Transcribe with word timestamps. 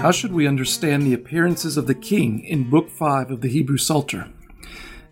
How 0.00 0.12
should 0.12 0.32
we 0.32 0.46
understand 0.46 1.02
the 1.02 1.12
appearances 1.12 1.76
of 1.76 1.88
the 1.88 1.94
king 1.94 2.44
in 2.44 2.70
Book 2.70 2.88
5 2.88 3.32
of 3.32 3.40
the 3.40 3.48
Hebrew 3.48 3.76
Psalter? 3.76 4.28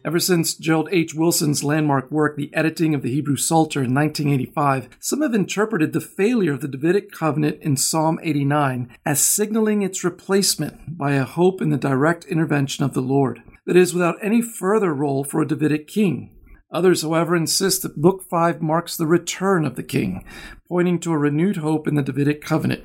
Ever 0.05 0.21
since 0.21 0.55
Gerald 0.55 0.89
H. 0.93 1.13
Wilson's 1.13 1.65
landmark 1.65 2.09
work, 2.13 2.37
The 2.37 2.55
Editing 2.55 2.95
of 2.95 3.03
the 3.03 3.11
Hebrew 3.11 3.35
Psalter 3.35 3.81
in 3.81 3.93
1985, 3.93 4.91
some 5.01 5.23
have 5.23 5.35
interpreted 5.35 5.93
the 5.93 6.01
failure 6.01 6.53
of 6.53 6.61
the 6.61 6.69
Davidic 6.69 7.11
covenant 7.11 7.59
in 7.63 7.77
Psalm 7.77 8.21
89 8.23 8.97
as 9.05 9.21
signaling 9.21 9.83
its 9.83 10.05
replacement 10.05 10.97
by 10.97 11.15
a 11.15 11.25
hope 11.25 11.61
in 11.61 11.71
the 11.71 11.77
direct 11.77 12.25
intervention 12.25 12.85
of 12.85 12.95
the 12.95 13.03
Lord, 13.03 13.43
that 13.67 13.77
is, 13.77 13.93
without 13.93 14.19
any 14.23 14.41
further 14.41 14.95
role 14.95 15.25
for 15.25 15.43
a 15.43 15.49
Davidic 15.49 15.89
king. 15.89 16.33
Others, 16.71 17.03
however, 17.03 17.35
insist 17.35 17.83
that 17.83 18.01
Book 18.01 18.23
5 18.31 18.63
marks 18.63 18.97
the 18.97 19.07
return 19.07 19.65
of 19.65 19.75
the 19.75 19.83
king, 19.83 20.25
pointing 20.69 21.01
to 21.01 21.13
a 21.13 21.19
renewed 21.19 21.57
hope 21.57 21.89
in 21.89 21.97
the 21.97 22.03
Davidic 22.03 22.41
covenant. 22.41 22.85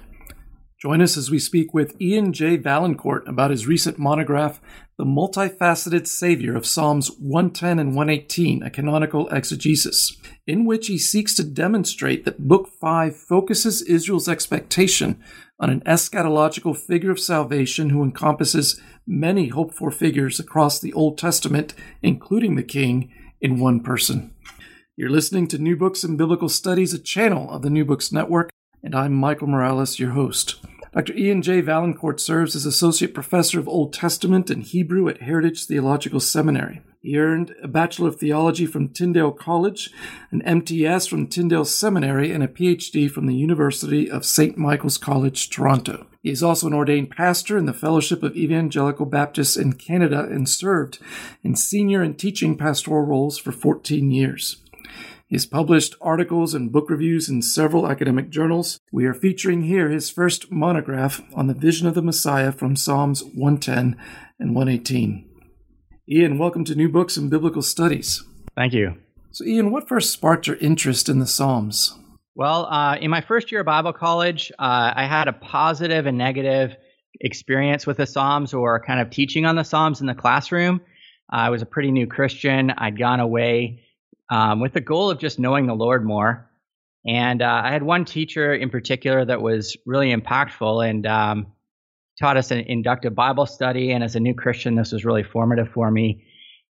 Join 0.82 1.00
us 1.00 1.16
as 1.16 1.30
we 1.30 1.38
speak 1.38 1.76
with 1.76 2.02
Ian 2.02 2.34
J. 2.34 2.58
Vaillancourt 2.58 3.28
about 3.28 3.52
his 3.52 3.68
recent 3.68 4.00
monograph, 4.00 4.60
The 4.98 5.06
Multifaceted 5.06 6.08
Savior 6.08 6.56
of 6.56 6.66
Psalms 6.66 7.12
110 7.20 7.78
and 7.78 7.90
118, 7.96 8.64
a 8.64 8.72
canonical 8.72 9.30
exegesis, 9.30 10.18
in 10.48 10.66
which 10.66 10.88
he 10.88 10.98
seeks 10.98 11.36
to 11.36 11.44
demonstrate 11.44 12.26
that 12.26 12.48
Book 12.48 12.68
5 12.68 13.16
focuses 13.16 13.84
Israel's 13.84 14.28
expectation 14.28 15.22
on 15.60 15.70
an 15.70 15.82
eschatological 15.82 16.76
figure 16.76 17.12
of 17.12 17.20
salvation 17.20 17.92
who 17.92 18.02
encompasses 18.02 18.82
many 19.06 19.50
hoped 19.50 19.76
for 19.76 19.92
figures 19.92 20.40
across 20.40 20.80
the 20.80 20.94
Old 20.94 21.16
Testament, 21.16 21.76
including 22.02 22.56
the 22.56 22.64
King, 22.64 23.14
in 23.40 23.60
one 23.60 23.82
person. 23.82 24.34
You're 24.98 25.12
listening 25.12 25.48
to 25.50 25.60
New 25.60 25.76
Books 25.76 26.04
in 26.04 26.18
Biblical 26.18 26.50
Studies, 26.50 26.92
a 26.92 27.00
channel 27.00 27.52
of 27.52 27.62
the 27.62 27.70
New 27.70 27.86
Books 27.86 28.12
Network 28.12 28.50
and 28.84 28.96
I'm 28.96 29.14
Michael 29.14 29.48
Morales, 29.48 30.00
your 30.00 30.12
host. 30.12 30.56
Dr. 30.94 31.14
Ian 31.14 31.42
J. 31.42 31.62
Vaillancourt 31.62 32.20
serves 32.20 32.54
as 32.54 32.66
Associate 32.66 33.14
Professor 33.14 33.58
of 33.58 33.70
Old 33.70 33.94
Testament 33.94 34.50
and 34.50 34.62
Hebrew 34.62 35.08
at 35.08 35.22
Heritage 35.22 35.66
Theological 35.66 36.20
Seminary. 36.20 36.82
He 37.00 37.18
earned 37.18 37.56
a 37.64 37.70
Bachelor 37.70 38.10
of 38.10 38.18
Theology 38.18 38.66
from 38.66 38.90
Tyndale 38.90 39.32
College, 39.32 39.90
an 40.32 40.42
MTS 40.42 41.08
from 41.08 41.28
Tyndale 41.28 41.64
Seminary, 41.64 42.34
and 42.34 42.44
a 42.44 42.48
PhD 42.50 43.10
from 43.10 43.26
the 43.26 43.36
University 43.36 44.12
of 44.12 44.26
St. 44.26 44.58
Michael's 44.58 44.98
College, 44.98 45.50
Toronto. 45.50 46.08
He 46.22 46.30
is 46.30 46.44
also 46.44 46.68
an 46.68 46.74
ordained 46.74 47.10
pastor 47.10 47.58
in 47.58 47.68
the 47.68 47.74
Fellowship 47.74 48.22
of 48.22 48.36
Evangelical 48.36 49.06
Baptists 49.06 49.56
in 49.56 49.74
Canada 49.74 50.28
and 50.30 50.48
served 50.48 51.00
in 51.42 51.56
senior 51.56 52.02
and 52.02 52.20
teaching 52.20 52.58
pastoral 52.58 53.06
roles 53.06 53.38
for 53.38 53.54
14 53.54 54.12
years. 54.12 54.58
He's 55.32 55.46
published 55.46 55.96
articles 56.02 56.54
and 56.54 56.74
book 56.74 56.90
reviews 56.90 57.30
in 57.30 57.42
several 57.42 57.90
academic 57.90 58.30
journals. 58.32 58.82
We 58.92 59.06
are 59.06 59.14
featuring 59.14 59.62
here 59.62 59.88
his 59.88 60.10
first 60.10 60.52
monograph 60.52 61.22
on 61.34 61.48
the 61.48 61.54
vision 61.54 61.88
of 61.88 61.94
the 61.94 62.02
Messiah 62.02 62.52
from 62.52 62.76
Psalms 62.76 63.24
110 63.24 63.96
and 64.42 64.54
118. 64.54 65.30
Ian, 66.10 66.38
welcome 66.38 66.66
to 66.66 66.76
New 66.76 66.90
Books 66.90 67.16
in 67.16 67.30
Biblical 67.30 67.62
Studies. 67.62 68.22
Thank 68.58 68.74
you. 68.74 68.98
So, 69.32 69.46
Ian, 69.46 69.72
what 69.72 69.88
first 69.88 70.12
sparked 70.12 70.48
your 70.48 70.58
interest 70.58 71.08
in 71.08 71.20
the 71.20 71.28
Psalms? 71.28 71.98
Well, 72.36 72.66
uh, 72.66 72.98
in 72.98 73.10
my 73.10 73.22
first 73.22 73.54
year 73.54 73.62
of 73.62 73.66
Bible 73.66 73.94
college, 73.94 74.52
uh, 74.60 74.92
I 74.94 75.06
had 75.06 75.30
a 75.30 75.34
positive 75.34 76.08
and 76.08 76.18
negative 76.18 76.76
experience 77.22 77.88
with 77.88 77.96
the 77.96 78.06
Psalms 78.06 78.54
or 78.54 78.84
kind 78.84 79.00
of 79.00 79.10
teaching 79.10 79.46
on 79.46 79.56
the 79.56 79.64
Psalms 79.64 80.02
in 80.02 80.08
the 80.08 80.14
classroom. 80.14 80.82
Uh, 81.32 81.38
I 81.38 81.50
was 81.52 81.62
a 81.62 81.66
pretty 81.66 81.92
new 81.92 82.06
Christian. 82.06 82.74
I'd 82.78 83.00
gone 83.00 83.22
away 83.22 83.86
um, 84.32 84.62
with 84.62 84.74
the 84.74 84.82
goal 84.82 85.12
of 85.12 85.20
just 85.20 85.38
knowing 85.38 85.68
the 85.68 85.76
Lord 85.76 86.04
more. 86.04 86.50
And 87.06 87.42
uh, 87.42 87.62
I 87.64 87.72
had 87.72 87.84
one 87.84 88.06
teacher 88.06 88.54
in 88.54 88.70
particular 88.70 89.24
that 89.26 89.42
was 89.42 89.76
really 89.86 90.16
impactful 90.16 90.90
and 90.90 91.06
um, 91.06 91.48
taught 92.20 92.38
us 92.38 92.52
an 92.52 92.60
inductive 92.60 93.14
Bible 93.14 93.46
study. 93.46 93.92
And 93.92 94.04
as 94.04 94.16
a 94.16 94.20
new 94.20 94.34
Christian, 94.34 94.76
this 94.76 94.92
was 94.92 95.04
really 95.04 95.24
formative 95.24 95.70
for 95.70 95.92
me. 95.92 96.26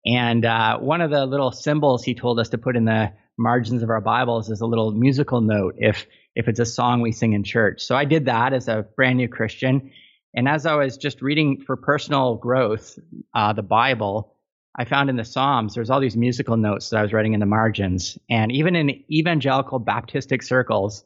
And 0.06 0.44
uh, 0.44 0.78
one 0.78 1.00
of 1.00 1.10
the 1.10 1.26
little 1.26 1.52
symbols 1.52 2.02
he 2.02 2.14
told 2.14 2.40
us 2.40 2.48
to 2.50 2.58
put 2.58 2.76
in 2.76 2.86
the 2.86 3.12
margins 3.38 3.82
of 3.82 3.90
our 3.90 4.00
Bibles 4.00 4.50
is 4.50 4.60
a 4.60 4.66
little 4.66 4.90
musical 4.90 5.40
note 5.40 5.76
if 5.78 6.06
if 6.34 6.48
it's 6.48 6.60
a 6.60 6.66
song 6.66 7.02
we 7.02 7.12
sing 7.12 7.34
in 7.34 7.44
church. 7.44 7.82
So 7.82 7.94
I 7.94 8.06
did 8.06 8.24
that 8.24 8.54
as 8.54 8.66
a 8.66 8.86
brand 8.96 9.18
new 9.18 9.28
Christian. 9.28 9.90
And 10.34 10.48
as 10.48 10.64
I 10.64 10.76
was 10.76 10.96
just 10.96 11.20
reading 11.20 11.62
for 11.66 11.76
personal 11.76 12.36
growth, 12.36 12.98
uh, 13.34 13.52
the 13.52 13.62
Bible, 13.62 14.34
I 14.76 14.84
found 14.86 15.10
in 15.10 15.16
the 15.16 15.24
Psalms, 15.24 15.74
there's 15.74 15.90
all 15.90 16.00
these 16.00 16.16
musical 16.16 16.56
notes 16.56 16.88
that 16.90 16.98
I 16.98 17.02
was 17.02 17.12
writing 17.12 17.34
in 17.34 17.40
the 17.40 17.46
margins. 17.46 18.18
And 18.30 18.50
even 18.50 18.74
in 18.74 19.04
evangelical 19.10 19.78
Baptistic 19.80 20.42
circles, 20.42 21.04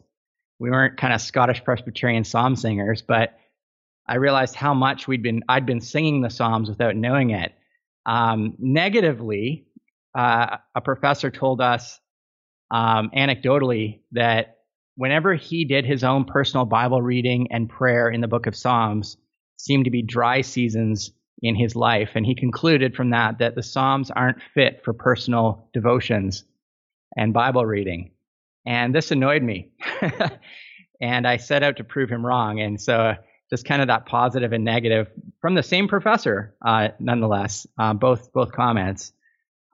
we 0.59 0.71
weren't 0.71 0.97
kind 0.97 1.13
of 1.13 1.21
Scottish 1.21 1.65
Presbyterian 1.65 2.25
psalm 2.25 2.57
singers, 2.57 3.03
but 3.03 3.39
I 4.07 4.17
realized 4.17 4.55
how 4.55 4.73
much 4.73 5.09
we'd 5.09 5.23
been, 5.23 5.43
I'd 5.49 5.67
been 5.67 5.81
singing 5.81 6.23
the 6.23 6.31
Psalms 6.31 6.69
without 6.69 6.95
knowing 6.95 7.31
it. 7.31 7.53
Um, 8.07 8.55
negatively, 8.59 9.67
uh, 10.17 10.59
a 10.75 10.81
professor 10.81 11.31
told 11.31 11.61
us 11.61 12.01
um, 12.71 13.11
anecdotally 13.17 14.01
that 14.13 14.59
whenever 14.95 15.35
he 15.35 15.65
did 15.65 15.85
his 15.85 16.05
own 16.05 16.25
personal 16.25 16.67
Bible 16.67 17.03
reading 17.03 17.49
and 17.51 17.69
prayer 17.69 18.09
in 18.09 18.21
the 18.21 18.29
book 18.29 18.47
of 18.47 18.55
Psalms, 18.55 19.17
seemed 19.57 19.87
to 19.87 19.91
be 19.91 20.03
dry 20.03 20.41
seasons 20.41 21.11
in 21.43 21.55
his 21.55 21.77
life. 21.77 22.11
And 22.15 22.25
he 22.25 22.35
concluded 22.35 22.95
from 22.95 23.11
that 23.11 23.39
that 23.39 23.55
the 23.55 23.63
Psalms 23.63 24.11
aren't 24.11 24.43
fit 24.55 24.83
for 24.85 24.93
personal 24.93 25.69
devotions 25.73 26.45
and 27.17 27.33
Bible 27.33 27.65
reading. 27.65 28.13
And 28.67 28.95
this 28.95 29.11
annoyed 29.11 29.43
me. 29.43 29.71
and 31.01 31.27
I 31.27 31.37
set 31.37 31.63
out 31.63 31.77
to 31.77 31.85
prove 31.85 32.11
him 32.11 32.25
wrong. 32.25 32.61
And 32.61 32.81
so 32.81 33.15
just 33.51 33.65
kind 33.65 33.81
of 33.81 33.89
that 33.89 34.07
positive 34.07 34.53
and 34.53 34.65
negative 34.65 35.09
from 35.41 35.55
the 35.55 35.63
same 35.63 35.89
professor, 35.89 36.55
uh, 36.65 36.89
nonetheless, 36.99 37.67
uh, 37.79 37.95
both 37.95 38.33
both 38.33 38.53
comments. 38.53 39.13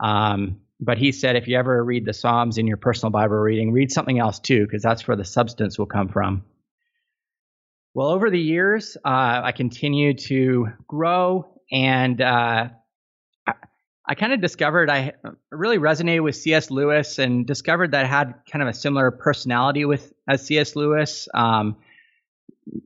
Um, 0.00 0.60
but 0.80 0.98
he 0.98 1.12
said, 1.12 1.36
if 1.36 1.46
you 1.46 1.56
ever 1.56 1.82
read 1.82 2.04
the 2.04 2.12
Psalms 2.12 2.58
in 2.58 2.66
your 2.66 2.76
personal 2.76 3.10
Bible 3.10 3.36
reading, 3.36 3.72
read 3.72 3.92
something 3.92 4.18
else 4.18 4.40
too, 4.40 4.66
because 4.66 4.82
that's 4.82 5.06
where 5.06 5.16
the 5.16 5.24
substance 5.24 5.78
will 5.78 5.86
come 5.86 6.08
from. 6.08 6.44
Well, 7.94 8.08
over 8.08 8.30
the 8.30 8.40
years, 8.40 8.96
uh, 8.96 9.42
I 9.44 9.52
continued 9.52 10.18
to 10.26 10.68
grow 10.88 11.51
and 11.72 12.20
uh, 12.20 12.68
I 14.06 14.14
kind 14.14 14.32
of 14.32 14.40
discovered 14.40 14.90
I 14.90 15.12
really 15.50 15.78
resonated 15.78 16.22
with 16.22 16.36
C.S. 16.36 16.70
Lewis 16.70 17.18
and 17.18 17.46
discovered 17.46 17.92
that 17.92 18.04
I 18.04 18.08
had 18.08 18.34
kind 18.50 18.62
of 18.62 18.68
a 18.68 18.74
similar 18.74 19.10
personality 19.10 19.84
with 19.84 20.12
as 20.28 20.44
C.S. 20.44 20.76
Lewis. 20.76 21.28
Um, 21.32 21.76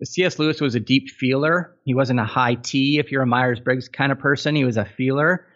C.S. 0.04 0.38
Lewis 0.38 0.60
was 0.60 0.74
a 0.74 0.80
deep 0.80 1.10
feeler. 1.10 1.76
He 1.84 1.94
wasn't 1.94 2.20
a 2.20 2.24
high 2.24 2.54
T, 2.54 2.98
if 2.98 3.10
you're 3.10 3.22
a 3.22 3.26
Myers 3.26 3.60
Briggs 3.60 3.88
kind 3.88 4.12
of 4.12 4.18
person. 4.18 4.54
He 4.54 4.64
was 4.64 4.76
a 4.76 4.84
feeler, 4.84 5.46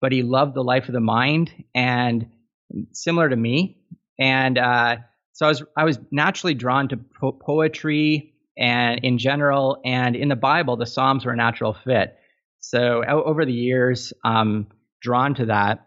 but 0.00 0.10
he 0.12 0.22
loved 0.22 0.54
the 0.54 0.64
life 0.64 0.88
of 0.88 0.94
the 0.94 1.00
mind 1.00 1.52
and 1.74 2.26
similar 2.92 3.28
to 3.28 3.36
me. 3.36 3.78
And 4.18 4.58
uh, 4.58 4.96
so 5.32 5.46
I 5.46 5.48
was 5.48 5.62
I 5.76 5.84
was 5.84 5.98
naturally 6.10 6.54
drawn 6.54 6.88
to 6.88 6.96
po- 6.96 7.32
poetry 7.32 8.34
and 8.58 9.00
in 9.04 9.18
general, 9.18 9.80
and 9.84 10.16
in 10.16 10.28
the 10.28 10.36
Bible, 10.36 10.76
the 10.76 10.86
Psalms 10.86 11.24
were 11.24 11.32
a 11.32 11.36
natural 11.36 11.72
fit. 11.72 12.16
So 12.60 13.02
over 13.04 13.44
the 13.44 13.52
years, 13.52 14.12
um, 14.24 14.68
drawn 15.00 15.34
to 15.36 15.46
that, 15.46 15.86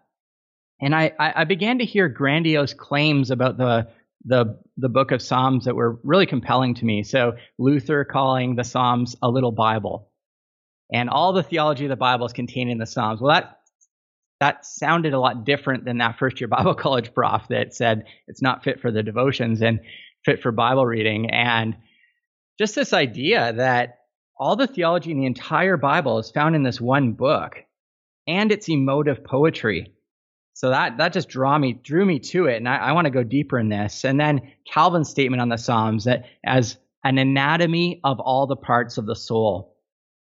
and 0.81 0.93
I, 0.93 1.13
I 1.17 1.43
began 1.45 1.79
to 1.79 1.85
hear 1.85 2.09
grandiose 2.09 2.73
claims 2.73 3.31
about 3.31 3.57
the 3.57 3.87
the 4.25 4.59
the 4.77 4.89
book 4.89 5.11
of 5.11 5.21
Psalms 5.21 5.65
that 5.65 5.75
were 5.75 5.99
really 6.03 6.25
compelling 6.25 6.75
to 6.75 6.85
me. 6.85 7.03
So 7.03 7.33
Luther 7.57 8.05
calling 8.05 8.55
the 8.55 8.63
Psalms 8.63 9.15
a 9.21 9.29
little 9.29 9.51
Bible, 9.51 10.09
and 10.91 11.09
all 11.09 11.33
the 11.33 11.43
theology 11.43 11.85
of 11.85 11.89
the 11.89 11.95
Bible 11.95 12.25
is 12.25 12.33
contained 12.33 12.71
in 12.71 12.79
the 12.79 12.85
Psalms. 12.85 13.21
Well, 13.21 13.35
that 13.35 13.59
that 14.39 14.65
sounded 14.65 15.13
a 15.13 15.19
lot 15.19 15.45
different 15.45 15.85
than 15.85 15.99
that 15.99 16.17
first 16.17 16.41
year 16.41 16.47
Bible 16.47 16.73
college 16.75 17.13
prof 17.13 17.47
that 17.49 17.73
said 17.73 18.05
it's 18.27 18.41
not 18.41 18.63
fit 18.63 18.81
for 18.81 18.91
the 18.91 19.03
devotions 19.03 19.61
and 19.61 19.79
fit 20.25 20.41
for 20.41 20.51
Bible 20.51 20.85
reading. 20.85 21.29
And 21.29 21.77
just 22.59 22.75
this 22.75 22.93
idea 22.93 23.53
that 23.53 23.99
all 24.43 24.57
the 24.57 24.67
theology 24.67 25.09
in 25.09 25.17
the 25.17 25.25
entire 25.25 25.77
Bible 25.77 26.19
is 26.19 26.29
found 26.29 26.53
in 26.53 26.63
this 26.63 26.81
one 26.81 27.13
book, 27.13 27.63
and 28.27 28.51
it's 28.51 28.67
emotive 28.67 29.23
poetry. 29.23 29.93
so 30.53 30.69
that 30.69 30.97
that 30.97 31.13
just 31.13 31.29
draw 31.29 31.57
me 31.57 31.71
drew 31.71 32.05
me 32.05 32.19
to 32.19 32.47
it, 32.47 32.57
and 32.57 32.67
I, 32.67 32.75
I 32.75 32.91
want 32.91 33.05
to 33.05 33.11
go 33.11 33.23
deeper 33.23 33.57
in 33.57 33.69
this. 33.69 34.03
And 34.03 34.19
then 34.19 34.41
Calvin's 34.69 35.09
statement 35.09 35.41
on 35.41 35.47
the 35.47 35.57
Psalms 35.57 36.03
that 36.03 36.25
as 36.43 36.75
an 37.05 37.19
anatomy 37.19 38.01
of 38.03 38.19
all 38.19 38.45
the 38.45 38.57
parts 38.57 38.97
of 38.97 39.05
the 39.05 39.15
soul, 39.15 39.77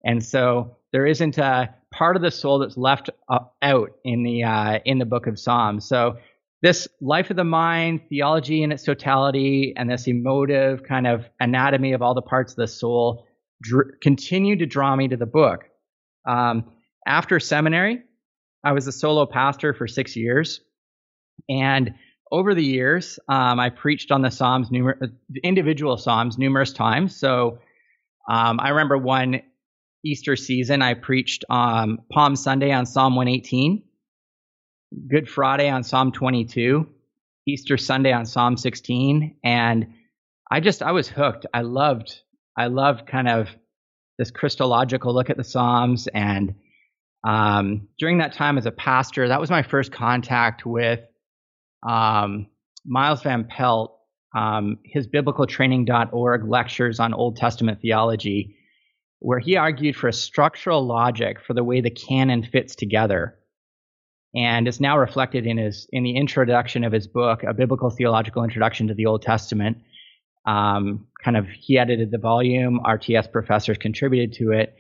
and 0.06 0.24
so 0.24 0.78
there 0.92 1.08
isn't 1.08 1.40
a 1.40 1.74
part 1.92 2.16
of 2.16 2.22
the 2.22 2.30
soul 2.30 2.60
that's 2.60 2.78
left 2.78 3.10
uh, 3.30 3.40
out 3.64 3.94
in 4.04 4.22
the 4.22 4.44
uh, 4.44 4.78
in 4.86 5.00
the 5.00 5.06
book 5.06 5.26
of 5.26 5.40
Psalms. 5.40 5.88
So 5.88 6.18
this 6.62 6.88
life 7.02 7.32
of 7.32 7.36
the 7.36 7.44
mind, 7.44 8.02
theology 8.10 8.62
in 8.62 8.72
its 8.72 8.84
totality, 8.84 9.74
and 9.76 9.90
this 9.90 10.08
emotive 10.08 10.84
kind 10.84 11.08
of 11.08 11.26
anatomy 11.40 11.94
of 11.94 12.04
all 12.04 12.14
the 12.14 12.22
parts 12.22 12.54
of 12.54 12.58
the 12.58 12.68
soul 12.68 13.26
dr- 13.64 14.00
continue 14.02 14.58
to 14.58 14.66
draw 14.66 14.96
me 14.96 15.08
to 15.08 15.18
the 15.18 15.26
book. 15.26 15.64
Um, 16.28 16.66
after 17.08 17.40
seminary, 17.40 18.04
I 18.64 18.74
was 18.74 18.88
a 18.88 18.92
solo 18.92 19.26
pastor 19.26 19.74
for 19.74 19.88
six 19.88 20.16
years. 20.16 20.62
And 21.50 21.96
over 22.32 22.54
the 22.56 22.64
years, 22.64 23.20
um, 23.28 23.60
I 23.60 23.70
preached 23.70 24.12
on 24.12 24.22
the 24.22 24.32
Psalms, 24.32 24.70
numer- 24.70 25.12
individual 25.44 25.98
Psalms, 25.98 26.38
numerous 26.38 26.74
times. 26.74 27.16
So 27.16 27.60
um, 28.30 28.60
I 28.60 28.70
remember 28.70 28.98
one 28.98 29.42
Easter 30.06 30.36
season, 30.36 30.82
I 30.82 30.96
preached 30.96 31.46
um, 31.50 32.00
Palm 32.12 32.36
Sunday 32.36 32.72
on 32.72 32.86
Psalm 32.86 33.16
118, 33.16 33.84
Good 35.10 35.30
Friday 35.30 35.70
on 35.70 35.84
Psalm 35.84 36.12
22, 36.12 36.88
Easter 37.48 37.78
Sunday 37.78 38.12
on 38.12 38.26
Psalm 38.26 38.58
16, 38.58 39.38
and 39.44 39.94
I 40.52 40.60
just 40.60 40.84
I 40.84 40.92
was 40.92 41.08
hooked. 41.08 41.46
I 41.54 41.62
loved 41.62 42.22
I 42.58 42.68
loved 42.68 43.08
kind 43.08 43.28
of 43.28 43.50
this 44.18 44.32
Christological 44.32 45.14
look 45.14 45.30
at 45.30 45.38
the 45.38 45.44
Psalms 45.44 46.08
and 46.08 46.56
um, 47.24 47.88
during 47.98 48.18
that 48.18 48.34
time 48.34 48.58
as 48.58 48.66
a 48.66 48.72
pastor, 48.72 49.28
that 49.28 49.40
was 49.40 49.50
my 49.50 49.64
first 49.64 49.92
contact 49.92 50.66
with 50.66 51.00
um, 51.88 52.48
Miles 52.86 53.22
Van 53.24 53.46
Pelt, 53.46 53.98
um, 54.36 54.80
his 54.84 55.08
biblicaltraining.org 55.08 56.48
lectures 56.48 57.00
on 57.00 57.14
Old 57.14 57.38
Testament 57.38 57.80
theology, 57.82 58.58
where 59.20 59.40
he 59.40 59.56
argued 59.56 59.96
for 59.96 60.10
a 60.10 60.14
structural 60.14 60.86
logic 60.86 61.38
for 61.40 61.54
the 61.54 61.64
way 61.64 61.80
the 61.80 61.90
canon 61.90 62.44
fits 62.44 62.76
together. 62.76 63.38
And 64.36 64.68
it's 64.68 64.80
now 64.82 64.98
reflected 64.98 65.46
in 65.46 65.58
his 65.58 65.88
in 65.92 66.04
the 66.04 66.18
introduction 66.18 66.84
of 66.84 66.92
his 66.92 67.08
book, 67.08 67.44
A 67.44 67.54
Biblical 67.54 67.92
Theological 67.92 68.44
Introduction 68.44 68.88
to 68.88 68.96
the 68.96 69.06
Old 69.06 69.22
Testament. 69.22 69.78
Um, 70.46 71.08
kind 71.24 71.38
of 71.38 71.48
he 71.48 71.78
edited 71.78 72.12
the 72.12 72.18
volume, 72.18 72.82
RTS 72.86 73.32
professors 73.32 73.78
contributed 73.78 74.34
to 74.34 74.52
it 74.52 74.76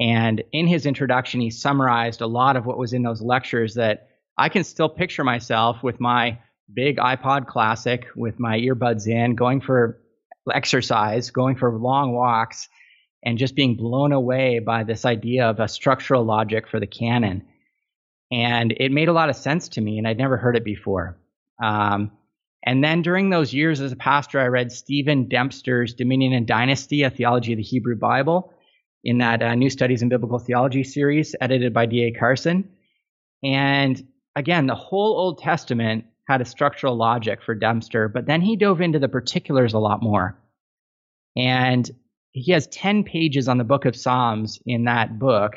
and 0.00 0.42
in 0.52 0.66
his 0.66 0.86
introduction, 0.86 1.40
he 1.40 1.50
summarized 1.50 2.20
a 2.20 2.26
lot 2.26 2.56
of 2.56 2.66
what 2.66 2.78
was 2.78 2.92
in 2.92 3.02
those 3.02 3.20
lectures 3.20 3.74
that 3.74 4.08
I 4.36 4.48
can 4.48 4.62
still 4.62 4.88
picture 4.88 5.24
myself 5.24 5.82
with 5.82 5.98
my 5.98 6.38
big 6.72 6.98
iPod 6.98 7.46
Classic, 7.46 8.06
with 8.14 8.38
my 8.38 8.58
earbuds 8.58 9.08
in, 9.08 9.34
going 9.34 9.60
for 9.60 10.00
exercise, 10.52 11.30
going 11.30 11.56
for 11.56 11.76
long 11.76 12.12
walks, 12.14 12.68
and 13.24 13.38
just 13.38 13.56
being 13.56 13.74
blown 13.74 14.12
away 14.12 14.60
by 14.60 14.84
this 14.84 15.04
idea 15.04 15.50
of 15.50 15.58
a 15.58 15.66
structural 15.66 16.24
logic 16.24 16.68
for 16.68 16.78
the 16.78 16.86
canon. 16.86 17.44
And 18.30 18.72
it 18.72 18.92
made 18.92 19.08
a 19.08 19.12
lot 19.12 19.30
of 19.30 19.36
sense 19.36 19.70
to 19.70 19.80
me, 19.80 19.98
and 19.98 20.06
I'd 20.06 20.18
never 20.18 20.36
heard 20.36 20.56
it 20.56 20.64
before. 20.64 21.18
Um, 21.60 22.12
and 22.64 22.82
then 22.82 23.02
during 23.02 23.30
those 23.30 23.54
years 23.54 23.80
as 23.80 23.92
a 23.92 23.96
pastor, 23.96 24.40
I 24.40 24.46
read 24.46 24.72
Stephen 24.72 25.28
Dempster's 25.28 25.94
Dominion 25.94 26.32
and 26.32 26.46
Dynasty, 26.46 27.02
a 27.02 27.10
theology 27.10 27.52
of 27.52 27.58
the 27.58 27.62
Hebrew 27.62 27.96
Bible 27.96 28.52
in 29.04 29.18
that 29.18 29.42
uh, 29.42 29.54
New 29.54 29.70
Studies 29.70 30.02
in 30.02 30.08
Biblical 30.08 30.38
Theology 30.38 30.82
series, 30.82 31.36
edited 31.40 31.72
by 31.72 31.86
D.A. 31.86 32.12
Carson. 32.12 32.68
And 33.42 34.02
again, 34.34 34.66
the 34.66 34.74
whole 34.74 35.16
Old 35.16 35.38
Testament 35.38 36.04
had 36.26 36.40
a 36.40 36.44
structural 36.44 36.96
logic 36.96 37.42
for 37.42 37.54
Dempster, 37.54 38.08
but 38.08 38.26
then 38.26 38.40
he 38.40 38.56
dove 38.56 38.80
into 38.80 38.98
the 38.98 39.08
particulars 39.08 39.72
a 39.72 39.78
lot 39.78 40.02
more. 40.02 40.38
And 41.36 41.88
he 42.32 42.52
has 42.52 42.66
10 42.66 43.04
pages 43.04 43.48
on 43.48 43.58
the 43.58 43.64
book 43.64 43.84
of 43.84 43.96
Psalms 43.96 44.60
in 44.66 44.84
that 44.84 45.18
book, 45.18 45.54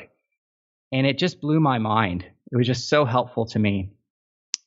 and 0.92 1.06
it 1.06 1.18
just 1.18 1.40
blew 1.40 1.60
my 1.60 1.78
mind. 1.78 2.24
It 2.50 2.56
was 2.56 2.66
just 2.66 2.88
so 2.88 3.04
helpful 3.04 3.46
to 3.46 3.58
me. 3.58 3.90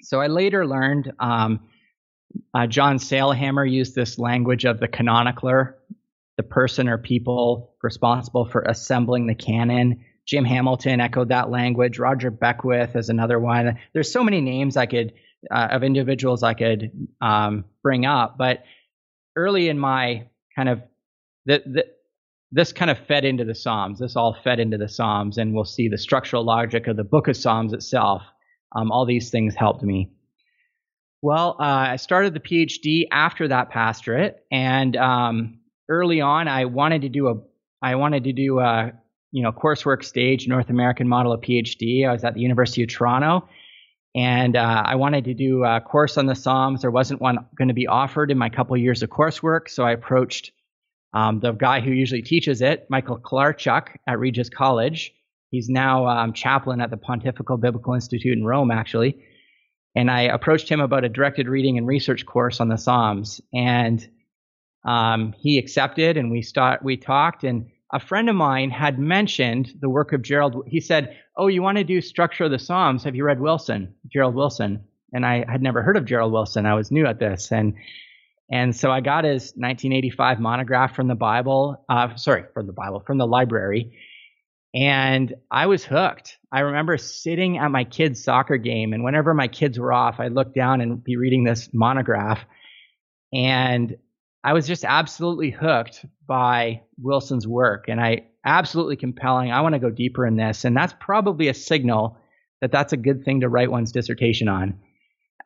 So 0.01 0.21
I 0.21 0.27
later 0.27 0.67
learned 0.67 1.11
um, 1.19 1.61
uh, 2.53 2.67
John 2.67 2.97
Sailhamer 2.97 3.69
used 3.69 3.95
this 3.95 4.17
language 4.19 4.65
of 4.65 4.79
the 4.79 4.87
canonicler, 4.87 5.73
the 6.37 6.43
person 6.43 6.89
or 6.89 6.97
people 6.97 7.75
responsible 7.81 8.45
for 8.45 8.61
assembling 8.61 9.27
the 9.27 9.35
canon. 9.35 10.05
Jim 10.25 10.45
Hamilton 10.45 10.99
echoed 11.01 11.29
that 11.29 11.49
language. 11.49 11.99
Roger 11.99 12.31
Beckwith 12.31 12.95
is 12.95 13.09
another 13.09 13.39
one. 13.39 13.77
There's 13.93 14.11
so 14.11 14.23
many 14.23 14.41
names 14.41 14.75
I 14.75 14.85
could 14.85 15.13
uh, 15.51 15.67
of 15.71 15.83
individuals 15.83 16.43
I 16.43 16.53
could 16.53 16.91
um, 17.21 17.65
bring 17.83 18.05
up, 18.05 18.37
but 18.37 18.63
early 19.35 19.69
in 19.69 19.77
my 19.77 20.27
kind 20.55 20.69
of 20.69 20.81
the, 21.45 21.61
the, 21.65 21.85
this 22.51 22.71
kind 22.73 22.89
of 22.89 22.97
fed 23.07 23.25
into 23.25 23.43
the 23.43 23.53
Psalms. 23.53 23.99
This 23.99 24.15
all 24.15 24.35
fed 24.43 24.59
into 24.59 24.77
the 24.77 24.89
Psalms, 24.89 25.37
and 25.37 25.53
we'll 25.53 25.65
see 25.65 25.87
the 25.87 25.97
structural 25.97 26.43
logic 26.43 26.87
of 26.87 26.95
the 26.95 27.03
Book 27.03 27.27
of 27.27 27.37
Psalms 27.37 27.73
itself. 27.73 28.23
Um, 28.75 28.91
all 28.91 29.05
these 29.05 29.29
things 29.29 29.55
helped 29.55 29.83
me. 29.83 30.11
Well, 31.25 31.55
uh, 31.59 31.63
I 31.63 31.95
started 31.95 32.35
the 32.35 32.39
PhD 32.39 33.07
after 33.11 33.47
that 33.47 33.71
pastorate, 33.71 34.45
and 34.51 34.95
um, 34.95 35.57
early 35.89 36.21
on, 36.21 36.47
I 36.47 36.65
wanted 36.65 37.01
to 37.01 37.09
do 37.09 37.29
a 37.29 37.33
I 37.81 37.95
wanted 37.95 38.25
to 38.25 38.31
do 38.31 38.59
a 38.59 38.91
you 39.31 39.41
know 39.41 39.51
coursework 39.51 40.03
stage 40.03 40.47
North 40.47 40.69
American 40.69 41.07
model 41.07 41.33
of 41.33 41.41
PhD. 41.41 42.07
I 42.07 42.11
was 42.11 42.23
at 42.23 42.35
the 42.35 42.41
University 42.41 42.83
of 42.83 42.89
Toronto, 42.89 43.49
and 44.13 44.55
uh, 44.55 44.83
I 44.85 44.97
wanted 44.97 45.25
to 45.25 45.33
do 45.33 45.63
a 45.63 45.81
course 45.81 46.19
on 46.19 46.27
the 46.27 46.35
Psalms. 46.35 46.81
There 46.81 46.91
wasn't 46.91 47.21
one 47.21 47.43
going 47.57 47.69
to 47.69 47.73
be 47.73 47.87
offered 47.87 48.29
in 48.29 48.37
my 48.37 48.49
couple 48.49 48.77
years 48.77 49.01
of 49.01 49.09
coursework, 49.09 49.67
so 49.67 49.83
I 49.83 49.93
approached 49.93 50.51
um, 51.15 51.39
the 51.39 51.53
guy 51.53 51.79
who 51.79 51.89
usually 51.89 52.21
teaches 52.21 52.61
it, 52.61 52.85
Michael 52.91 53.17
Kolarcik 53.17 53.87
at 54.07 54.19
Regis 54.19 54.49
College. 54.49 55.11
He's 55.49 55.69
now 55.69 56.05
um, 56.05 56.33
chaplain 56.33 56.81
at 56.81 56.91
the 56.91 56.97
Pontifical 56.97 57.57
Biblical 57.57 57.95
Institute 57.95 58.37
in 58.37 58.45
Rome, 58.45 58.69
actually. 58.69 59.17
And 59.95 60.11
I 60.11 60.23
approached 60.23 60.69
him 60.69 60.81
about 60.81 61.05
a 61.05 61.09
directed 61.09 61.47
reading 61.47 61.77
and 61.77 61.87
research 61.87 62.25
course 62.25 62.59
on 62.59 62.67
the 62.67 62.77
Psalms, 62.77 63.39
and 63.53 64.05
um, 64.85 65.33
he 65.37 65.57
accepted, 65.57 66.17
and 66.17 66.29
we 66.29 66.41
start 66.41 66.83
we 66.83 66.97
talked, 66.97 67.43
and 67.43 67.69
a 67.93 67.99
friend 67.99 68.29
of 68.29 68.35
mine 68.35 68.69
had 68.71 68.99
mentioned 68.99 69.73
the 69.79 69.89
work 69.89 70.11
of 70.11 70.21
Gerald. 70.21 70.63
He 70.67 70.79
said, 70.79 71.15
"Oh, 71.37 71.47
you 71.47 71.61
want 71.61 71.77
to 71.77 71.83
do 71.83 72.01
structure 72.01 72.43
of 72.43 72.51
the 72.51 72.59
Psalms? 72.59 73.03
Have 73.03 73.15
you 73.15 73.23
read 73.23 73.39
Wilson, 73.39 73.93
Gerald 74.11 74.35
Wilson?" 74.35 74.83
And 75.13 75.25
I 75.25 75.45
had 75.49 75.61
never 75.61 75.81
heard 75.81 75.97
of 75.97 76.05
Gerald 76.05 76.33
Wilson. 76.33 76.65
I 76.65 76.73
was 76.73 76.91
new 76.91 77.05
at 77.05 77.19
this, 77.19 77.51
and 77.51 77.73
and 78.51 78.75
so 78.75 78.91
I 78.91 79.01
got 79.01 79.23
his 79.23 79.53
1985 79.55 80.39
monograph 80.39 80.95
from 80.95 81.07
the 81.07 81.15
Bible. 81.15 81.83
Uh, 81.89 82.15
sorry, 82.15 82.43
from 82.53 82.67
the 82.67 82.73
Bible, 82.73 82.99
from 82.99 83.17
the 83.17 83.27
library. 83.27 83.91
And 84.75 85.33
I 85.49 85.67
was 85.67 85.85
hooked. 85.85 86.37
I 86.51 86.59
remember 86.61 86.97
sitting 86.97 87.57
at 87.57 87.71
my 87.71 87.85
kids' 87.85 88.23
soccer 88.23 88.57
game, 88.57 88.91
and 88.91 89.03
whenever 89.03 89.33
my 89.33 89.47
kids 89.47 89.79
were 89.79 89.93
off, 89.93 90.19
I'd 90.19 90.33
look 90.33 90.53
down 90.53 90.81
and 90.81 91.01
be 91.01 91.15
reading 91.15 91.45
this 91.45 91.69
monograph. 91.73 92.39
And 93.33 93.95
I 94.43 94.53
was 94.53 94.67
just 94.67 94.85
absolutely 94.85 95.49
hooked 95.49 96.05
by 96.27 96.83
Wilson's 96.97 97.47
work 97.47 97.85
and 97.87 97.99
I 97.99 98.27
absolutely 98.45 98.95
compelling. 98.95 99.51
I 99.51 99.61
want 99.61 99.73
to 99.73 99.79
go 99.79 99.89
deeper 99.89 100.25
in 100.25 100.35
this. 100.35 100.65
And 100.65 100.77
that's 100.77 100.93
probably 100.99 101.47
a 101.47 101.53
signal 101.53 102.17
that 102.61 102.71
that's 102.71 102.93
a 102.93 102.97
good 102.97 103.25
thing 103.25 103.41
to 103.41 103.49
write 103.49 103.71
one's 103.71 103.91
dissertation 103.91 104.47
on 104.47 104.79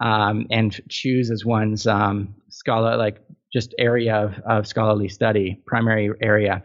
um, 0.01 0.47
and 0.51 0.79
choose 0.89 1.31
as 1.31 1.45
one's 1.45 1.87
um, 1.87 2.35
scholar, 2.49 2.97
like 2.97 3.21
just 3.53 3.73
area 3.79 4.15
of, 4.15 4.33
of 4.45 4.67
scholarly 4.67 5.07
study, 5.07 5.61
primary 5.65 6.11
area. 6.21 6.63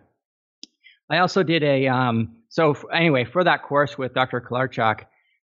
I 1.10 1.18
also 1.18 1.42
did 1.42 1.62
a, 1.62 1.88
um, 1.88 2.36
so 2.48 2.72
f- 2.72 2.84
anyway, 2.92 3.24
for 3.24 3.44
that 3.44 3.62
course 3.62 3.98
with 3.98 4.14
Dr. 4.14 4.40
Kolarcik, 4.40 5.00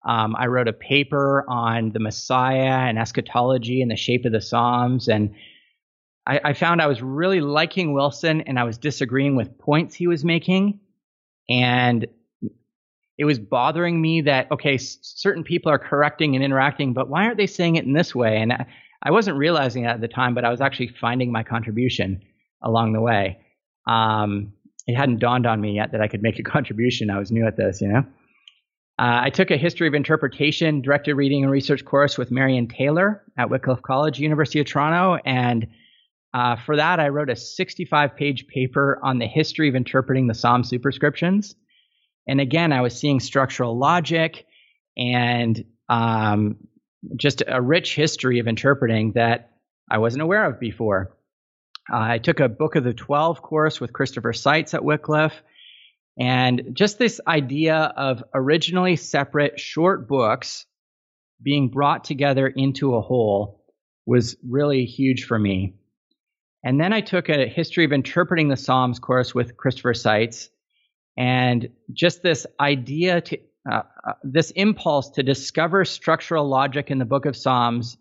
um, 0.06 0.36
I 0.36 0.48
wrote 0.48 0.68
a 0.68 0.74
paper 0.74 1.46
on 1.48 1.92
the 1.92 2.00
Messiah 2.00 2.88
and 2.88 2.98
eschatology 2.98 3.82
and 3.82 3.92
the 3.92 3.96
shape 3.96 4.26
of 4.26 4.32
the 4.32 4.42
Psalms 4.42 5.08
and 5.08 5.36
I, 6.26 6.40
I 6.44 6.54
found 6.54 6.82
I 6.82 6.88
was 6.88 7.02
really 7.02 7.42
liking 7.42 7.94
Wilson 7.94 8.42
and 8.42 8.60
I 8.60 8.64
was 8.64 8.78
disagreeing 8.78 9.36
with 9.36 9.58
points 9.58 9.96
he 9.96 10.08
was 10.08 10.24
making. 10.24 10.80
And 11.50 12.06
it 13.18 13.26
was 13.26 13.40
bothering 13.40 14.00
me 14.02 14.22
that, 14.22 14.52
okay, 14.52 14.76
s- 14.76 14.98
certain 15.02 15.44
people 15.44 15.72
are 15.72 15.80
correcting 15.80 16.36
and 16.36 16.44
interacting, 16.44 16.94
but 16.94 17.10
why 17.10 17.26
aren't 17.26 17.38
they 17.38 17.48
saying 17.48 17.76
it 17.76 17.86
in 17.86 17.94
this 17.94 18.16
way? 18.16 18.38
And 18.38 18.54
I, 18.54 18.66
I 19.04 19.12
wasn't 19.12 19.38
realizing 19.38 19.84
that 19.84 19.96
at 19.96 20.02
the 20.02 20.08
time, 20.08 20.34
but 20.34 20.46
I 20.46 20.50
was 20.52 20.62
actually 20.62 20.90
finding 20.90 21.32
my 21.32 21.44
contribution 21.44 22.22
along 22.62 22.94
the 22.94 23.02
way. 23.02 23.40
Um, 23.88 24.54
it 24.92 24.98
hadn't 24.98 25.20
dawned 25.20 25.46
on 25.46 25.60
me 25.60 25.76
yet 25.76 25.92
that 25.92 26.02
I 26.02 26.08
could 26.08 26.22
make 26.22 26.40
a 26.40 26.44
contribution. 26.56 27.10
I 27.10 27.20
was 27.20 27.32
new 27.32 27.46
at 27.46 27.58
this, 27.58 27.82
you 27.82 27.88
know. 27.88 28.04
Uh, 29.00 29.22
I 29.24 29.30
took 29.32 29.50
a 29.50 29.58
history 29.58 29.88
of 29.88 29.96
interpretation, 29.96 30.82
directed 30.82 31.16
reading 31.16 31.44
and 31.44 31.52
research 31.52 31.84
course 31.84 32.18
with 32.18 32.30
Marion 32.30 32.68
Taylor 32.68 33.24
at 33.38 33.50
Wycliffe 33.50 33.82
College, 33.82 34.20
University 34.20 34.60
of 34.60 34.68
Toronto, 34.68 35.20
and 35.26 35.68
uh, 36.34 36.56
for 36.56 36.78
that, 36.78 37.00
I 37.00 37.10
wrote 37.10 37.30
a 37.30 37.36
65 37.36 38.16
page 38.16 38.48
paper 38.48 39.00
on 39.04 39.20
the 39.20 39.28
history 39.28 39.68
of 39.68 39.76
interpreting 39.76 40.28
the 40.28 40.34
Psalm 40.34 40.64
superscriptions. 40.64 41.56
And 42.28 42.40
again, 42.40 42.72
I 42.72 42.82
was 42.82 42.98
seeing 42.98 43.20
structural 43.20 43.78
logic 43.78 44.46
and 44.96 45.66
um, 45.90 46.58
just 47.18 47.44
a 47.46 47.62
rich 47.62 47.96
history 47.96 48.40
of 48.40 48.48
interpreting 48.48 49.14
that 49.14 49.52
I 49.90 49.98
wasn't 49.98 50.22
aware 50.22 50.46
of 50.46 50.60
before. 50.60 51.18
Uh, 51.92 51.98
I 51.98 52.18
took 52.18 52.40
a 52.40 52.50
Book 52.50 52.76
of 52.76 52.84
the 52.84 52.94
Twelve 52.94 53.42
course 53.42 53.80
with 53.80 53.94
Christopher 53.94 54.34
Seitz 54.34 54.74
at 54.74 54.84
Wycliffe. 54.84 55.42
And 56.20 56.72
just 56.74 57.00
this 57.00 57.22
idea 57.26 57.76
of 57.76 58.24
originally 58.34 58.96
separate 58.98 59.60
short 59.60 60.08
books 60.08 60.66
being 61.42 61.70
brought 61.70 62.04
together 62.04 62.48
into 62.48 62.96
a 62.96 63.02
whole 63.02 63.64
was 64.06 64.36
really 64.48 64.86
huge 64.86 65.26
for 65.26 65.40
me. 65.40 65.76
And 66.64 66.80
then 66.80 66.94
I 66.94 67.02
took 67.02 67.30
a 67.30 67.48
history 67.48 67.86
of 67.86 67.92
interpreting 67.92 68.50
the 68.50 68.58
Psalms 68.58 69.00
course 69.00 69.34
with 69.34 69.58
Christopher 69.58 69.94
Seitz. 69.94 70.50
And 71.18 71.70
just 71.92 72.22
this 72.22 72.46
idea 72.60 73.22
to, 73.22 73.38
uh, 73.70 73.82
uh, 74.08 74.14
this 74.24 74.52
impulse 74.52 75.10
to 75.12 75.24
discover 75.24 75.86
structural 75.86 76.48
logic 76.48 76.92
in 76.92 77.00
the 77.00 77.06
book 77.06 77.26
of 77.26 77.36
Psalms 77.36 77.98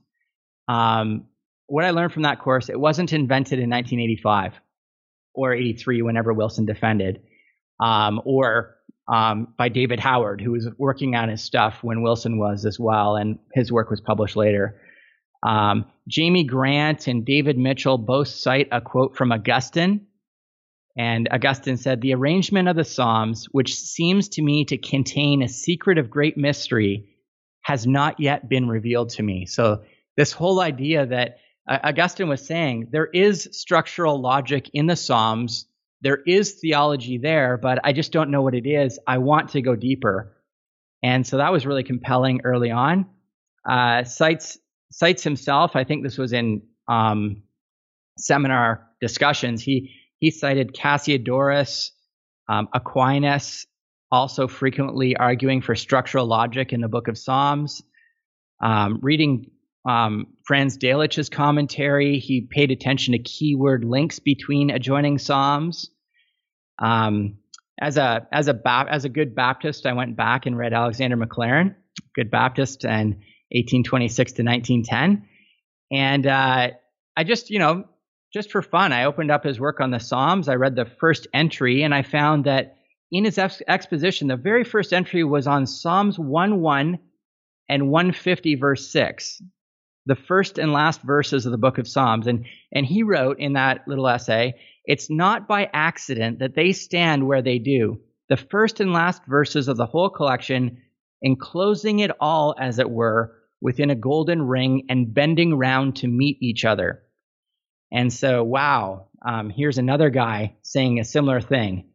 um, 0.69 1.27
what 1.71 1.85
I 1.85 1.91
learned 1.91 2.13
from 2.13 2.23
that 2.23 2.41
course, 2.41 2.69
it 2.69 2.79
wasn't 2.79 3.13
invented 3.13 3.61
in 3.61 3.71
1985 3.71 4.55
or 5.35 5.55
83, 5.55 6.03
whenever 6.03 6.33
Wilson 6.33 6.67
defended, 6.67 7.21
um, 7.81 8.21
or 8.25 8.77
um, 9.07 9.55
by 9.57 9.69
David 9.69 10.01
Howard, 10.01 10.41
who 10.41 10.51
was 10.51 10.69
working 10.79 11.15
on 11.15 11.29
his 11.29 11.43
stuff 11.43 11.79
when 11.83 12.03
Wilson 12.03 12.39
was 12.39 12.67
as 12.67 12.79
well, 12.79 13.15
and 13.15 13.39
his 13.55 13.71
work 13.71 13.89
was 13.89 14.01
published 14.01 14.35
later. 14.35 14.81
Um, 15.47 15.87
Jamie 16.09 16.45
Grant 16.45 17.07
and 17.07 17.25
David 17.25 17.57
Mitchell 17.57 17.99
both 17.99 18.29
cite 18.29 18.69
a 18.73 18.81
quote 18.81 19.17
from 19.17 19.31
Augustine. 19.31 20.07
And 20.99 21.29
Augustine 21.31 21.77
said, 21.77 22.01
The 22.01 22.15
arrangement 22.15 22.69
of 22.69 22.75
the 22.75 22.85
Psalms, 22.85 23.47
which 23.53 23.77
seems 23.77 24.29
to 24.31 24.43
me 24.43 24.65
to 24.67 24.77
contain 24.77 25.43
a 25.43 25.49
secret 25.49 25.99
of 25.99 26.11
great 26.11 26.37
mystery, 26.37 27.17
has 27.63 27.87
not 27.87 28.19
yet 28.19 28.49
been 28.49 28.69
revealed 28.69 29.11
to 29.11 29.23
me. 29.23 29.47
So, 29.47 29.83
this 30.17 30.33
whole 30.33 30.61
idea 30.61 31.07
that 31.07 31.39
Augustine 31.71 32.29
was 32.29 32.45
saying 32.45 32.89
there 32.91 33.07
is 33.07 33.49
structural 33.53 34.21
logic 34.21 34.71
in 34.75 34.87
the 34.87 34.97
Psalms. 34.97 35.67
There 36.01 36.19
is 36.27 36.55
theology 36.55 37.19
there, 37.19 37.57
but 37.57 37.79
I 37.85 37.93
just 37.93 38.11
don't 38.11 38.31
know 38.31 38.43
what 38.43 38.55
it 38.55 38.67
is. 38.67 38.99
I 39.07 39.19
want 39.19 39.51
to 39.51 39.63
go 39.63 39.77
deeper. 39.77 40.37
And 41.03 41.27
so 41.27 41.37
that 41.37 41.53
was 41.53 41.67
really 41.67 41.85
compelling 41.85 42.41
early 42.45 42.71
on. 42.71 43.07
Uh, 43.69 44.05
himself, 45.23 45.77
I 45.77 45.85
think 45.85 46.03
this 46.03 46.19
was 46.19 46.33
in 46.33 46.63
um, 46.89 47.43
seminar 48.19 48.89
discussions, 49.01 49.63
he, 49.63 49.93
he 50.19 50.31
cited 50.31 50.75
Cassiodorus, 50.75 51.91
um, 52.49 52.69
Aquinas, 52.75 53.67
also 54.11 54.49
frequently 54.49 55.17
arguing 55.17 55.63
for 55.63 55.75
structural 55.75 56.27
logic 56.27 56.73
in 56.73 56.81
the 56.81 56.89
book 56.89 57.09
of 57.09 57.17
Psalms. 57.17 57.83
Um, 58.63 58.99
reading 59.01 59.51
um, 59.85 60.27
Franz 60.45 60.77
Delitzsch's 60.77 61.29
commentary. 61.29 62.19
He 62.19 62.43
paid 62.43 62.71
attention 62.71 63.13
to 63.13 63.19
keyword 63.19 63.85
links 63.85 64.19
between 64.19 64.71
adjoining 64.71 65.19
psalms. 65.19 65.91
Um, 66.79 67.39
as 67.81 67.97
a 67.97 68.27
as 68.31 68.49
a 68.49 68.61
as 68.91 69.05
a 69.05 69.09
good 69.09 69.35
Baptist, 69.35 69.87
I 69.87 69.95
went 69.95 70.17
back 70.17 70.45
and 70.47 70.57
read 70.57 70.75
Alexander 70.75 71.17
Maclaren, 71.17 71.75
good 72.15 72.31
Baptist, 72.31 72.85
and 72.85 73.15
1826 73.53 74.33
to 74.33 74.43
1910, 74.43 75.27
and 75.91 76.27
uh, 76.27 76.71
I 77.17 77.25
just 77.25 77.51
you 77.51 77.59
know 77.59 77.85
just 78.33 78.51
for 78.51 78.63
fun, 78.63 78.93
I 78.93 79.05
opened 79.05 79.31
up 79.31 79.45
his 79.45 79.59
work 79.59 79.81
on 79.81 79.91
the 79.91 79.99
Psalms. 79.99 80.49
I 80.49 80.55
read 80.55 80.77
the 80.77 80.85
first 80.85 81.27
entry, 81.33 81.83
and 81.83 81.95
I 81.95 82.03
found 82.03 82.45
that 82.45 82.77
in 83.11 83.25
his 83.25 83.39
ex- 83.39 83.63
exposition, 83.67 84.29
the 84.29 84.37
very 84.37 84.63
first 84.63 84.93
entry 84.93 85.25
was 85.25 85.47
on 85.47 85.67
Psalms 85.67 86.19
1 86.19 86.61
1 86.61 86.99
and 87.69 87.91
150 87.91 88.55
verse 88.57 88.93
6 88.93 89.43
the 90.11 90.17
first 90.17 90.59
and 90.59 90.73
last 90.73 91.03
verses 91.03 91.47
of 91.47 91.53
the 91.53 91.57
book 91.57 91.79
of 91.79 91.87
Psalms. 91.87 92.27
And, 92.27 92.45
and 92.73 92.85
he 92.85 93.05
wrote 93.05 93.39
in 93.39 93.53
that 93.53 93.87
little 93.87 94.09
essay, 94.09 94.55
it's 94.85 95.09
not 95.09 95.47
by 95.47 95.71
accident 95.73 96.41
that 96.41 96.57
they 96.57 96.73
stand 96.73 97.29
where 97.29 97.43
they 97.43 97.61
do. 97.61 98.01
The 98.29 98.37
first 98.37 98.81
and 98.81 98.93
last 98.93 99.23
verses 99.27 99.69
of 99.69 99.77
the 99.77 99.87
whole 99.87 100.11
collection, 100.11 100.79
enclosing 101.23 102.01
it 102.01 102.11
all, 102.19 102.57
as 102.59 102.81
it 102.81 102.91
were, 102.91 103.37
within 103.61 103.91
a 103.91 103.95
golden 103.95 104.43
ring 104.43 104.87
and 104.89 105.15
bending 105.15 105.55
round 105.55 105.95
to 105.97 106.09
meet 106.09 106.39
each 106.43 106.65
other. 106.65 107.03
And 107.93 108.13
so, 108.13 108.43
wow, 108.43 109.07
um, 109.25 109.49
here's 109.49 109.79
another 109.79 110.11
guy 110.11 110.57
saying 110.63 110.99
a 110.99 111.05
similar 111.05 111.41
thing. 111.41 111.89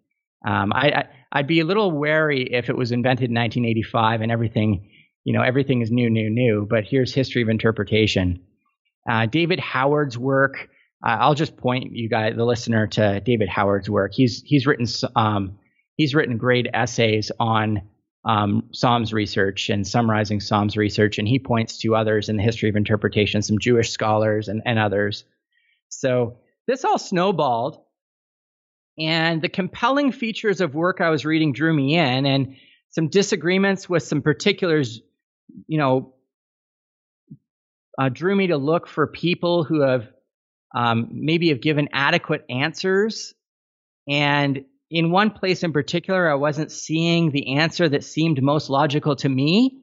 Um, 0.47 0.71
I, 0.71 1.09
I, 1.33 1.39
would 1.39 1.47
be 1.47 1.59
a 1.59 1.65
little 1.65 1.91
wary 1.91 2.43
if 2.43 2.69
it 2.69 2.77
was 2.77 2.93
invented 2.93 3.29
in 3.29 3.35
1985 3.35 4.21
and 4.21 4.31
everything 4.31 4.89
you 5.25 5.33
know, 5.33 5.41
everything 5.41 5.81
is 5.81 5.91
new, 5.91 6.09
new, 6.09 6.29
new, 6.29 6.67
but 6.69 6.85
here's 6.85 7.13
history 7.13 7.41
of 7.41 7.49
interpretation. 7.49 8.39
Uh, 9.09 9.25
David 9.25 9.59
Howard's 9.59 10.17
work, 10.17 10.69
uh, 11.05 11.17
I'll 11.19 11.33
just 11.33 11.57
point 11.57 11.91
you 11.91 12.07
guys, 12.07 12.35
the 12.35 12.45
listener, 12.45 12.87
to 12.87 13.19
David 13.19 13.49
Howard's 13.49 13.89
work. 13.89 14.13
He's 14.13 14.43
he's 14.45 14.65
written 14.67 14.85
um, 15.15 15.57
he's 15.97 16.13
written 16.13 16.37
great 16.37 16.67
essays 16.73 17.31
on 17.39 17.81
um, 18.23 18.69
Psalms 18.71 19.13
research 19.13 19.69
and 19.69 19.85
summarizing 19.85 20.39
Psalms 20.39 20.77
research, 20.77 21.17
and 21.17 21.27
he 21.27 21.39
points 21.39 21.79
to 21.79 21.95
others 21.95 22.29
in 22.29 22.37
the 22.37 22.43
history 22.43 22.69
of 22.69 22.75
interpretation, 22.75 23.41
some 23.41 23.59
Jewish 23.59 23.89
scholars 23.89 24.47
and, 24.47 24.61
and 24.65 24.77
others. 24.77 25.25
So 25.89 26.37
this 26.67 26.85
all 26.85 26.99
snowballed, 26.99 27.81
and 28.97 29.41
the 29.41 29.49
compelling 29.49 30.11
features 30.11 30.61
of 30.61 30.75
work 30.75 31.01
I 31.01 31.09
was 31.09 31.25
reading 31.25 31.51
drew 31.51 31.73
me 31.73 31.95
in, 31.95 32.27
and 32.27 32.57
some 32.91 33.07
disagreements 33.09 33.89
with 33.89 34.03
some 34.03 34.21
particulars 34.21 35.01
you 35.67 35.77
know, 35.77 36.13
uh, 37.97 38.09
drew 38.09 38.35
me 38.35 38.47
to 38.47 38.57
look 38.57 38.87
for 38.87 39.07
people 39.07 39.63
who 39.63 39.81
have 39.81 40.07
um, 40.75 41.07
maybe 41.11 41.49
have 41.49 41.61
given 41.61 41.89
adequate 41.93 42.45
answers. 42.49 43.33
And 44.09 44.65
in 44.91 45.09
one 45.09 45.31
place 45.31 45.63
in 45.63 45.71
particular, 45.71 46.29
I 46.29 46.35
wasn't 46.35 46.71
seeing 46.71 47.31
the 47.31 47.55
answer 47.55 47.87
that 47.87 48.03
seemed 48.03 48.41
most 48.43 48.69
logical 48.69 49.15
to 49.17 49.29
me. 49.29 49.81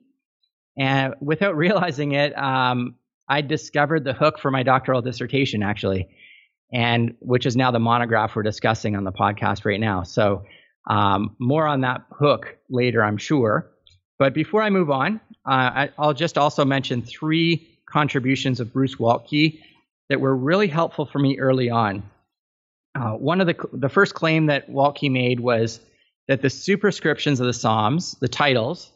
And 0.79 1.15
without 1.21 1.57
realizing 1.57 2.13
it, 2.13 2.37
um, 2.37 2.97
I 3.29 3.41
discovered 3.41 4.05
the 4.05 4.13
hook 4.13 4.39
for 4.39 4.51
my 4.51 4.63
doctoral 4.63 5.01
dissertation, 5.01 5.63
actually, 5.63 6.09
and 6.73 7.15
which 7.21 7.47
is 7.47 7.57
now 7.57 7.71
the 7.71 7.79
monograph 7.79 8.37
we're 8.37 8.43
discussing 8.43 8.95
on 8.95 9.05
the 9.05 9.13
podcast 9.13 9.65
right 9.65 9.81
now. 9.81 10.03
So, 10.03 10.45
um, 10.89 11.37
more 11.39 11.67
on 11.67 11.83
that 11.83 12.03
hook 12.11 12.59
later, 12.69 13.03
I'm 13.03 13.17
sure. 13.17 13.71
But 14.19 14.35
before 14.35 14.63
I 14.63 14.71
move 14.71 14.91
on, 14.91 15.21
I, 15.45 15.91
will 15.99 16.15
just 16.15 16.39
also 16.39 16.65
mention 16.65 17.03
three 17.03 17.69
contributions 17.87 18.61
of 18.61 18.73
Bruce 18.73 18.97
Waltke 18.97 19.61
that 20.09 20.21
were 20.21 20.35
really 20.35 20.69
helpful 20.69 21.07
for 21.07 21.19
me 21.19 21.39
early 21.39 21.71
on. 21.71 22.03
Uh, 22.95 23.13
one 23.13 23.41
of 23.41 23.47
the 23.47 23.57
the 23.73 23.89
first 23.89 24.15
claim 24.15 24.47
that 24.47 24.71
Waltke 24.71 25.11
made 25.11 25.41
was 25.41 25.81
that 26.29 26.43
the 26.43 26.51
superscriptions 26.51 27.41
of 27.41 27.47
the 27.47 27.53
Psalms, 27.53 28.17
the 28.21 28.29
titles 28.29 28.91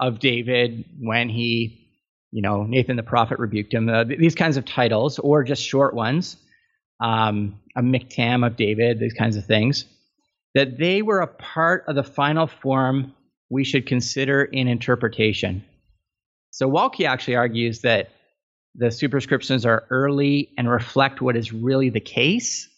of 0.00 0.18
David 0.18 0.84
when 1.00 1.28
he, 1.28 1.90
you 2.30 2.42
know, 2.42 2.64
Nathan 2.64 2.96
the 2.96 3.02
prophet 3.02 3.38
rebuked 3.38 3.74
him, 3.74 3.88
uh, 3.88 4.04
these 4.04 4.34
kinds 4.34 4.56
of 4.56 4.64
titles, 4.64 5.18
or 5.18 5.42
just 5.44 5.62
short 5.62 5.94
ones, 5.94 6.36
um, 7.00 7.60
a 7.76 7.82
miktam 7.82 8.46
of 8.46 8.56
David, 8.56 9.00
these 9.00 9.14
kinds 9.14 9.36
of 9.36 9.44
things, 9.46 9.84
that 10.54 10.78
they 10.78 11.02
were 11.02 11.20
a 11.20 11.26
part 11.26 11.84
of 11.88 11.96
the 11.96 12.04
final 12.04 12.46
form 12.46 13.14
we 13.50 13.64
should 13.64 13.86
consider 13.86 14.44
in 14.44 14.68
interpretation. 14.68 15.64
So 16.54 16.70
Waltke 16.70 17.04
actually 17.04 17.34
argues 17.34 17.80
that 17.80 18.10
the 18.76 18.92
superscriptions 18.92 19.66
are 19.66 19.88
early 19.90 20.50
and 20.56 20.70
reflect 20.70 21.20
what 21.20 21.34
is 21.34 21.52
really 21.52 21.90
the 21.90 21.98
case, 21.98 22.68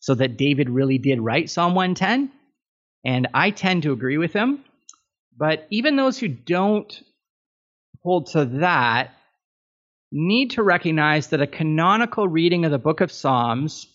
so 0.00 0.14
that 0.14 0.38
David 0.38 0.70
really 0.70 0.96
did 0.96 1.20
write 1.20 1.50
Psalm 1.50 1.74
110. 1.74 2.30
And 3.04 3.28
I 3.34 3.50
tend 3.50 3.82
to 3.82 3.92
agree 3.92 4.16
with 4.16 4.32
him. 4.32 4.64
But 5.36 5.66
even 5.70 5.96
those 5.96 6.18
who 6.18 6.28
don't 6.28 6.90
hold 8.02 8.28
to 8.28 8.46
that 8.60 9.10
need 10.10 10.52
to 10.52 10.62
recognize 10.62 11.26
that 11.26 11.42
a 11.42 11.46
canonical 11.46 12.26
reading 12.26 12.64
of 12.64 12.70
the 12.70 12.78
book 12.78 13.02
of 13.02 13.12
Psalms, 13.12 13.86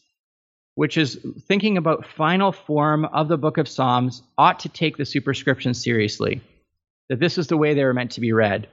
which 0.76 0.98
is 0.98 1.18
thinking 1.48 1.78
about 1.78 2.06
final 2.06 2.52
form 2.52 3.06
of 3.06 3.28
the 3.28 3.40
book 3.40 3.58
of 3.58 3.68
Psalms, 3.68 4.22
ought 4.38 4.60
to 4.60 4.70
take 4.70 4.98
the 4.98 5.06
superscription 5.06 5.74
seriously. 5.74 6.42
That 7.10 7.20
this 7.20 7.40
is 7.40 7.48
the 7.48 7.58
way 7.58 7.74
they 7.74 7.84
were 7.84 7.96
meant 7.96 8.12
to 8.12 8.22
be 8.22 8.34
read. 8.34 8.68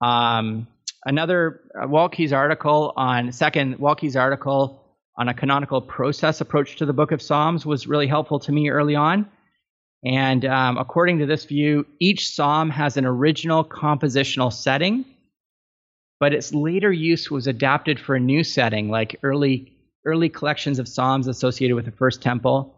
Um, 0.00 0.66
another 1.04 1.60
uh, 1.78 1.86
Waltke's 1.86 2.32
article 2.32 2.92
on 2.96 3.32
second 3.32 3.78
Waltke's 3.78 4.16
article 4.16 4.82
on 5.16 5.28
a 5.28 5.34
canonical 5.34 5.82
process 5.82 6.40
approach 6.40 6.76
to 6.76 6.86
the 6.86 6.92
Book 6.92 7.12
of 7.12 7.20
Psalms 7.20 7.66
was 7.66 7.86
really 7.86 8.06
helpful 8.06 8.38
to 8.40 8.52
me 8.52 8.70
early 8.70 8.94
on. 8.94 9.28
And 10.02 10.46
um, 10.46 10.78
according 10.78 11.18
to 11.18 11.26
this 11.26 11.44
view, 11.44 11.86
each 12.00 12.34
psalm 12.34 12.70
has 12.70 12.96
an 12.96 13.04
original 13.04 13.62
compositional 13.64 14.50
setting, 14.50 15.04
but 16.18 16.32
its 16.32 16.54
later 16.54 16.90
use 16.90 17.30
was 17.30 17.46
adapted 17.46 18.00
for 18.00 18.14
a 18.14 18.20
new 18.20 18.42
setting, 18.42 18.88
like 18.88 19.18
early 19.22 19.76
early 20.06 20.30
collections 20.30 20.78
of 20.78 20.88
psalms 20.88 21.28
associated 21.28 21.74
with 21.74 21.84
the 21.84 21.90
First 21.90 22.22
Temple. 22.22 22.74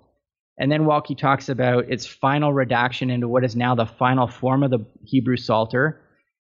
And 0.58 0.70
then 0.72 0.82
Waltke 0.82 1.16
talks 1.16 1.48
about 1.48 1.88
its 1.88 2.04
final 2.04 2.52
redaction 2.52 3.10
into 3.10 3.28
what 3.28 3.44
is 3.44 3.54
now 3.54 3.76
the 3.76 3.86
final 3.86 4.26
form 4.26 4.64
of 4.64 4.70
the 4.72 4.84
Hebrew 5.04 5.36
Psalter 5.36 6.00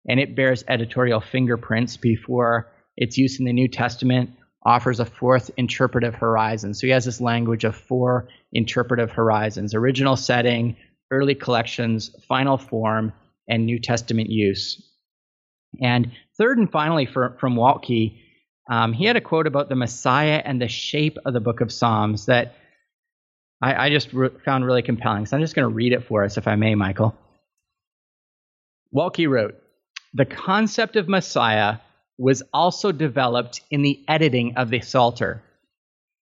and 0.08 0.20
it 0.20 0.36
bears 0.36 0.64
editorial 0.68 1.22
fingerprints 1.22 1.98
before 1.98 2.72
its 2.96 3.18
use 3.18 3.40
in 3.40 3.46
the 3.46 3.54
New 3.54 3.68
Testament 3.68 4.32
offers 4.66 5.00
a 5.00 5.06
fourth 5.06 5.52
interpretive 5.58 6.16
horizon. 6.16 6.74
So 6.74 6.88
he 6.88 6.92
has 6.92 7.06
this 7.06 7.20
language 7.20 7.64
of 7.64 7.76
four 7.76 8.30
interpretive 8.52 9.12
horizons 9.12 9.74
original 9.74 10.16
setting, 10.16 10.78
early 11.12 11.36
collections, 11.36 12.16
final 12.28 12.58
form, 12.58 13.14
and 13.48 13.66
New 13.66 13.80
Testament 13.80 14.30
use. 14.30 14.82
And 15.82 16.12
third 16.38 16.58
and 16.60 16.72
finally, 16.72 17.06
for, 17.06 17.36
from 17.40 17.56
Waltke, 17.56 18.20
um, 18.70 18.94
he 18.94 19.06
had 19.06 19.18
a 19.18 19.22
quote 19.22 19.48
about 19.48 19.70
the 19.70 19.76
Messiah 19.76 20.42
and 20.44 20.62
the 20.62 20.68
shape 20.68 21.18
of 21.26 21.34
the 21.34 21.42
book 21.42 21.60
of 21.60 21.72
Psalms 21.72 22.28
that 22.28 22.56
I, 23.62 23.88
I 23.88 23.90
just 23.90 24.14
re- 24.14 24.30
found 24.46 24.66
really 24.66 24.82
compelling. 24.82 25.26
So 25.26 25.36
I'm 25.36 25.44
just 25.44 25.56
going 25.56 25.68
to 25.68 25.74
read 25.74 25.94
it 25.94 26.06
for 26.06 26.24
us, 26.24 26.38
if 26.38 26.48
I 26.48 26.56
may, 26.56 26.76
Michael. 26.76 27.16
Waltke 28.96 29.28
wrote 29.28 29.56
The 30.16 30.26
concept 30.26 30.96
of 30.96 31.10
Messiah 31.10 31.78
was 32.20 32.44
also 32.54 32.92
developed 32.92 33.62
in 33.72 33.82
the 33.82 34.04
editing 34.08 34.56
of 34.58 34.70
the 34.70 34.82
Psalter. 34.82 35.42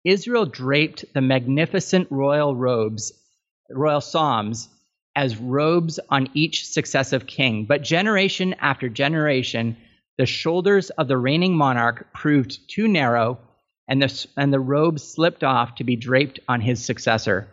Israel 0.03 0.45
draped 0.45 1.05
the 1.13 1.21
magnificent 1.21 2.07
royal 2.09 2.55
robes, 2.55 3.13
royal 3.69 4.01
psalms, 4.01 4.67
as 5.15 5.37
robes 5.37 5.99
on 6.09 6.29
each 6.33 6.67
successive 6.67 7.25
king. 7.25 7.65
But 7.65 7.81
generation 7.81 8.53
after 8.59 8.89
generation, 8.89 9.77
the 10.17 10.25
shoulders 10.25 10.89
of 10.91 11.07
the 11.07 11.17
reigning 11.17 11.55
monarch 11.55 12.13
proved 12.13 12.69
too 12.69 12.87
narrow, 12.87 13.39
and 13.87 14.01
the, 14.01 14.27
and 14.35 14.51
the 14.51 14.59
robes 14.59 15.03
slipped 15.03 15.43
off 15.43 15.75
to 15.75 15.83
be 15.85 15.95
draped 15.95 16.39
on 16.49 16.59
his 16.59 16.83
successor. 16.83 17.47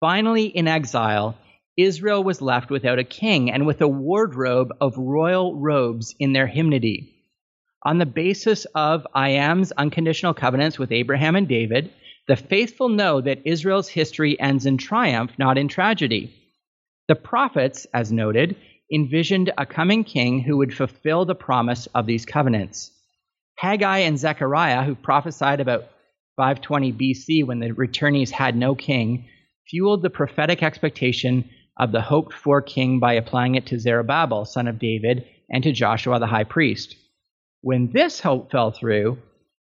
Finally, 0.00 0.46
in 0.46 0.66
exile, 0.66 1.36
Israel 1.82 2.22
was 2.22 2.42
left 2.42 2.70
without 2.70 2.98
a 2.98 3.04
king 3.04 3.50
and 3.50 3.66
with 3.66 3.80
a 3.80 3.88
wardrobe 3.88 4.72
of 4.80 4.96
royal 4.96 5.56
robes 5.56 6.14
in 6.18 6.32
their 6.32 6.46
hymnody. 6.46 7.14
On 7.84 7.98
the 7.98 8.06
basis 8.06 8.66
of 8.74 9.06
I 9.14 9.30
am's 9.30 9.72
unconditional 9.72 10.34
covenants 10.34 10.78
with 10.78 10.92
Abraham 10.92 11.36
and 11.36 11.48
David, 11.48 11.90
the 12.28 12.36
faithful 12.36 12.88
know 12.88 13.20
that 13.20 13.46
Israel's 13.46 13.88
history 13.88 14.38
ends 14.38 14.66
in 14.66 14.76
triumph, 14.76 15.32
not 15.38 15.56
in 15.56 15.68
tragedy. 15.68 16.34
The 17.08 17.14
prophets, 17.14 17.86
as 17.94 18.12
noted, 18.12 18.56
envisioned 18.92 19.52
a 19.56 19.64
coming 19.64 20.04
king 20.04 20.40
who 20.40 20.58
would 20.58 20.74
fulfill 20.74 21.24
the 21.24 21.34
promise 21.34 21.86
of 21.94 22.06
these 22.06 22.26
covenants. 22.26 22.90
Haggai 23.56 23.98
and 23.98 24.18
Zechariah, 24.18 24.84
who 24.84 24.94
prophesied 24.94 25.60
about 25.60 25.88
520 26.36 26.92
BC 26.92 27.46
when 27.46 27.60
the 27.60 27.70
returnees 27.70 28.30
had 28.30 28.56
no 28.56 28.74
king, 28.74 29.28
fueled 29.68 30.02
the 30.02 30.10
prophetic 30.10 30.62
expectation 30.62 31.48
of 31.80 31.92
the 31.92 32.02
hoped 32.02 32.34
for 32.34 32.60
king 32.60 33.00
by 33.00 33.14
applying 33.14 33.54
it 33.54 33.64
to 33.66 33.80
Zerubbabel, 33.80 34.44
son 34.44 34.68
of 34.68 34.78
David, 34.78 35.24
and 35.48 35.64
to 35.64 35.72
Joshua 35.72 36.20
the 36.20 36.26
high 36.26 36.44
priest. 36.44 36.94
When 37.62 37.90
this 37.90 38.20
hope 38.20 38.50
fell 38.50 38.70
through, 38.70 39.16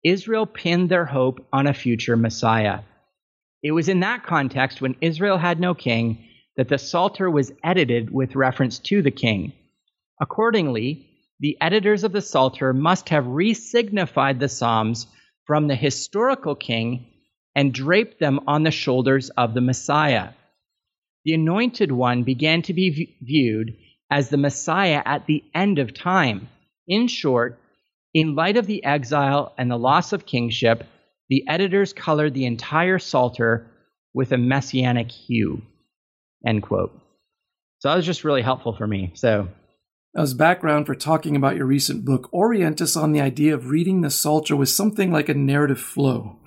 Israel 0.03 0.45
pinned 0.45 0.89
their 0.89 1.05
hope 1.05 1.47
on 1.53 1.65
a 1.65 1.73
future 1.73 2.17
Messiah. 2.17 2.81
It 3.63 3.71
was 3.71 3.87
in 3.87 4.01
that 4.01 4.23
context, 4.23 4.81
when 4.81 4.97
Israel 4.99 5.37
had 5.37 5.61
no 5.61 5.73
king, 5.73 6.25
that 6.57 6.67
the 6.67 6.77
Psalter 6.77 7.31
was 7.31 7.53
edited 7.63 8.11
with 8.11 8.35
reference 8.35 8.79
to 8.79 9.01
the 9.01 9.09
king. 9.09 9.53
Accordingly, 10.21 11.07
the 11.39 11.57
editors 11.61 12.03
of 12.03 12.11
the 12.11 12.21
Psalter 12.21 12.73
must 12.73 13.09
have 13.09 13.23
resignified 13.23 14.39
the 14.39 14.49
Psalms 14.49 15.07
from 15.45 15.67
the 15.67 15.75
historical 15.75 16.55
king 16.55 17.05
and 17.55 17.73
draped 17.73 18.19
them 18.19 18.41
on 18.45 18.63
the 18.63 18.71
shoulders 18.71 19.29
of 19.29 19.53
the 19.53 19.61
Messiah. 19.61 20.31
The 21.25 21.33
Anointed 21.33 21.91
One 21.91 22.23
began 22.23 22.61
to 22.63 22.73
be 22.73 23.17
viewed 23.21 23.75
as 24.11 24.29
the 24.29 24.37
Messiah 24.37 25.01
at 25.05 25.25
the 25.25 25.43
end 25.55 25.79
of 25.79 25.93
time. 25.93 26.49
In 26.87 27.07
short, 27.07 27.59
in 28.13 28.35
light 28.35 28.57
of 28.57 28.67
the 28.67 28.83
exile 28.83 29.53
and 29.57 29.71
the 29.71 29.77
loss 29.77 30.13
of 30.13 30.25
kingship, 30.25 30.83
the 31.29 31.43
editors 31.47 31.93
colored 31.93 32.33
the 32.33 32.45
entire 32.45 32.99
Psalter 32.99 33.67
with 34.13 34.31
a 34.31 34.37
messianic 34.37 35.11
hue. 35.11 35.61
End 36.45 36.61
quote. 36.61 36.91
So 37.79 37.89
that 37.89 37.95
was 37.95 38.05
just 38.05 38.23
really 38.23 38.41
helpful 38.41 38.75
for 38.75 38.85
me. 38.85 39.11
So 39.15 39.47
as 40.15 40.33
background 40.33 40.85
for 40.85 40.93
talking 40.93 41.35
about 41.35 41.55
your 41.55 41.65
recent 41.65 42.05
book, 42.05 42.29
orient 42.31 42.81
us 42.81 42.95
on 42.95 43.13
the 43.13 43.21
idea 43.21 43.55
of 43.55 43.69
reading 43.69 44.01
the 44.01 44.11
Psalter 44.11 44.55
with 44.55 44.69
something 44.69 45.11
like 45.11 45.27
a 45.27 45.33
narrative 45.33 45.79
flow. 45.79 46.37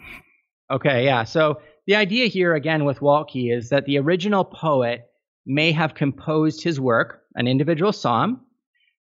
Okay, 0.70 1.04
yeah. 1.04 1.24
So 1.24 1.60
the 1.86 1.96
idea 1.96 2.26
here, 2.26 2.54
again, 2.54 2.84
with 2.84 3.00
Waltke 3.00 3.56
is 3.56 3.70
that 3.70 3.84
the 3.84 3.98
original 3.98 4.44
poet 4.44 5.08
may 5.46 5.72
have 5.72 5.94
composed 5.94 6.62
his 6.62 6.80
work, 6.80 7.22
an 7.34 7.46
individual 7.46 7.92
psalm, 7.92 8.40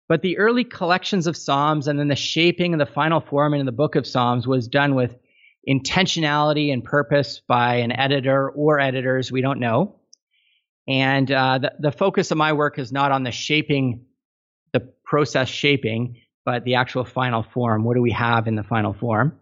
but 0.08 0.20
the 0.20 0.38
early 0.38 0.64
collections 0.64 1.26
of 1.26 1.36
Psalms 1.36 1.88
and 1.88 1.98
then 1.98 2.08
the 2.08 2.16
shaping 2.16 2.72
and 2.72 2.80
the 2.80 2.86
final 2.86 3.20
form 3.20 3.54
in 3.54 3.64
the 3.64 3.72
book 3.72 3.96
of 3.96 4.06
Psalms 4.06 4.46
was 4.46 4.68
done 4.68 4.94
with 4.94 5.16
intentionality 5.66 6.72
and 6.72 6.84
purpose 6.84 7.40
by 7.48 7.76
an 7.76 7.90
editor 7.90 8.50
or 8.50 8.80
editors, 8.80 9.32
we 9.32 9.40
don't 9.40 9.60
know. 9.60 9.96
And 10.86 11.30
uh, 11.32 11.58
the, 11.58 11.72
the 11.78 11.92
focus 11.92 12.30
of 12.30 12.36
my 12.36 12.52
work 12.52 12.78
is 12.78 12.92
not 12.92 13.12
on 13.12 13.22
the 13.22 13.30
shaping, 13.30 14.04
the 14.74 14.80
process 15.04 15.48
shaping, 15.48 16.16
but 16.44 16.64
the 16.64 16.74
actual 16.74 17.06
final 17.06 17.42
form. 17.42 17.84
What 17.84 17.94
do 17.94 18.02
we 18.02 18.12
have 18.12 18.46
in 18.46 18.56
the 18.56 18.62
final 18.62 18.92
form? 18.92 19.38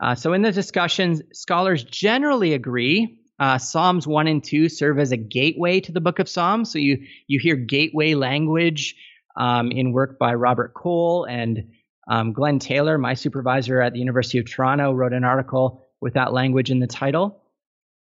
Uh, 0.00 0.14
so 0.14 0.32
in 0.32 0.42
the 0.42 0.52
discussions, 0.52 1.22
scholars 1.32 1.84
generally 1.84 2.52
agree 2.52 3.18
uh, 3.38 3.58
Psalms 3.58 4.06
1 4.06 4.26
and 4.26 4.42
2 4.42 4.68
serve 4.68 4.98
as 4.98 5.12
a 5.12 5.16
gateway 5.16 5.80
to 5.80 5.92
the 5.92 6.00
book 6.00 6.18
of 6.18 6.28
Psalms. 6.28 6.70
So 6.70 6.78
you, 6.78 7.06
you 7.26 7.38
hear 7.38 7.56
gateway 7.56 8.14
language 8.14 8.96
um, 9.36 9.70
in 9.70 9.92
work 9.92 10.18
by 10.18 10.34
Robert 10.34 10.74
Cole 10.74 11.24
and 11.24 11.70
um, 12.08 12.32
Glen 12.32 12.58
Taylor, 12.58 12.98
my 12.98 13.14
supervisor 13.14 13.80
at 13.80 13.92
the 13.92 13.98
University 13.98 14.38
of 14.38 14.50
Toronto, 14.50 14.92
wrote 14.92 15.12
an 15.12 15.24
article 15.24 15.84
with 16.00 16.14
that 16.14 16.32
language 16.32 16.70
in 16.70 16.78
the 16.78 16.86
title. 16.86 17.42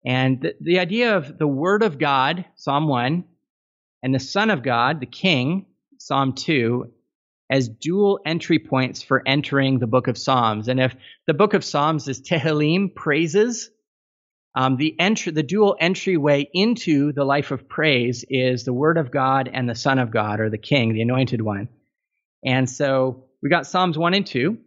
And 0.04 0.40
the, 0.42 0.54
the 0.60 0.78
idea 0.78 1.16
of 1.16 1.38
the 1.38 1.46
Word 1.46 1.82
of 1.82 1.98
God, 1.98 2.44
Psalm 2.54 2.86
1, 2.86 3.24
and 4.02 4.14
the 4.14 4.20
Son 4.20 4.50
of 4.50 4.62
God, 4.62 5.00
the 5.00 5.06
King, 5.06 5.66
Psalm 5.98 6.34
2, 6.34 6.92
as 7.48 7.68
dual 7.68 8.20
entry 8.26 8.58
points 8.58 9.02
for 9.02 9.22
entering 9.26 9.78
the 9.78 9.86
book 9.86 10.08
of 10.08 10.18
Psalms. 10.18 10.68
And 10.68 10.80
if 10.80 10.94
the 11.26 11.34
book 11.34 11.54
of 11.54 11.64
Psalms 11.64 12.08
is 12.08 12.20
Tehillim, 12.20 12.94
praises, 12.94 13.70
um, 14.54 14.76
the 14.76 14.98
entry, 14.98 15.32
the 15.32 15.42
dual 15.42 15.76
entryway 15.78 16.48
into 16.52 17.12
the 17.12 17.24
life 17.24 17.50
of 17.50 17.68
praise 17.68 18.24
is 18.28 18.64
the 18.64 18.72
Word 18.72 18.98
of 18.98 19.10
God 19.10 19.48
and 19.52 19.68
the 19.68 19.74
Son 19.74 19.98
of 19.98 20.10
God, 20.10 20.40
or 20.40 20.50
the 20.50 20.58
King, 20.58 20.92
the 20.92 21.02
Anointed 21.02 21.40
One. 21.40 21.68
And 22.44 22.68
so 22.68 23.24
we 23.42 23.50
got 23.50 23.66
Psalms 23.66 23.98
one 23.98 24.14
and 24.14 24.26
two. 24.26 24.58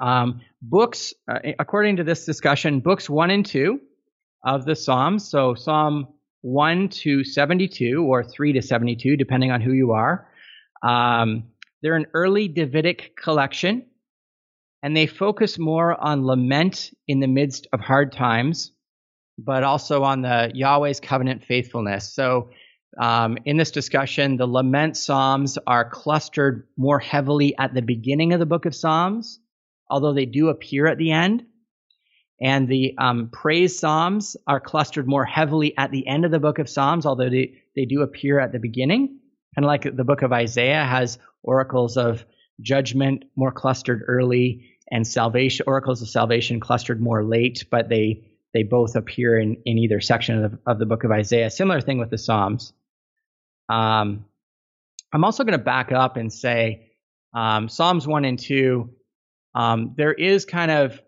Um, 0.00 0.40
books, 0.60 1.14
uh, 1.30 1.38
according 1.58 1.96
to 1.96 2.04
this 2.04 2.24
discussion, 2.24 2.80
books 2.80 3.08
one 3.08 3.30
and 3.30 3.46
two 3.46 3.80
of 4.44 4.64
the 4.64 4.74
Psalms. 4.74 5.28
So 5.28 5.54
Psalm 5.54 6.08
one 6.40 6.88
to 6.88 7.24
seventy-two, 7.24 8.04
or 8.04 8.24
three 8.24 8.54
to 8.54 8.62
seventy-two, 8.62 9.16
depending 9.16 9.50
on 9.50 9.60
who 9.60 9.72
you 9.72 9.92
are. 9.92 10.28
Um, 10.82 11.44
they're 11.84 11.94
an 11.94 12.06
early 12.14 12.48
Davidic 12.48 13.14
collection, 13.14 13.86
and 14.82 14.96
they 14.96 15.06
focus 15.06 15.56
more 15.56 15.94
on 15.94 16.26
lament 16.26 16.90
in 17.06 17.20
the 17.20 17.28
midst 17.28 17.68
of 17.72 17.78
hard 17.78 18.10
times 18.10 18.72
but 19.38 19.64
also 19.64 20.02
on 20.02 20.22
the 20.22 20.50
Yahweh's 20.54 21.00
covenant 21.00 21.44
faithfulness. 21.44 22.12
So, 22.12 22.50
um, 23.00 23.38
in 23.44 23.56
this 23.56 23.72
discussion, 23.72 24.36
the 24.36 24.46
lament 24.46 24.96
psalms 24.96 25.58
are 25.66 25.88
clustered 25.88 26.68
more 26.76 27.00
heavily 27.00 27.56
at 27.58 27.74
the 27.74 27.82
beginning 27.82 28.32
of 28.32 28.38
the 28.38 28.46
book 28.46 28.66
of 28.66 28.74
Psalms, 28.74 29.40
although 29.90 30.14
they 30.14 30.26
do 30.26 30.48
appear 30.48 30.86
at 30.86 30.96
the 30.96 31.10
end. 31.10 31.44
And 32.40 32.68
the 32.68 32.94
um, 32.98 33.30
praise 33.32 33.76
psalms 33.76 34.36
are 34.46 34.60
clustered 34.60 35.08
more 35.08 35.24
heavily 35.24 35.76
at 35.76 35.90
the 35.90 36.06
end 36.06 36.24
of 36.24 36.30
the 36.30 36.38
book 36.38 36.60
of 36.60 36.68
Psalms, 36.68 37.04
although 37.04 37.30
they, 37.30 37.54
they 37.74 37.84
do 37.84 38.02
appear 38.02 38.38
at 38.38 38.52
the 38.52 38.60
beginning. 38.60 39.18
Kind 39.54 39.64
of 39.64 39.68
like 39.68 39.96
the 39.96 40.04
book 40.04 40.22
of 40.22 40.32
Isaiah 40.32 40.84
has 40.84 41.18
oracles 41.42 41.96
of 41.96 42.24
judgment 42.60 43.24
more 43.36 43.52
clustered 43.52 44.02
early 44.06 44.70
and 44.90 45.06
salvation 45.06 45.64
oracles 45.66 46.02
of 46.02 46.08
salvation 46.08 46.60
clustered 46.60 47.00
more 47.00 47.24
late, 47.24 47.64
but 47.70 47.88
they 47.88 48.24
they 48.52 48.62
both 48.62 48.94
appear 48.94 49.38
in, 49.38 49.56
in 49.64 49.78
either 49.78 50.00
section 50.00 50.44
of 50.44 50.52
the, 50.52 50.58
of 50.66 50.78
the 50.78 50.86
book 50.86 51.02
of 51.04 51.10
Isaiah. 51.10 51.50
Similar 51.50 51.80
thing 51.80 51.98
with 51.98 52.10
the 52.10 52.18
Psalms. 52.18 52.72
Um, 53.68 54.26
I'm 55.12 55.24
also 55.24 55.42
going 55.42 55.58
to 55.58 55.64
back 55.64 55.90
up 55.90 56.16
and 56.16 56.32
say 56.32 56.92
um, 57.34 57.68
Psalms 57.68 58.06
1 58.06 58.24
and 58.24 58.38
2, 58.38 58.88
um, 59.56 59.94
there 59.96 60.12
is 60.12 60.44
kind 60.44 60.70
of 60.70 61.00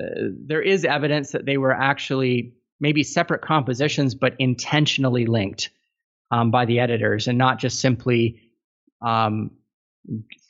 uh, 0.00 0.30
there 0.46 0.62
is 0.62 0.84
evidence 0.84 1.32
that 1.32 1.44
they 1.44 1.58
were 1.58 1.72
actually 1.72 2.54
maybe 2.80 3.02
separate 3.02 3.42
compositions, 3.42 4.14
but 4.14 4.34
intentionally 4.38 5.26
linked 5.26 5.70
um, 6.32 6.50
by 6.50 6.64
the 6.64 6.80
editors, 6.80 7.28
and 7.28 7.38
not 7.38 7.58
just 7.58 7.78
simply 7.78 8.40
um, 9.02 9.50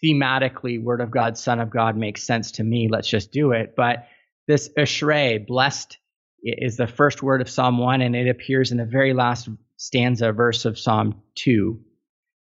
thematically, 0.03 0.83
Word 0.83 1.01
of 1.01 1.11
God, 1.11 1.37
Son 1.37 1.61
of 1.61 1.71
God 1.71 1.97
makes 1.97 2.23
sense 2.23 2.53
to 2.53 2.65
me. 2.65 2.89
Let's 2.91 3.09
just 3.09 3.33
do 3.33 3.51
it. 3.51 3.75
But 3.77 4.07
this 4.47 4.71
Ashrei, 4.79 5.45
blessed 5.45 5.99
is 6.43 6.77
the 6.77 6.87
first 6.87 7.23
word 7.23 7.41
of 7.41 7.51
Psalm 7.51 7.79
1, 7.79 8.01
and 8.01 8.17
it 8.17 8.29
appears 8.29 8.73
in 8.73 8.79
the 8.79 8.85
very 8.85 9.13
last 9.13 9.49
stanza 9.77 10.33
verse 10.33 10.65
of 10.65 10.79
Psalm 10.79 11.21
2. 11.37 11.81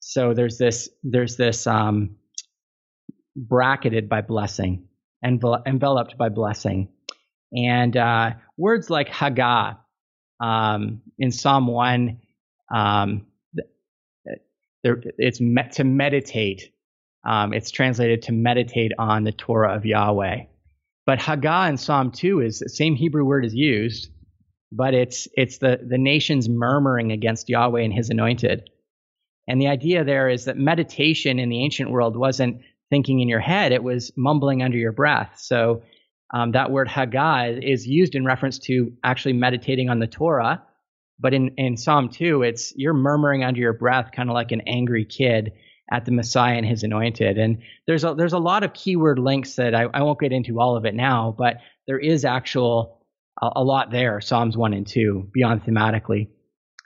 So 0.00 0.34
there's 0.34 0.58
this 0.58 0.88
there's 1.02 1.36
this 1.36 1.66
um, 1.66 2.16
bracketed 3.36 4.08
by 4.08 4.20
blessing, 4.20 4.86
envel- 5.24 5.62
enveloped 5.66 6.16
by 6.18 6.28
blessing, 6.28 6.88
and 7.52 7.96
uh, 7.96 8.32
words 8.56 8.90
like 8.90 9.08
Haggah 9.08 9.78
um, 10.40 11.00
in 11.18 11.32
Psalm 11.32 11.66
one, 11.66 12.20
um, 12.72 13.26
there, 14.82 15.02
it's 15.18 15.40
met 15.40 15.72
to 15.72 15.84
meditate. 15.84 16.70
Um, 17.26 17.54
it's 17.54 17.70
translated 17.70 18.22
to 18.22 18.32
meditate 18.32 18.92
on 18.98 19.24
the 19.24 19.32
Torah 19.32 19.74
of 19.74 19.86
Yahweh. 19.86 20.44
But 21.06 21.18
Haggah 21.18 21.70
in 21.70 21.76
Psalm 21.76 22.10
2 22.10 22.40
is 22.40 22.58
the 22.60 22.68
same 22.68 22.94
Hebrew 22.94 23.24
word 23.24 23.44
is 23.44 23.54
used, 23.54 24.10
but 24.70 24.94
it's 24.94 25.26
it's 25.34 25.58
the, 25.58 25.80
the 25.86 25.98
nation's 25.98 26.48
murmuring 26.48 27.12
against 27.12 27.48
Yahweh 27.48 27.82
and 27.82 27.92
his 27.92 28.10
anointed. 28.10 28.68
And 29.48 29.60
the 29.60 29.68
idea 29.68 30.04
there 30.04 30.28
is 30.28 30.46
that 30.46 30.56
meditation 30.56 31.38
in 31.38 31.48
the 31.48 31.62
ancient 31.62 31.90
world 31.90 32.16
wasn't 32.16 32.62
thinking 32.90 33.20
in 33.20 33.28
your 33.28 33.40
head, 33.40 33.72
it 33.72 33.82
was 33.82 34.12
mumbling 34.16 34.62
under 34.62 34.78
your 34.78 34.92
breath. 34.92 35.38
So 35.38 35.82
um, 36.32 36.52
that 36.52 36.70
word 36.70 36.88
Haggah 36.88 37.62
is 37.62 37.86
used 37.86 38.14
in 38.14 38.24
reference 38.24 38.58
to 38.60 38.92
actually 39.02 39.34
meditating 39.34 39.90
on 39.90 39.98
the 39.98 40.06
Torah. 40.06 40.62
But 41.18 41.34
in, 41.34 41.50
in 41.56 41.76
Psalm 41.76 42.08
2, 42.08 42.42
it's 42.42 42.72
you're 42.76 42.94
murmuring 42.94 43.44
under 43.44 43.60
your 43.60 43.72
breath, 43.72 44.10
kind 44.14 44.28
of 44.28 44.34
like 44.34 44.52
an 44.52 44.62
angry 44.66 45.04
kid 45.04 45.52
at 45.92 46.04
the 46.04 46.12
Messiah 46.12 46.56
and 46.56 46.66
his 46.66 46.82
anointed. 46.82 47.38
And 47.38 47.58
there's 47.86 48.04
a, 48.04 48.14
there's 48.14 48.32
a 48.32 48.38
lot 48.38 48.64
of 48.64 48.72
keyword 48.72 49.18
links 49.18 49.56
that 49.56 49.74
I, 49.74 49.84
I 49.94 50.02
won't 50.02 50.18
get 50.18 50.32
into 50.32 50.60
all 50.60 50.76
of 50.76 50.84
it 50.84 50.94
now, 50.94 51.34
but 51.36 51.58
there 51.86 51.98
is 51.98 52.24
actual 52.24 53.04
a, 53.40 53.50
a 53.56 53.64
lot 53.64 53.90
there, 53.90 54.20
Psalms 54.20 54.56
1 54.56 54.72
and 54.72 54.86
2, 54.86 55.30
beyond 55.32 55.62
thematically. 55.62 56.28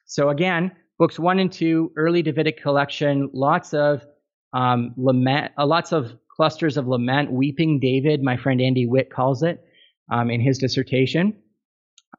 So 0.06 0.30
again, 0.30 0.72
books 0.98 1.18
1 1.18 1.38
and 1.38 1.52
2, 1.52 1.92
early 1.96 2.22
Davidic 2.22 2.60
collection, 2.60 3.30
lots 3.32 3.72
of 3.72 4.04
um, 4.52 4.94
lament, 4.96 5.52
uh, 5.58 5.66
lots 5.66 5.92
of 5.92 6.12
clusters 6.34 6.76
of 6.76 6.86
lament, 6.86 7.30
weeping 7.30 7.80
David, 7.80 8.22
my 8.22 8.36
friend 8.36 8.60
Andy 8.60 8.86
Witt 8.86 9.10
calls 9.12 9.42
it 9.42 9.62
um, 10.10 10.30
in 10.30 10.40
his 10.40 10.58
dissertation. 10.58 11.36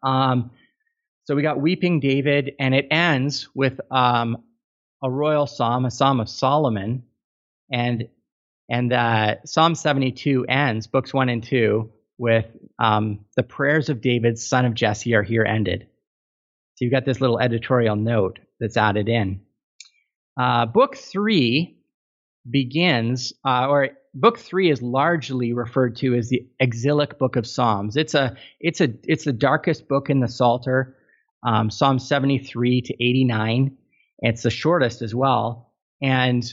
Um, 0.03 0.51
so 1.29 1.35
we 1.35 1.43
got 1.43 1.61
weeping 1.61 1.99
David, 1.99 2.53
and 2.57 2.73
it 2.73 2.87
ends 2.89 3.49
with 3.53 3.79
um, 3.91 4.37
a 5.03 5.11
royal 5.11 5.45
psalm, 5.45 5.85
a 5.85 5.91
psalm 5.91 6.19
of 6.19 6.27
Solomon, 6.27 7.03
and 7.71 8.07
and 8.67 8.91
uh, 8.91 9.35
Psalm 9.45 9.75
72 9.75 10.47
ends, 10.49 10.87
books 10.87 11.13
one 11.13 11.29
and 11.29 11.43
two, 11.43 11.91
with 12.17 12.47
um, 12.79 13.25
the 13.35 13.43
prayers 13.43 13.89
of 13.89 14.01
David, 14.01 14.39
son 14.39 14.65
of 14.65 14.73
Jesse, 14.73 15.13
are 15.13 15.21
here 15.21 15.45
ended. 15.45 15.85
So 16.73 16.85
you've 16.85 16.91
got 16.91 17.05
this 17.05 17.21
little 17.21 17.39
editorial 17.39 17.95
note 17.95 18.39
that's 18.59 18.75
added 18.75 19.07
in. 19.07 19.41
Uh, 20.35 20.65
book 20.65 20.97
three 20.97 21.77
begins, 22.49 23.33
uh, 23.45 23.67
or 23.67 23.89
book 24.15 24.39
three 24.39 24.71
is 24.71 24.81
largely 24.81 25.53
referred 25.53 25.97
to 25.97 26.15
as 26.15 26.29
the 26.29 26.47
exilic 26.59 27.19
book 27.19 27.35
of 27.35 27.45
Psalms. 27.45 27.97
It's 27.97 28.15
a, 28.15 28.35
it's 28.59 28.81
a, 28.81 28.89
it's 29.03 29.25
the 29.25 29.33
darkest 29.33 29.87
book 29.87 30.09
in 30.09 30.21
the 30.21 30.27
Psalter. 30.27 30.95
Um, 31.43 31.69
Psalm 31.69 31.99
73 31.99 32.81
to 32.81 32.93
89 32.93 33.77
it's 34.21 34.43
the 34.43 34.49
shortest 34.49 35.01
as 35.01 35.15
well. 35.15 35.71
And 36.01 36.43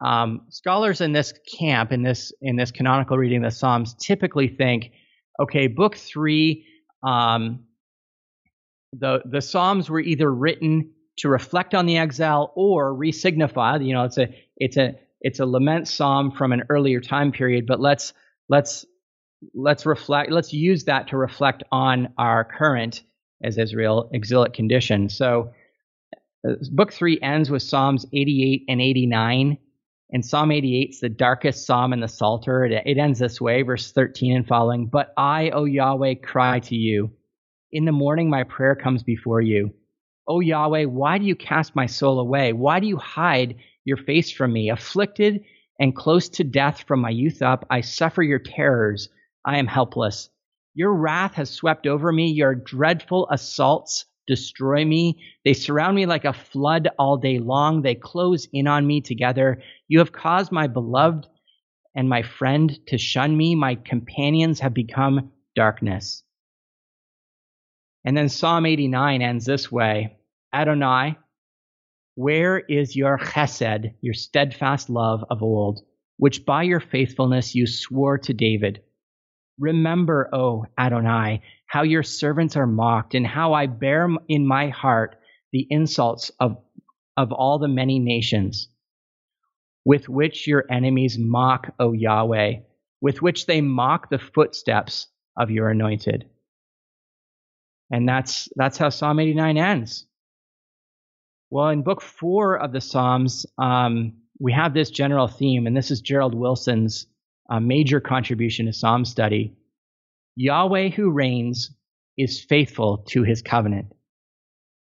um, 0.00 0.42
scholars 0.50 1.00
in 1.00 1.12
this 1.12 1.34
camp, 1.58 1.92
in 1.92 2.02
this 2.02 2.32
in 2.40 2.56
this 2.56 2.70
canonical 2.70 3.18
reading 3.18 3.44
of 3.44 3.50
the 3.50 3.56
Psalms, 3.56 3.94
typically 3.94 4.48
think, 4.48 4.92
okay, 5.40 5.66
book 5.66 5.96
three, 5.96 6.66
um, 7.02 7.64
the 8.92 9.22
the 9.24 9.40
Psalms 9.40 9.90
were 9.90 10.00
either 10.00 10.32
written 10.32 10.92
to 11.18 11.28
reflect 11.28 11.74
on 11.74 11.86
the 11.86 11.98
exile 11.98 12.52
or 12.54 12.94
re-signify. 12.94 13.78
You 13.78 13.94
know, 13.94 14.04
it's 14.04 14.18
a 14.18 14.28
it's 14.56 14.76
a 14.76 14.94
it's 15.20 15.40
a 15.40 15.46
lament 15.46 15.88
psalm 15.88 16.30
from 16.30 16.52
an 16.52 16.64
earlier 16.68 17.00
time 17.00 17.32
period, 17.32 17.66
but 17.66 17.80
let's 17.80 18.12
let's 18.48 18.86
let's 19.54 19.84
reflect 19.84 20.30
let's 20.30 20.52
use 20.52 20.84
that 20.84 21.08
to 21.08 21.16
reflect 21.16 21.64
on 21.72 22.12
our 22.18 22.44
current 22.44 23.02
as 23.42 23.58
Israel 23.58 24.10
exilic 24.12 24.52
condition. 24.52 25.08
So 25.08 25.52
uh, 26.46 26.54
book 26.70 26.92
three 26.92 27.18
ends 27.20 27.50
with 27.50 27.62
Psalms 27.62 28.06
88 28.12 28.64
and 28.68 28.80
89. 28.80 29.58
And 30.10 30.24
Psalm 30.24 30.50
88 30.50 30.90
is 30.90 31.00
the 31.00 31.08
darkest 31.08 31.66
psalm 31.66 31.92
in 31.92 32.00
the 32.00 32.08
Psalter. 32.08 32.64
It, 32.64 32.82
it 32.86 32.98
ends 32.98 33.18
this 33.18 33.40
way, 33.40 33.62
verse 33.62 33.92
13 33.92 34.36
and 34.36 34.46
following. 34.46 34.86
But 34.86 35.12
I, 35.16 35.50
O 35.50 35.64
Yahweh, 35.64 36.14
cry 36.24 36.60
to 36.60 36.74
you. 36.74 37.10
In 37.72 37.84
the 37.84 37.92
morning, 37.92 38.30
my 38.30 38.44
prayer 38.44 38.74
comes 38.74 39.02
before 39.02 39.42
you. 39.42 39.74
O 40.26 40.40
Yahweh, 40.40 40.84
why 40.84 41.18
do 41.18 41.24
you 41.24 41.36
cast 41.36 41.76
my 41.76 41.86
soul 41.86 42.20
away? 42.20 42.52
Why 42.52 42.80
do 42.80 42.86
you 42.86 42.96
hide 42.96 43.56
your 43.84 43.98
face 43.98 44.30
from 44.30 44.52
me? 44.52 44.70
Afflicted 44.70 45.44
and 45.78 45.94
close 45.94 46.28
to 46.30 46.44
death 46.44 46.84
from 46.86 47.00
my 47.00 47.10
youth 47.10 47.42
up, 47.42 47.66
I 47.70 47.82
suffer 47.82 48.22
your 48.22 48.38
terrors. 48.38 49.08
I 49.44 49.58
am 49.58 49.66
helpless. 49.66 50.28
Your 50.78 50.94
wrath 50.94 51.34
has 51.34 51.50
swept 51.50 51.88
over 51.88 52.12
me. 52.12 52.30
Your 52.30 52.54
dreadful 52.54 53.26
assaults 53.32 54.04
destroy 54.28 54.84
me. 54.84 55.20
They 55.44 55.52
surround 55.52 55.96
me 55.96 56.06
like 56.06 56.24
a 56.24 56.32
flood 56.32 56.86
all 57.00 57.16
day 57.16 57.40
long. 57.40 57.82
They 57.82 57.96
close 57.96 58.46
in 58.52 58.68
on 58.68 58.86
me 58.86 59.00
together. 59.00 59.60
You 59.88 59.98
have 59.98 60.12
caused 60.12 60.52
my 60.52 60.68
beloved 60.68 61.26
and 61.96 62.08
my 62.08 62.22
friend 62.22 62.78
to 62.86 62.96
shun 62.96 63.36
me. 63.36 63.56
My 63.56 63.74
companions 63.74 64.60
have 64.60 64.72
become 64.72 65.32
darkness. 65.56 66.22
And 68.04 68.16
then 68.16 68.28
Psalm 68.28 68.64
89 68.64 69.20
ends 69.20 69.46
this 69.46 69.72
way 69.72 70.18
Adonai, 70.54 71.18
where 72.14 72.56
is 72.56 72.94
your 72.94 73.18
chesed, 73.18 73.94
your 74.00 74.14
steadfast 74.14 74.88
love 74.88 75.24
of 75.28 75.42
old, 75.42 75.80
which 76.18 76.46
by 76.46 76.62
your 76.62 76.78
faithfulness 76.78 77.56
you 77.56 77.66
swore 77.66 78.18
to 78.18 78.32
David? 78.32 78.84
Remember, 79.58 80.28
O 80.32 80.66
Adonai, 80.78 81.42
how 81.66 81.82
your 81.82 82.02
servants 82.02 82.56
are 82.56 82.66
mocked, 82.66 83.14
and 83.14 83.26
how 83.26 83.52
I 83.52 83.66
bear 83.66 84.08
in 84.28 84.46
my 84.46 84.68
heart 84.68 85.16
the 85.52 85.66
insults 85.68 86.30
of, 86.38 86.58
of 87.16 87.32
all 87.32 87.58
the 87.58 87.68
many 87.68 87.98
nations, 87.98 88.68
with 89.84 90.08
which 90.08 90.46
your 90.46 90.64
enemies 90.70 91.18
mock, 91.18 91.74
O 91.78 91.92
Yahweh, 91.92 92.60
with 93.00 93.22
which 93.22 93.46
they 93.46 93.60
mock 93.60 94.10
the 94.10 94.18
footsteps 94.18 95.08
of 95.36 95.50
your 95.50 95.70
anointed. 95.70 96.28
And 97.90 98.08
that's 98.08 98.48
that's 98.54 98.76
how 98.76 98.90
Psalm 98.90 99.18
89 99.18 99.56
ends. 99.56 100.06
Well, 101.50 101.70
in 101.70 101.82
book 101.82 102.02
four 102.02 102.58
of 102.58 102.72
the 102.72 102.80
Psalms, 102.80 103.46
um, 103.56 104.18
we 104.38 104.52
have 104.52 104.74
this 104.74 104.90
general 104.90 105.26
theme, 105.26 105.66
and 105.66 105.76
this 105.76 105.90
is 105.90 106.00
Gerald 106.00 106.34
Wilson's 106.34 107.06
uh, 107.48 107.60
major 107.60 108.00
contribution 108.00 108.66
to 108.66 108.72
Psalm 108.72 109.04
study. 109.04 109.54
Yahweh 110.36 110.90
who 110.90 111.10
reigns 111.10 111.70
is 112.16 112.40
faithful 112.40 112.98
to 113.08 113.22
his 113.22 113.42
covenant. 113.42 113.92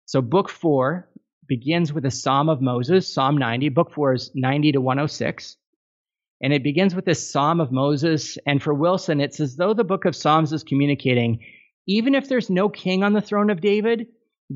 So, 0.07 0.21
book 0.21 0.49
four 0.49 1.09
begins 1.47 1.93
with 1.93 2.07
a 2.07 2.11
psalm 2.11 2.49
of 2.49 2.61
Moses, 2.61 3.13
Psalm 3.13 3.37
90. 3.37 3.69
Book 3.71 3.93
four 3.93 4.15
is 4.15 4.31
90 4.35 4.73
to 4.73 4.81
106. 4.81 5.57
And 6.43 6.53
it 6.53 6.63
begins 6.63 6.95
with 6.95 7.05
this 7.05 7.31
psalm 7.31 7.61
of 7.61 7.73
Moses. 7.73 8.39
And 8.47 8.63
for 8.63 8.75
Wilson, 8.75 9.21
it's 9.21 9.41
as 9.41 9.57
though 9.57 9.75
the 9.75 9.85
book 9.85 10.05
of 10.05 10.17
Psalms 10.17 10.53
is 10.53 10.65
communicating 10.65 11.41
even 11.87 12.15
if 12.15 12.29
there's 12.29 12.51
no 12.51 12.69
king 12.69 13.03
on 13.03 13.13
the 13.13 13.21
throne 13.21 13.51
of 13.51 13.61
David, 13.61 14.07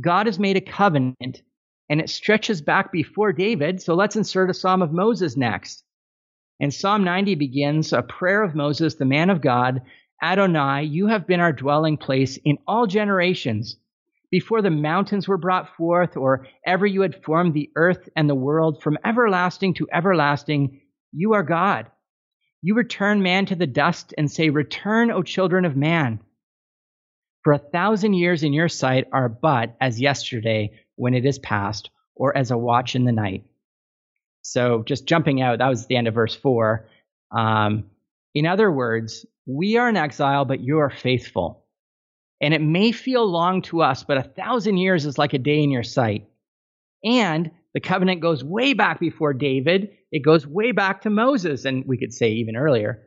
God 0.00 0.26
has 0.26 0.38
made 0.38 0.56
a 0.56 0.60
covenant 0.60 1.42
and 1.90 2.00
it 2.00 2.10
stretches 2.10 2.60
back 2.60 2.92
before 2.92 3.32
David. 3.32 3.82
So 3.82 3.94
let's 3.94 4.16
insert 4.16 4.50
a 4.50 4.54
psalm 4.54 4.82
of 4.82 4.92
Moses 4.92 5.36
next. 5.36 5.84
And 6.60 6.74
Psalm 6.74 7.04
90 7.04 7.36
begins 7.36 7.92
a 7.92 8.02
prayer 8.02 8.42
of 8.42 8.54
Moses, 8.54 8.96
the 8.96 9.04
man 9.04 9.30
of 9.30 9.40
God, 9.40 9.82
Adonai, 10.20 10.82
you 10.82 11.06
have 11.06 11.26
been 11.26 11.38
our 11.38 11.52
dwelling 11.52 11.96
place 11.96 12.38
in 12.44 12.58
all 12.66 12.86
generations. 12.88 13.76
Before 14.30 14.60
the 14.60 14.70
mountains 14.70 15.28
were 15.28 15.38
brought 15.38 15.76
forth, 15.76 16.16
or 16.16 16.46
ever 16.66 16.84
you 16.84 17.02
had 17.02 17.22
formed 17.22 17.54
the 17.54 17.70
earth 17.76 18.08
and 18.16 18.28
the 18.28 18.34
world, 18.34 18.82
from 18.82 18.98
everlasting 19.04 19.74
to 19.74 19.88
everlasting, 19.92 20.80
you 21.12 21.34
are 21.34 21.44
God. 21.44 21.86
You 22.60 22.74
return 22.74 23.22
man 23.22 23.46
to 23.46 23.54
the 23.54 23.68
dust 23.68 24.12
and 24.18 24.30
say, 24.30 24.50
Return, 24.50 25.12
O 25.12 25.22
children 25.22 25.64
of 25.64 25.76
man. 25.76 26.18
For 27.44 27.52
a 27.52 27.58
thousand 27.58 28.14
years 28.14 28.42
in 28.42 28.52
your 28.52 28.68
sight 28.68 29.06
are 29.12 29.28
but 29.28 29.76
as 29.80 30.00
yesterday 30.00 30.72
when 30.96 31.14
it 31.14 31.24
is 31.24 31.38
past, 31.38 31.90
or 32.16 32.36
as 32.36 32.50
a 32.50 32.58
watch 32.58 32.96
in 32.96 33.04
the 33.04 33.12
night. 33.12 33.44
So, 34.50 34.82
just 34.82 35.04
jumping 35.04 35.42
out, 35.42 35.58
that 35.58 35.68
was 35.68 35.86
the 35.86 35.96
end 35.96 36.08
of 36.08 36.14
verse 36.14 36.34
4. 36.34 36.88
Um, 37.30 37.84
in 38.34 38.46
other 38.46 38.72
words, 38.72 39.26
we 39.44 39.76
are 39.76 39.90
in 39.90 39.96
exile, 39.96 40.46
but 40.46 40.60
you 40.60 40.78
are 40.78 40.88
faithful. 40.88 41.66
And 42.40 42.54
it 42.54 42.62
may 42.62 42.92
feel 42.92 43.26
long 43.26 43.60
to 43.62 43.82
us, 43.82 44.04
but 44.04 44.16
a 44.16 44.22
thousand 44.22 44.78
years 44.78 45.04
is 45.04 45.18
like 45.18 45.34
a 45.34 45.38
day 45.38 45.62
in 45.62 45.70
your 45.70 45.82
sight. 45.82 46.28
And 47.04 47.50
the 47.74 47.80
covenant 47.80 48.22
goes 48.22 48.42
way 48.42 48.72
back 48.72 49.00
before 49.00 49.34
David. 49.34 49.90
It 50.10 50.24
goes 50.24 50.46
way 50.46 50.72
back 50.72 51.02
to 51.02 51.10
Moses, 51.10 51.66
and 51.66 51.84
we 51.86 51.98
could 51.98 52.14
say 52.14 52.30
even 52.32 52.56
earlier. 52.56 53.02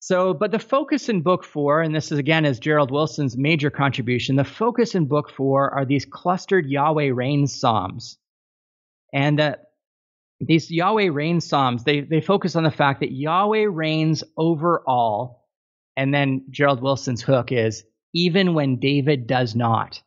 So, 0.00 0.34
but 0.34 0.50
the 0.50 0.58
focus 0.58 1.08
in 1.08 1.22
book 1.22 1.44
four, 1.44 1.82
and 1.82 1.94
this 1.94 2.10
is 2.10 2.18
again 2.18 2.44
is 2.44 2.58
Gerald 2.58 2.90
Wilson's 2.90 3.36
major 3.36 3.70
contribution, 3.70 4.34
the 4.34 4.42
focus 4.42 4.96
in 4.96 5.06
book 5.06 5.30
four 5.30 5.70
are 5.70 5.84
these 5.84 6.04
clustered 6.04 6.68
Yahweh 6.68 7.10
reigns 7.14 7.54
psalms. 7.54 8.18
And 9.12 9.38
that 9.38 9.71
these 10.46 10.70
Yahweh 10.70 11.08
reigns 11.12 11.46
psalms, 11.46 11.84
they, 11.84 12.00
they 12.00 12.20
focus 12.20 12.56
on 12.56 12.64
the 12.64 12.70
fact 12.70 13.00
that 13.00 13.12
Yahweh 13.12 13.66
reigns 13.70 14.24
over 14.36 14.82
all. 14.86 15.48
And 15.96 16.12
then 16.12 16.46
Gerald 16.50 16.82
Wilson's 16.82 17.22
hook 17.22 17.52
is 17.52 17.84
even 18.14 18.54
when 18.54 18.80
David 18.80 19.26
does 19.26 19.54
not. 19.54 20.02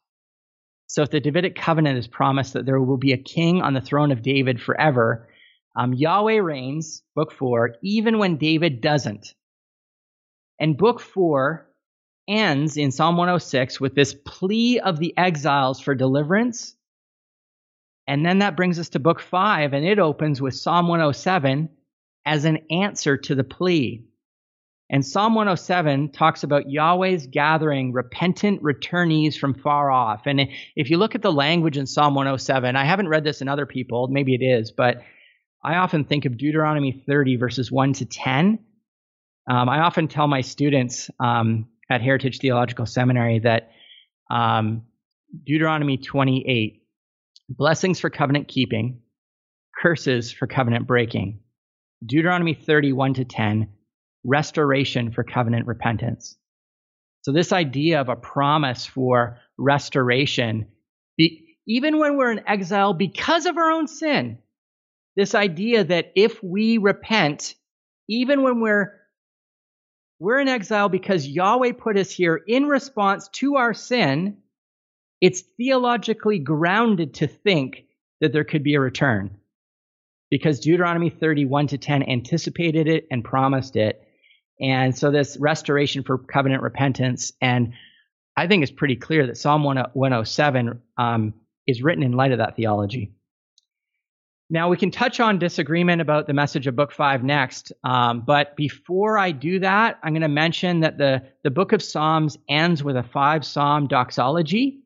So 0.87 1.01
if 1.01 1.09
the 1.09 1.19
Davidic 1.19 1.55
covenant 1.55 1.97
is 1.97 2.07
promised 2.07 2.53
that 2.53 2.65
there 2.65 2.81
will 2.81 2.97
be 2.97 3.13
a 3.13 3.17
king 3.17 3.61
on 3.61 3.73
the 3.73 3.81
throne 3.81 4.11
of 4.11 4.21
David 4.21 4.61
forever, 4.61 5.29
um, 5.75 5.93
Yahweh 5.93 6.37
reigns, 6.37 7.01
book 7.15 7.31
four, 7.31 7.75
even 7.81 8.17
when 8.17 8.37
David 8.37 8.81
doesn't. 8.81 9.33
And 10.59 10.77
book 10.77 10.99
four 10.99 11.69
ends 12.27 12.77
in 12.77 12.91
Psalm 12.91 13.17
106 13.17 13.79
with 13.79 13.95
this 13.95 14.15
plea 14.25 14.79
of 14.79 14.99
the 14.99 15.17
exiles 15.17 15.79
for 15.79 15.95
deliverance. 15.95 16.75
And 18.07 18.25
then 18.25 18.39
that 18.39 18.55
brings 18.55 18.79
us 18.79 18.89
to 18.89 18.99
book 18.99 19.19
five, 19.19 19.73
and 19.73 19.85
it 19.85 19.99
opens 19.99 20.41
with 20.41 20.55
Psalm 20.55 20.87
107 20.87 21.69
as 22.25 22.45
an 22.45 22.59
answer 22.69 23.17
to 23.17 23.35
the 23.35 23.43
plea. 23.43 24.05
And 24.89 25.05
Psalm 25.05 25.33
107 25.33 26.11
talks 26.11 26.43
about 26.43 26.69
Yahweh's 26.69 27.25
gathering 27.25 27.91
repentant 27.91 28.61
returnees 28.61 29.35
from 29.35 29.55
far 29.55 29.89
off. 29.89 30.21
And 30.27 30.47
if 30.75 30.91
you 30.91 30.97
look 30.97 31.15
at 31.15 31.23
the 31.23 31.31
language 31.31 31.77
in 31.77 31.87
Psalm 31.87 32.13
107, 32.13 32.75
I 32.75 32.85
haven't 32.85 33.07
read 33.07 33.23
this 33.23 33.41
in 33.41 33.47
other 33.47 33.65
people, 33.65 34.07
maybe 34.07 34.35
it 34.35 34.43
is, 34.43 34.71
but 34.71 35.01
I 35.63 35.77
often 35.77 36.05
think 36.05 36.25
of 36.25 36.37
Deuteronomy 36.37 37.03
30, 37.07 37.37
verses 37.37 37.71
1 37.71 37.93
to 37.93 38.05
10. 38.05 38.59
Um, 39.49 39.69
I 39.69 39.79
often 39.79 40.07
tell 40.07 40.27
my 40.27 40.41
students 40.41 41.09
um, 41.19 41.67
at 41.89 42.01
Heritage 42.01 42.37
Theological 42.37 42.85
Seminary 42.85 43.39
that 43.39 43.71
um, 44.29 44.83
Deuteronomy 45.43 45.97
28, 45.97 46.83
blessings 47.49 47.99
for 47.99 48.09
covenant 48.09 48.47
keeping, 48.47 49.01
curses 49.81 50.31
for 50.31 50.47
covenant 50.47 50.87
breaking. 50.87 51.39
Deuteronomy 52.05 52.53
31 52.53 53.15
to 53.15 53.25
10, 53.25 53.69
restoration 54.23 55.11
for 55.11 55.23
covenant 55.23 55.67
repentance. 55.67 56.35
So, 57.21 57.31
this 57.31 57.51
idea 57.51 58.01
of 58.01 58.09
a 58.09 58.15
promise 58.15 58.85
for 58.85 59.39
restoration, 59.57 60.67
be, 61.17 61.57
even 61.67 61.97
when 61.97 62.17
we're 62.17 62.31
in 62.31 62.47
exile 62.47 62.93
because 62.93 63.45
of 63.45 63.57
our 63.57 63.71
own 63.71 63.87
sin, 63.87 64.39
this 65.15 65.33
idea 65.33 65.83
that 65.85 66.11
if 66.15 66.43
we 66.43 66.77
repent, 66.77 67.55
even 68.07 68.43
when 68.43 68.59
we're 68.59 68.93
we're 70.19 70.39
in 70.39 70.47
exile 70.47 70.87
because 70.87 71.27
Yahweh 71.27 71.73
put 71.73 71.97
us 71.97 72.09
here 72.09 72.39
in 72.47 72.67
response 72.67 73.27
to 73.29 73.55
our 73.55 73.73
sin, 73.73 74.37
it's 75.25 75.41
theologically 75.57 76.37
grounded 76.37 77.15
to 77.15 77.25
think 77.25 77.85
that 78.21 78.31
there 78.31 78.43
could 78.43 78.61
be 78.61 78.75
a 78.75 78.79
return. 78.79 79.35
Because 80.29 80.59
Deuteronomy 80.59 81.09
31 81.09 81.65
to 81.69 81.79
10 81.79 82.07
anticipated 82.07 82.87
it 82.87 83.07
and 83.09 83.23
promised 83.23 83.75
it. 83.75 84.07
And 84.61 84.95
so 84.95 85.09
this 85.09 85.35
restoration 85.37 86.03
for 86.03 86.19
covenant 86.19 86.61
repentance, 86.61 87.31
and 87.41 87.73
I 88.37 88.45
think 88.45 88.61
it's 88.61 88.71
pretty 88.71 88.97
clear 88.97 89.25
that 89.25 89.37
Psalm 89.37 89.63
107 89.63 90.79
um, 90.99 91.33
is 91.65 91.81
written 91.81 92.03
in 92.03 92.11
light 92.11 92.31
of 92.31 92.37
that 92.37 92.55
theology. 92.55 93.11
Now, 94.51 94.69
we 94.69 94.77
can 94.77 94.91
touch 94.91 95.19
on 95.19 95.39
disagreement 95.39 96.03
about 96.03 96.27
the 96.27 96.33
message 96.33 96.67
of 96.67 96.75
Book 96.75 96.91
5 96.91 97.23
next, 97.23 97.71
um, 97.83 98.21
but 98.21 98.55
before 98.55 99.17
I 99.17 99.31
do 99.31 99.57
that, 99.57 99.97
I'm 100.03 100.13
going 100.13 100.21
to 100.21 100.27
mention 100.27 100.81
that 100.81 100.99
the, 100.99 101.23
the 101.43 101.49
book 101.49 101.73
of 101.73 101.81
Psalms 101.81 102.37
ends 102.47 102.83
with 102.83 102.95
a 102.95 103.01
five 103.01 103.43
psalm 103.43 103.87
doxology. 103.87 104.83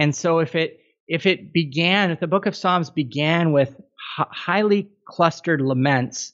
And 0.00 0.16
so 0.16 0.38
if 0.38 0.54
it 0.56 0.80
if 1.06 1.26
it 1.26 1.52
began, 1.52 2.10
if 2.10 2.20
the 2.20 2.26
book 2.26 2.46
of 2.46 2.56
Psalms 2.56 2.88
began 2.88 3.52
with 3.52 3.68
h- 3.68 4.26
highly 4.30 4.88
clustered 5.06 5.60
laments, 5.60 6.32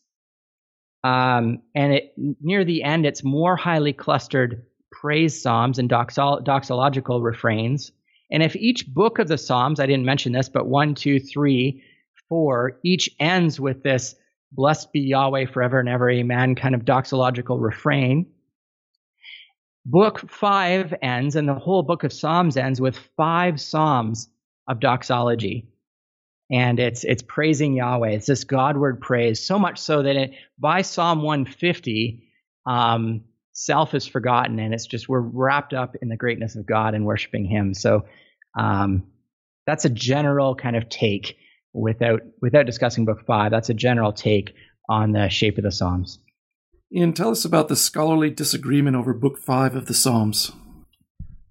um, 1.03 1.63
and 1.75 1.93
it 1.93 2.15
near 2.17 2.65
the 2.65 2.85
end, 2.85 3.05
it's 3.07 3.25
more 3.25 3.57
highly 3.57 3.93
clustered 3.93 4.65
praise 4.93 5.43
psalms 5.43 5.81
and 5.81 5.91
doxol- 5.91 6.45
doxological 6.45 7.23
refrains. 7.23 7.91
And 8.31 8.43
if 8.43 8.55
each 8.55 8.87
book 8.87 9.19
of 9.19 9.29
the 9.29 9.39
Psalms, 9.39 9.81
I 9.81 9.87
didn't 9.87 10.05
mention 10.05 10.33
this, 10.33 10.49
but 10.49 10.67
one, 10.67 10.95
two, 10.95 11.19
three, 11.19 11.83
four, 12.29 12.79
each 12.85 13.11
ends 13.21 13.59
with 13.59 13.83
this 13.83 14.15
blessed 14.53 14.93
be 14.93 15.01
Yahweh 15.01 15.47
forever 15.47 15.81
and 15.81 15.89
ever, 15.89 16.09
amen, 16.09 16.55
kind 16.55 16.75
of 16.75 16.85
doxological 16.85 17.61
refrain. 17.61 18.27
Book 19.89 20.29
five 20.29 20.93
ends, 21.01 21.37
and 21.37 21.49
the 21.49 21.55
whole 21.55 21.85
book 21.85 22.03
of 22.03 22.13
Psalms 22.13 22.57
ends 22.57 22.81
with 22.81 22.99
five 23.17 23.61
Psalms 23.61 24.29
of 24.67 24.81
doxology. 24.81 25.69
And 26.51 26.81
it's 26.81 27.05
it's 27.05 27.23
praising 27.23 27.75
Yahweh. 27.75 28.11
It's 28.11 28.27
this 28.27 28.43
Godward 28.43 29.01
praise, 29.01 29.41
so 29.41 29.61
much 29.61 29.79
so 29.79 30.03
that 30.03 30.17
it, 30.17 30.33
by 30.59 30.83
Psalm 30.83 31.23
150, 31.23 32.25
um, 32.67 33.23
self 33.53 33.95
is 33.95 34.09
forgotten, 34.09 34.59
and 34.59 34.75
it's 34.75 34.87
just 34.87 35.09
we're 35.09 35.21
wrapped 35.21 35.73
up 35.73 35.95
in 36.03 36.09
the 36.09 36.17
greatness 36.17 36.57
of 36.57 36.67
God 36.67 36.95
and 36.95 37.07
worshiping 37.07 37.45
Him. 37.45 37.73
So 37.73 38.07
um, 38.59 39.05
that's 39.69 39.85
a 39.85 39.91
general 39.91 40.57
kind 40.57 40.75
of 40.75 40.89
take 40.89 41.37
without 41.73 42.23
without 42.43 42.67
discussing 42.67 43.05
book 43.05 43.25
five. 43.25 43.53
That's 43.53 43.71
a 43.71 43.75
general 43.75 44.13
take 44.13 44.53
on 44.89 45.13
the 45.13 45.29
shape 45.29 45.59
of 45.59 45.65
the 45.65 45.71
Psalms. 45.71 46.19
Ian, 46.95 47.13
tell 47.13 47.31
us 47.31 47.45
about 47.45 47.69
the 47.69 47.77
scholarly 47.77 48.31
disagreement 48.31 48.97
over 48.97 49.13
book 49.13 49.39
five 49.39 49.75
of 49.75 49.87
the 49.87 49.95
Psalms. 49.95 50.53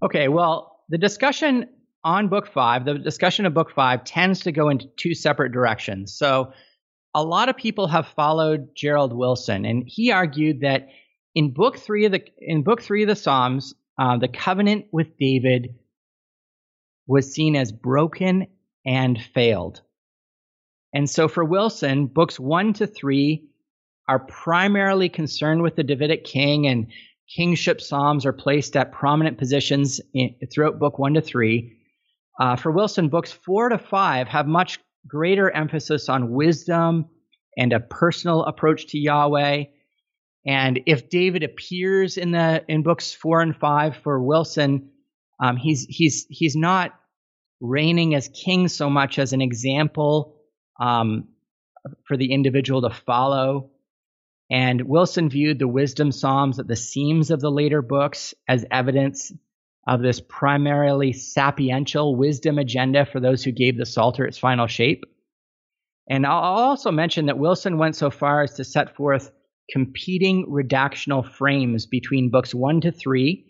Okay, 0.02 0.28
well, 0.28 0.80
the 0.88 0.98
discussion 0.98 1.68
on 2.04 2.28
book 2.28 2.46
five, 2.52 2.84
the 2.84 2.98
discussion 2.98 3.46
of 3.46 3.54
book 3.54 3.70
five 3.74 4.04
tends 4.04 4.40
to 4.40 4.52
go 4.52 4.68
into 4.68 4.86
two 4.96 5.14
separate 5.14 5.52
directions. 5.52 6.16
So 6.16 6.52
a 7.14 7.22
lot 7.22 7.48
of 7.48 7.56
people 7.56 7.88
have 7.88 8.06
followed 8.08 8.68
Gerald 8.76 9.12
Wilson, 9.12 9.64
and 9.64 9.84
he 9.86 10.12
argued 10.12 10.60
that 10.60 10.88
in 11.34 11.52
book 11.52 11.78
three 11.78 12.06
of 12.06 12.12
the 12.12 12.22
in 12.38 12.62
book 12.62 12.80
three 12.80 13.02
of 13.02 13.08
the 13.08 13.16
Psalms, 13.16 13.74
uh, 13.98 14.18
the 14.18 14.28
covenant 14.28 14.86
with 14.92 15.18
David 15.18 15.74
was 17.06 17.32
seen 17.32 17.56
as 17.56 17.72
broken 17.72 18.46
and 18.86 19.20
failed. 19.20 19.82
And 20.94 21.10
so 21.10 21.28
for 21.28 21.44
Wilson, 21.44 22.06
books 22.06 22.40
one 22.40 22.72
to 22.74 22.86
three 22.86 23.48
are 24.08 24.20
primarily 24.20 25.08
concerned 25.08 25.62
with 25.62 25.76
the 25.76 25.82
Davidic 25.82 26.24
king, 26.24 26.66
and 26.66 26.86
kingship 27.34 27.80
psalms 27.80 28.24
are 28.24 28.32
placed 28.32 28.76
at 28.76 28.92
prominent 28.92 29.38
positions 29.38 30.00
in, 30.14 30.34
throughout 30.52 30.78
book 30.78 30.98
one 30.98 31.14
to 31.14 31.20
three. 31.20 31.76
Uh, 32.40 32.56
for 32.56 32.70
Wilson, 32.70 33.08
books 33.08 33.32
four 33.32 33.68
to 33.68 33.78
five 33.78 34.28
have 34.28 34.46
much 34.46 34.78
greater 35.08 35.50
emphasis 35.50 36.08
on 36.08 36.32
wisdom 36.32 37.06
and 37.56 37.72
a 37.72 37.80
personal 37.80 38.44
approach 38.44 38.88
to 38.88 38.98
Yahweh. 38.98 39.64
And 40.46 40.80
if 40.86 41.08
David 41.08 41.42
appears 41.42 42.16
in 42.16 42.30
the 42.30 42.64
in 42.68 42.82
books 42.82 43.12
four 43.12 43.40
and 43.40 43.56
five 43.56 43.96
for 43.96 44.22
Wilson, 44.22 44.90
um, 45.42 45.56
he's 45.56 45.84
he's 45.88 46.26
he's 46.28 46.54
not 46.54 46.92
reigning 47.60 48.14
as 48.14 48.28
king 48.28 48.68
so 48.68 48.88
much 48.88 49.18
as 49.18 49.32
an 49.32 49.40
example 49.40 50.36
um, 50.78 51.28
for 52.06 52.16
the 52.16 52.32
individual 52.32 52.82
to 52.82 52.90
follow. 52.90 53.70
And 54.50 54.82
Wilson 54.82 55.28
viewed 55.28 55.58
the 55.58 55.68
wisdom 55.68 56.12
psalms 56.12 56.58
at 56.58 56.68
the 56.68 56.76
seams 56.76 57.30
of 57.30 57.40
the 57.40 57.50
later 57.50 57.82
books 57.82 58.34
as 58.48 58.64
evidence 58.70 59.32
of 59.86 60.02
this 60.02 60.20
primarily 60.20 61.12
sapiential 61.12 62.16
wisdom 62.16 62.58
agenda 62.58 63.06
for 63.06 63.20
those 63.20 63.44
who 63.44 63.52
gave 63.52 63.76
the 63.76 63.86
Psalter 63.86 64.24
its 64.24 64.38
final 64.38 64.66
shape. 64.66 65.04
And 66.08 66.26
I'll 66.26 66.40
also 66.40 66.90
mention 66.90 67.26
that 67.26 67.38
Wilson 67.38 67.78
went 67.78 67.96
so 67.96 68.10
far 68.10 68.42
as 68.42 68.54
to 68.54 68.64
set 68.64 68.96
forth 68.96 69.30
competing 69.70 70.46
redactional 70.46 71.28
frames 71.28 71.86
between 71.86 72.30
books 72.30 72.54
one 72.54 72.80
to 72.82 72.92
three 72.92 73.46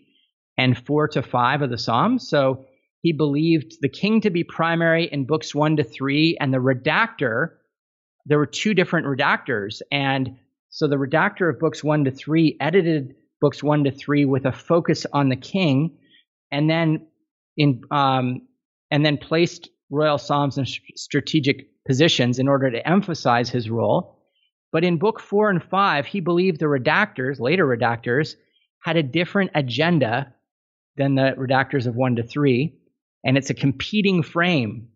and 0.57 0.77
four 0.77 1.07
to 1.09 1.21
five 1.21 1.61
of 1.61 1.69
the 1.69 1.77
Psalms. 1.77 2.27
So 2.27 2.65
he 3.01 3.13
believed 3.13 3.75
the 3.81 3.89
king 3.89 4.21
to 4.21 4.31
be 4.31 4.43
primary 4.43 5.05
in 5.05 5.25
books 5.25 5.53
one 5.53 5.77
to 5.77 5.83
three, 5.83 6.37
and 6.39 6.51
the 6.51 6.57
redactor, 6.57 7.49
there 8.25 8.39
were 8.39 8.47
two 8.47 8.73
different 8.73 9.05
redactors. 9.05 9.81
And 9.91 10.37
so 10.69 10.87
the 10.87 10.95
redactor 10.95 11.49
of 11.49 11.59
books 11.59 11.83
one 11.83 12.05
to 12.05 12.11
three 12.11 12.57
edited 12.59 13.15
books 13.41 13.61
one 13.63 13.83
to 13.83 13.91
three 13.91 14.25
with 14.25 14.45
a 14.45 14.51
focus 14.51 15.05
on 15.13 15.29
the 15.29 15.35
king, 15.35 15.97
and 16.51 16.69
then 16.69 17.07
in 17.55 17.81
um, 17.91 18.47
and 18.91 19.05
then 19.05 19.17
placed 19.17 19.69
royal 19.89 20.17
psalms 20.17 20.57
in 20.57 20.65
strategic 20.65 21.67
positions 21.85 22.39
in 22.39 22.47
order 22.47 22.69
to 22.69 22.87
emphasize 22.87 23.49
his 23.49 23.69
role. 23.69 24.19
But 24.71 24.83
in 24.83 24.97
book 24.97 25.19
four 25.19 25.49
and 25.49 25.63
five, 25.63 26.05
he 26.05 26.19
believed 26.19 26.59
the 26.59 26.65
redactors, 26.65 27.39
later 27.39 27.65
redactors, 27.65 28.35
had 28.81 28.97
a 28.97 29.03
different 29.03 29.51
agenda 29.55 30.33
than 30.97 31.15
the 31.15 31.33
redactors 31.37 31.87
of 31.87 31.95
one 31.95 32.17
to 32.17 32.23
three 32.23 32.77
and 33.27 33.37
it's 33.37 33.49
a 33.49 33.53
competing 33.53 34.23
frame. 34.23 34.87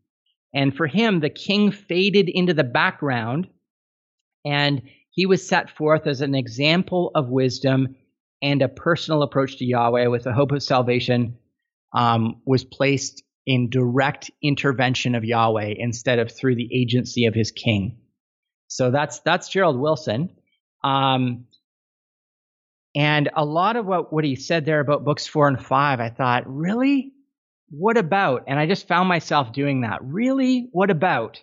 And 0.54 0.76
for 0.76 0.88
him, 0.88 1.20
the 1.20 1.30
king 1.30 1.72
faded 1.72 2.30
into 2.30 2.54
the 2.54 2.64
background, 2.64 3.48
and 4.46 4.82
he 5.12 5.26
was 5.26 5.48
set 5.48 5.70
forth 5.70 6.08
as 6.08 6.22
an 6.22 6.36
example 6.36 7.12
of 7.16 7.30
wisdom 7.30 7.96
and 8.42 8.62
a 8.62 8.70
personal 8.70 9.24
approach 9.24 9.58
to 9.58 9.66
Yahweh 9.66 10.08
with 10.08 10.24
the 10.24 10.34
hope 10.34 10.52
of 10.52 10.64
salvation 10.64 11.38
um, 11.94 12.42
was 12.46 12.64
placed 12.64 13.24
in 13.46 13.70
direct 13.70 14.32
intervention 14.42 15.16
of 15.16 15.24
Yahweh 15.24 15.74
instead 15.78 16.20
of 16.20 16.32
through 16.32 16.56
the 16.56 16.70
agency 16.74 17.26
of 17.26 17.34
his 17.34 17.52
king. 17.52 17.98
So 18.68 18.92
that's 18.92 19.20
that's 19.20 19.50
Gerald 19.50 19.78
Wilson. 19.78 20.30
Um, 20.84 21.46
and 22.96 23.30
a 23.36 23.46
lot 23.46 23.76
of 23.76 23.86
what, 23.86 24.12
what 24.12 24.24
he 24.24 24.36
said 24.36 24.66
there 24.66 24.80
about 24.80 25.06
books 25.06 25.28
four 25.28 25.48
and 25.48 25.64
five, 25.64 26.00
I 26.00 26.10
thought, 26.10 26.44
really? 26.46 27.14
What 27.70 27.98
about? 27.98 28.46
And 28.48 28.60
I 28.60 28.66
just 28.66 28.88
found 28.88 29.08
myself 29.08 29.54
doing 29.54 29.82
that. 29.82 30.00
Really? 30.04 30.70
What 30.72 30.90
about? 30.90 31.42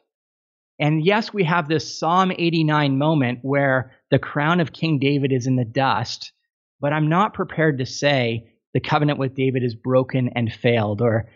And 0.79 1.05
yes, 1.05 1.33
we 1.33 1.45
have 1.45 1.69
this 1.69 1.99
Psalm 1.99 2.33
89 2.37 2.99
moment 2.99 3.41
where 3.43 3.93
the 4.11 4.19
crown 4.19 4.61
of 4.61 4.73
King 4.73 4.99
David 4.99 5.33
is 5.33 5.47
in 5.47 5.57
the 5.57 5.65
dust, 5.65 6.33
but 6.81 6.93
I'm 6.93 7.09
not 7.09 7.35
prepared 7.35 7.79
to 7.79 7.87
say 7.87 8.53
the 8.75 8.81
covenant 8.81 9.19
with 9.19 9.35
David 9.35 9.65
is 9.65 9.75
broken 9.75 10.31
and 10.35 10.53
failed, 10.53 11.01
or 11.03 11.29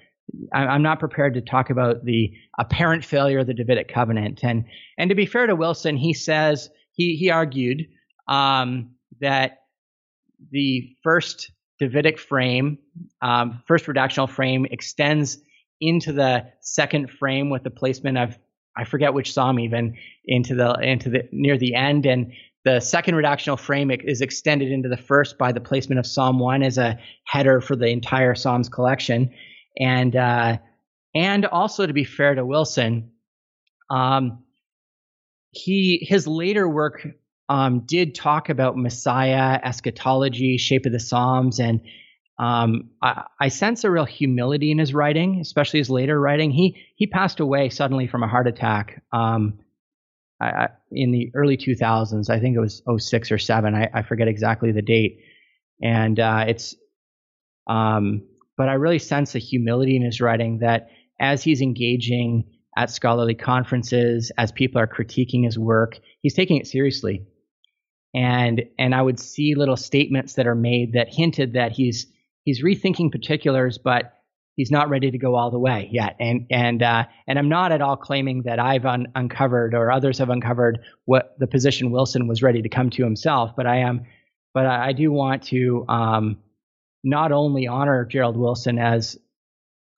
I'm 0.53 0.83
not 0.83 1.01
prepared 1.01 1.35
to 1.35 1.41
talk 1.41 1.71
about 1.71 2.05
the 2.05 2.33
apparent 2.59 3.05
failure 3.05 3.41
of 3.41 3.47
the 3.47 3.55
Davidic 3.55 3.93
covenant. 3.93 4.45
And 4.45 4.65
and 4.97 5.09
to 5.09 5.17
be 5.17 5.27
fair 5.27 5.47
to 5.47 5.57
Wilson, 5.57 5.97
he 5.97 6.15
says 6.15 6.71
he 6.93 7.17
he 7.17 7.31
argued 7.31 7.89
um, 8.29 8.93
that 9.21 9.59
the 10.51 10.97
first 11.03 11.51
Davidic 11.81 12.19
frame, 12.19 12.79
um, 13.21 13.63
first 13.67 13.87
redactional 13.87 14.29
frame, 14.29 14.67
extends 14.71 15.39
into 15.81 16.13
the 16.13 16.47
second 16.61 17.11
frame 17.11 17.51
with 17.51 17.65
the 17.65 17.71
placement 17.71 18.19
of 18.19 18.39
I 18.77 18.85
forget 18.85 19.15
which 19.15 19.33
psalm 19.33 19.59
even 19.59 19.97
into 20.25 20.55
the 20.55 20.75
into 20.81 21.11
the 21.11 21.29
near 21.33 21.59
the 21.59 21.75
end, 21.75 22.07
and 22.07 22.33
the 22.65 22.81
second 22.81 23.15
redactional 23.15 23.59
frame 23.59 23.91
is 23.91 24.21
extended 24.21 24.71
into 24.71 24.89
the 24.89 24.97
first 24.97 25.37
by 25.37 25.53
the 25.53 25.61
placement 25.61 25.99
of 25.99 26.07
Psalm 26.07 26.39
one 26.39 26.63
as 26.63 26.79
a 26.79 26.99
header 27.25 27.61
for 27.61 27.77
the 27.77 27.89
entire 27.89 28.35
Psalms 28.35 28.69
collection, 28.69 29.31
and 29.79 30.15
uh, 30.15 30.59
and 31.15 31.45
also 31.47 31.87
to 31.87 31.93
be 31.93 32.05
fair 32.05 32.35
to 32.35 32.47
Wilson, 32.47 33.11
um, 33.91 34.45
he 35.51 36.07
his 36.09 36.27
later 36.27 36.69
work 36.69 37.07
um, 37.49 37.81
did 37.81 38.15
talk 38.15 38.49
about 38.49 38.79
Messiah, 38.79 39.59
eschatology, 39.63 40.57
shape 40.57 40.87
of 40.87 40.93
the 40.93 41.01
Psalms, 41.01 41.59
and 41.61 41.83
um, 42.39 42.91
I, 43.03 43.25
I, 43.41 43.49
sense 43.49 43.85
a 43.85 43.91
real 43.91 44.05
humility 44.05 44.71
in 44.71 44.79
his 44.79 44.95
writing, 44.95 45.41
especially 45.41 45.81
his 45.81 45.91
later 45.91 46.19
writing. 46.19 46.51
He 46.51 46.83
he 46.97 47.07
passed 47.07 47.41
away 47.41 47.69
suddenly 47.69 48.07
from 48.07 48.23
a 48.23 48.29
heart 48.29 48.47
attack 48.47 49.03
um, 49.13 49.59
I, 50.41 50.69
in 50.91 51.13
the 51.13 51.31
early 51.35 51.57
2000s. 51.57 52.31
I 52.31 52.41
think 52.41 52.57
it 52.57 52.61
was 52.61 52.83
06 52.99 53.33
or 53.33 53.39
7. 53.39 53.75
I, 53.75 53.89
I 53.93 54.03
forget 54.03 54.29
exactly 54.29 54.73
the 54.73 54.83
date. 54.83 55.21
And 55.83 56.19
uh, 56.19 56.45
it's, 56.49 56.75
um, 57.67 58.23
but 58.57 58.69
I 58.69 58.75
really 58.75 58.99
sense 58.99 59.35
a 59.35 59.39
humility 59.39 59.97
in 59.97 60.03
his 60.03 60.21
writing 60.21 60.59
that 60.61 60.91
as 61.21 61.43
he's 61.43 61.61
engaging 61.61 62.45
at 62.77 62.91
scholarly 62.91 63.35
conferences, 63.35 64.33
as 64.39 64.53
people 64.53 64.81
are 64.81 64.87
critiquing 64.87 65.45
his 65.45 65.59
work, 65.59 65.99
he's 66.23 66.35
taking 66.35 66.57
it 66.57 66.67
seriously 66.67 67.27
and 68.15 68.63
and 68.79 68.95
I 68.95 69.01
would 69.01 69.19
see 69.19 69.55
little 69.55 69.77
statements 69.77 70.35
that 70.35 70.47
are 70.47 70.55
made 70.55 70.93
that 70.93 71.09
hinted 71.13 71.55
that 71.55 71.73
he's 71.73 72.07
he's 72.45 72.63
rethinking 72.63 73.11
particulars, 73.11 73.79
but 73.79 74.13
he's 74.57 74.71
not 74.71 74.89
ready 74.89 75.11
to 75.11 75.19
go 75.19 75.35
all 75.35 75.51
the 75.51 75.59
way 75.59 75.89
yet. 75.91 76.17
And 76.21 76.47
and 76.51 76.83
uh, 76.83 77.05
and 77.27 77.39
I'm 77.39 77.49
not 77.49 77.73
at 77.73 77.83
all 77.83 77.97
claiming 77.97 78.43
that 78.45 78.59
I've 78.59 78.87
un- 78.87 79.09
uncovered 79.15 79.75
or 79.75 79.91
others 79.91 80.19
have 80.19 80.31
uncovered 80.31 80.81
what 81.05 81.35
the 81.39 81.47
position 81.47 81.91
Wilson 81.91 82.29
was 82.29 82.43
ready 82.43 82.63
to 82.63 82.69
come 82.69 82.91
to 82.91 83.05
himself, 83.05 83.53
but 83.57 83.67
I 83.67 83.79
am, 83.79 84.07
but 84.55 84.67
I, 84.67 84.89
I 84.89 84.93
do 84.93 85.11
want 85.11 85.45
to 85.45 85.85
um, 85.89 86.39
not 87.03 87.33
only 87.33 87.67
honor 87.67 88.05
Gerald 88.05 88.37
Wilson 88.37 88.79
as 88.79 89.19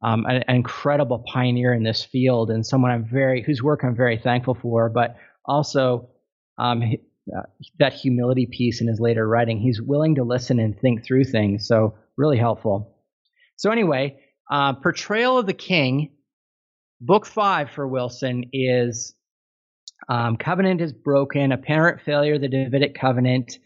um, 0.03 0.27
an, 0.27 0.45
an 0.47 0.57
incredible 0.57 1.25
pioneer 1.27 1.73
in 1.73 1.83
this 1.83 2.05
field 2.05 2.51
and 2.51 2.65
someone 2.65 2.91
I'm 2.91 3.05
very 3.05 3.43
whose 3.43 3.63
work 3.63 3.81
I'm 3.83 3.97
very 3.97 4.19
thankful 4.19 4.55
for, 4.55 4.89
but 4.89 5.17
also 5.45 6.11
um, 6.59 6.83
uh, 7.35 7.43
that 7.79 7.95
humility 7.95 8.47
piece 8.47 8.81
in 8.81 8.87
his 8.87 9.01
later 9.01 9.27
writing. 9.27 9.59
He's 9.59 9.81
willing 9.81 10.17
to 10.17 10.25
listen 10.25 10.59
and 10.61 10.79
think 10.79 11.05
through 11.05 11.25
things. 11.25 11.67
So 11.67 11.95
really 12.17 12.39
helpful. 12.39 12.97
So 13.57 13.71
anyway, 13.71 14.19
uh, 14.51 14.75
portrayal 14.75 15.39
of 15.39 15.47
the 15.47 15.55
king, 15.55 16.13
book 17.01 17.27
five 17.27 17.71
for 17.71 17.87
Wilson 17.87 18.51
is 18.53 19.15
um, 20.09 20.37
covenant 20.37 20.81
is 20.81 20.93
broken, 20.93 21.53
apparent 21.53 22.01
failure 22.03 22.35
of 22.35 22.41
the 22.41 22.49
Davidic 22.49 22.95
covenant, 22.95 23.59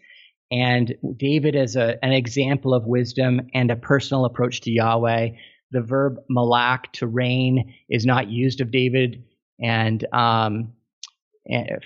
and 0.50 0.94
David 1.16 1.54
is 1.54 1.76
a, 1.76 2.02
an 2.02 2.12
example 2.12 2.74
of 2.74 2.87
wisdom 2.87 3.40
and 3.54 3.70
a 3.70 3.76
personal 3.76 4.24
approach 4.24 4.61
to 4.62 4.70
Yahweh. 4.70 5.30
The 5.72 5.82
verb 5.82 6.18
malak 6.30 6.92
to 6.94 7.06
reign 7.06 7.74
is 7.90 8.06
not 8.06 8.28
used 8.28 8.61
of 8.61 8.70
David, 8.70 9.24
and 9.61 10.06
um, 10.14 10.72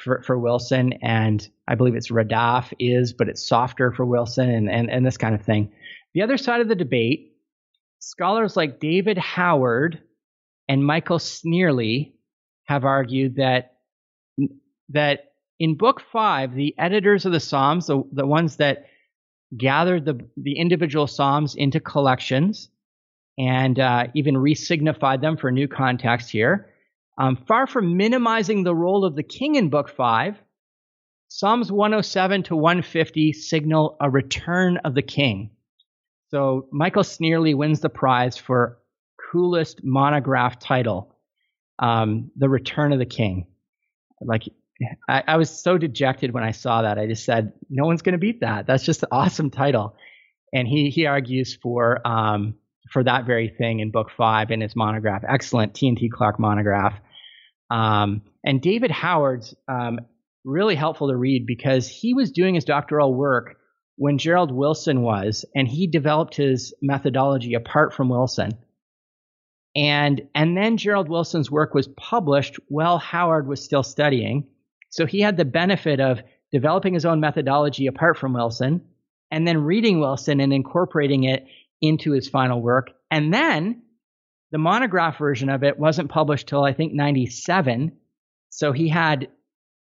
for, 0.02 0.22
for 0.22 0.38
Wilson, 0.38 0.94
and 1.02 1.48
I 1.66 1.74
believe 1.74 1.94
it's 1.94 2.10
Radaf 2.10 2.72
is, 2.78 3.12
but 3.12 3.28
it's 3.28 3.46
softer 3.46 3.92
for 3.92 4.04
Wilson, 4.04 4.50
and, 4.50 4.70
and, 4.70 4.90
and 4.90 5.06
this 5.06 5.16
kind 5.16 5.34
of 5.34 5.42
thing. 5.42 5.72
The 6.14 6.22
other 6.22 6.36
side 6.36 6.60
of 6.60 6.68
the 6.68 6.74
debate, 6.74 7.32
scholars 7.98 8.56
like 8.56 8.80
David 8.80 9.18
Howard 9.18 10.00
and 10.68 10.84
Michael 10.84 11.18
Snearly 11.18 12.14
have 12.64 12.84
argued 12.84 13.36
that 13.36 13.76
that 14.90 15.32
in 15.58 15.76
Book 15.76 16.02
Five, 16.12 16.54
the 16.54 16.74
editors 16.78 17.24
of 17.24 17.32
the 17.32 17.40
Psalms, 17.40 17.86
the, 17.86 18.02
the 18.12 18.26
ones 18.26 18.56
that 18.56 18.86
gathered 19.56 20.04
the 20.04 20.20
the 20.36 20.58
individual 20.58 21.06
Psalms 21.06 21.54
into 21.54 21.80
collections 21.80 22.68
and 23.38 23.78
uh, 23.78 24.06
even 24.14 24.34
resignified 24.34 25.20
them 25.20 25.36
for 25.36 25.50
new 25.50 25.68
context 25.68 26.30
here 26.30 26.68
um, 27.18 27.36
far 27.46 27.66
from 27.66 27.96
minimizing 27.96 28.62
the 28.62 28.74
role 28.74 29.04
of 29.04 29.16
the 29.16 29.22
king 29.22 29.56
in 29.56 29.68
Book 29.68 29.88
5, 29.90 30.36
Psalms 31.28 31.70
107 31.70 32.42
to 32.44 32.56
150 32.56 33.32
signal 33.32 33.96
a 34.00 34.10
return 34.10 34.78
of 34.78 34.94
the 34.94 35.02
king. 35.02 35.50
So 36.32 36.66
Michael 36.72 37.04
Snearly 37.04 37.52
wins 37.52 37.80
the 37.80 37.90
prize 37.90 38.38
for 38.38 38.78
coolest 39.30 39.84
monograph 39.84 40.58
title, 40.58 41.14
um, 41.78 42.30
The 42.36 42.48
Return 42.48 42.92
of 42.92 42.98
the 42.98 43.06
King. 43.06 43.46
Like, 44.20 44.44
I, 45.08 45.22
I, 45.28 45.36
was 45.36 45.50
so 45.50 45.76
dejected 45.76 46.32
when 46.32 46.42
I 46.42 46.52
saw 46.52 46.82
that. 46.82 46.98
I 46.98 47.06
just 47.06 47.24
said, 47.24 47.52
no 47.68 47.84
one's 47.84 48.00
going 48.00 48.14
to 48.14 48.18
beat 48.18 48.40
that. 48.40 48.66
That's 48.66 48.84
just 48.84 49.02
an 49.02 49.08
awesome 49.12 49.50
title. 49.50 49.94
And 50.54 50.66
he, 50.66 50.88
he 50.88 51.06
argues 51.06 51.54
for 51.54 52.06
um, 52.06 52.54
for 52.90 53.04
that 53.04 53.26
very 53.26 53.48
thing 53.48 53.80
in 53.80 53.90
book 53.90 54.10
five 54.16 54.50
in 54.50 54.60
his 54.60 54.74
monograph. 54.74 55.24
Excellent 55.28 55.74
T&T 55.74 56.10
Clark 56.10 56.38
monograph. 56.38 56.94
Um, 57.70 58.22
and 58.44 58.60
David 58.60 58.90
Howard's 58.90 59.54
um, 59.68 60.00
really 60.44 60.74
helpful 60.74 61.08
to 61.08 61.16
read 61.16 61.46
because 61.46 61.88
he 61.88 62.12
was 62.14 62.32
doing 62.32 62.54
his 62.54 62.64
doctoral 62.64 63.14
work 63.14 63.56
when 64.02 64.18
Gerald 64.18 64.50
Wilson 64.50 65.02
was, 65.02 65.44
and 65.54 65.68
he 65.68 65.86
developed 65.86 66.34
his 66.34 66.74
methodology 66.82 67.54
apart 67.54 67.94
from 67.94 68.08
Wilson. 68.08 68.50
And 69.76 70.22
and 70.34 70.56
then 70.56 70.76
Gerald 70.76 71.08
Wilson's 71.08 71.52
work 71.52 71.72
was 71.72 71.86
published 71.86 72.58
while 72.66 72.98
Howard 72.98 73.46
was 73.46 73.64
still 73.64 73.84
studying. 73.84 74.48
So 74.90 75.06
he 75.06 75.20
had 75.20 75.36
the 75.36 75.44
benefit 75.44 76.00
of 76.00 76.20
developing 76.50 76.94
his 76.94 77.04
own 77.04 77.20
methodology 77.20 77.86
apart 77.86 78.18
from 78.18 78.32
Wilson, 78.32 78.80
and 79.30 79.46
then 79.46 79.62
reading 79.62 80.00
Wilson 80.00 80.40
and 80.40 80.52
incorporating 80.52 81.22
it 81.22 81.46
into 81.80 82.10
his 82.10 82.28
final 82.28 82.60
work. 82.60 82.90
And 83.08 83.32
then 83.32 83.82
the 84.50 84.58
monograph 84.58 85.16
version 85.16 85.48
of 85.48 85.62
it 85.62 85.78
wasn't 85.78 86.10
published 86.10 86.48
till 86.48 86.64
I 86.64 86.72
think 86.72 86.92
97. 86.92 87.92
So 88.50 88.72
he 88.72 88.88
had, 88.88 89.28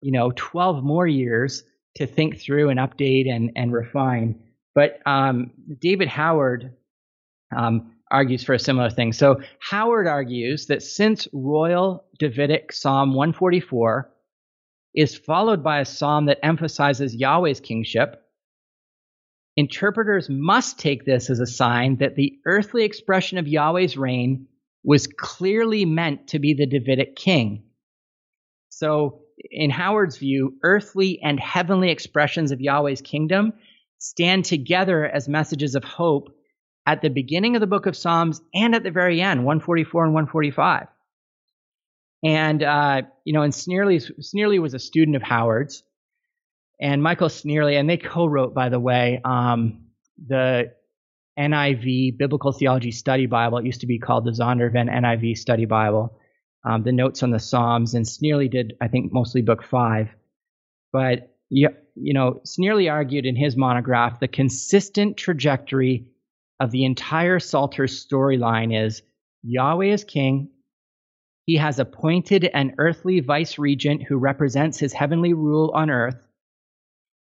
you 0.00 0.10
know, 0.10 0.32
12 0.34 0.82
more 0.82 1.06
years 1.06 1.62
to 1.98 2.06
think 2.06 2.40
through 2.40 2.70
and 2.70 2.80
update 2.80 3.30
and, 3.30 3.52
and 3.54 3.72
refine. 3.72 4.40
But 4.74 5.00
um, 5.06 5.52
David 5.80 6.08
Howard 6.08 6.72
um, 7.56 7.92
argues 8.10 8.42
for 8.42 8.54
a 8.54 8.58
similar 8.58 8.90
thing. 8.90 9.12
So 9.12 9.40
Howard 9.60 10.06
argues 10.06 10.66
that 10.66 10.82
since 10.82 11.28
Royal 11.32 12.04
Davidic 12.18 12.72
Psalm 12.72 13.14
144 13.14 14.10
is 14.94 15.16
followed 15.16 15.62
by 15.62 15.80
a 15.80 15.84
psalm 15.84 16.26
that 16.26 16.38
emphasizes 16.42 17.14
Yahweh's 17.14 17.60
kingship, 17.60 18.24
Interpreters 19.58 20.30
must 20.30 20.78
take 20.78 21.04
this 21.04 21.30
as 21.30 21.40
a 21.40 21.46
sign 21.46 21.96
that 21.96 22.14
the 22.14 22.38
earthly 22.46 22.84
expression 22.84 23.38
of 23.38 23.48
Yahweh's 23.48 23.96
reign 23.96 24.46
was 24.84 25.08
clearly 25.08 25.84
meant 25.84 26.28
to 26.28 26.38
be 26.38 26.54
the 26.54 26.64
Davidic 26.64 27.16
king. 27.16 27.64
So, 28.68 29.22
in 29.50 29.70
Howard's 29.70 30.18
view, 30.18 30.54
earthly 30.62 31.20
and 31.22 31.38
heavenly 31.38 31.90
expressions 31.90 32.52
of 32.52 32.60
Yahweh's 32.60 33.00
kingdom 33.00 33.52
stand 33.98 34.44
together 34.44 35.04
as 35.04 35.28
messages 35.28 35.74
of 35.74 35.84
hope 35.84 36.34
at 36.86 37.02
the 37.02 37.10
beginning 37.10 37.56
of 37.56 37.60
the 37.60 37.66
book 37.66 37.86
of 37.86 37.96
Psalms 37.96 38.40
and 38.54 38.74
at 38.74 38.82
the 38.82 38.90
very 38.90 39.20
end, 39.20 39.44
144 39.44 40.04
and 40.04 40.14
145. 40.14 40.86
And, 42.24 42.62
uh, 42.62 43.02
you 43.24 43.32
know, 43.32 43.42
and 43.42 43.54
Snearly, 43.54 44.00
Snearly 44.00 44.58
was 44.58 44.74
a 44.74 44.78
student 44.78 45.16
of 45.16 45.22
Howard's 45.22 45.82
and 46.80 47.02
Michael 47.02 47.28
Snearly, 47.28 47.76
and 47.76 47.88
they 47.88 47.96
co-wrote, 47.96 48.54
by 48.54 48.68
the 48.68 48.80
way, 48.80 49.20
um, 49.24 49.86
the 50.26 50.72
NIV 51.38 52.18
Biblical 52.18 52.52
Theology 52.52 52.90
Study 52.90 53.26
Bible. 53.26 53.58
It 53.58 53.66
used 53.66 53.82
to 53.82 53.86
be 53.86 53.98
called 53.98 54.24
the 54.24 54.32
Zondervan 54.32 54.90
NIV 54.90 55.36
Study 55.38 55.64
Bible. 55.64 56.18
Um, 56.64 56.82
the 56.82 56.92
notes 56.92 57.22
on 57.22 57.30
the 57.30 57.38
Psalms, 57.38 57.94
and 57.94 58.06
Snearly 58.06 58.48
did, 58.48 58.74
I 58.80 58.88
think, 58.88 59.12
mostly 59.12 59.42
Book 59.42 59.62
Five. 59.62 60.08
but 60.92 61.34
you, 61.50 61.70
you 61.94 62.14
know, 62.14 62.40
Snearly 62.44 62.88
argued 62.88 63.26
in 63.26 63.36
his 63.36 63.56
monograph 63.56 64.20
the 64.20 64.28
consistent 64.28 65.16
trajectory 65.16 66.08
of 66.60 66.70
the 66.70 66.84
entire 66.84 67.38
Psalter 67.38 67.84
storyline 67.84 68.86
is 68.86 69.02
Yahweh 69.42 69.92
is 69.92 70.04
king. 70.04 70.50
He 71.44 71.56
has 71.56 71.78
appointed 71.78 72.44
an 72.44 72.74
earthly 72.78 73.20
vice 73.20 73.58
regent 73.58 74.02
who 74.02 74.18
represents 74.18 74.78
his 74.78 74.92
heavenly 74.92 75.32
rule 75.32 75.72
on 75.74 75.88
earth. 75.88 76.26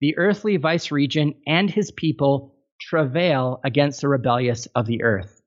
The 0.00 0.16
earthly 0.16 0.58
vice 0.58 0.92
regent 0.92 1.36
and 1.46 1.68
his 1.70 1.90
people 1.90 2.54
travail 2.80 3.60
against 3.64 4.00
the 4.00 4.08
rebellious 4.08 4.66
of 4.74 4.86
the 4.86 5.02
earth. 5.02 5.40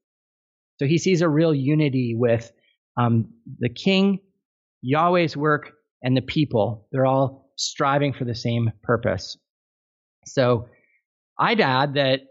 So 0.80 0.88
he 0.88 0.98
sees 0.98 1.22
a 1.22 1.30
real 1.30 1.54
unity 1.54 2.16
with 2.16 2.52
um, 2.98 3.30
the 3.60 3.70
king, 3.70 4.20
Yahweh's 4.82 5.36
work, 5.36 5.74
and 6.02 6.16
the 6.16 6.22
people. 6.22 6.88
They're 6.92 7.06
all 7.06 7.52
striving 7.58 8.14
for 8.14 8.26
the 8.26 8.36
same 8.36 8.72
purpose. 8.84 9.38
So 10.26 10.68
I'd 11.40 11.62
add 11.62 11.96
that, 11.96 12.22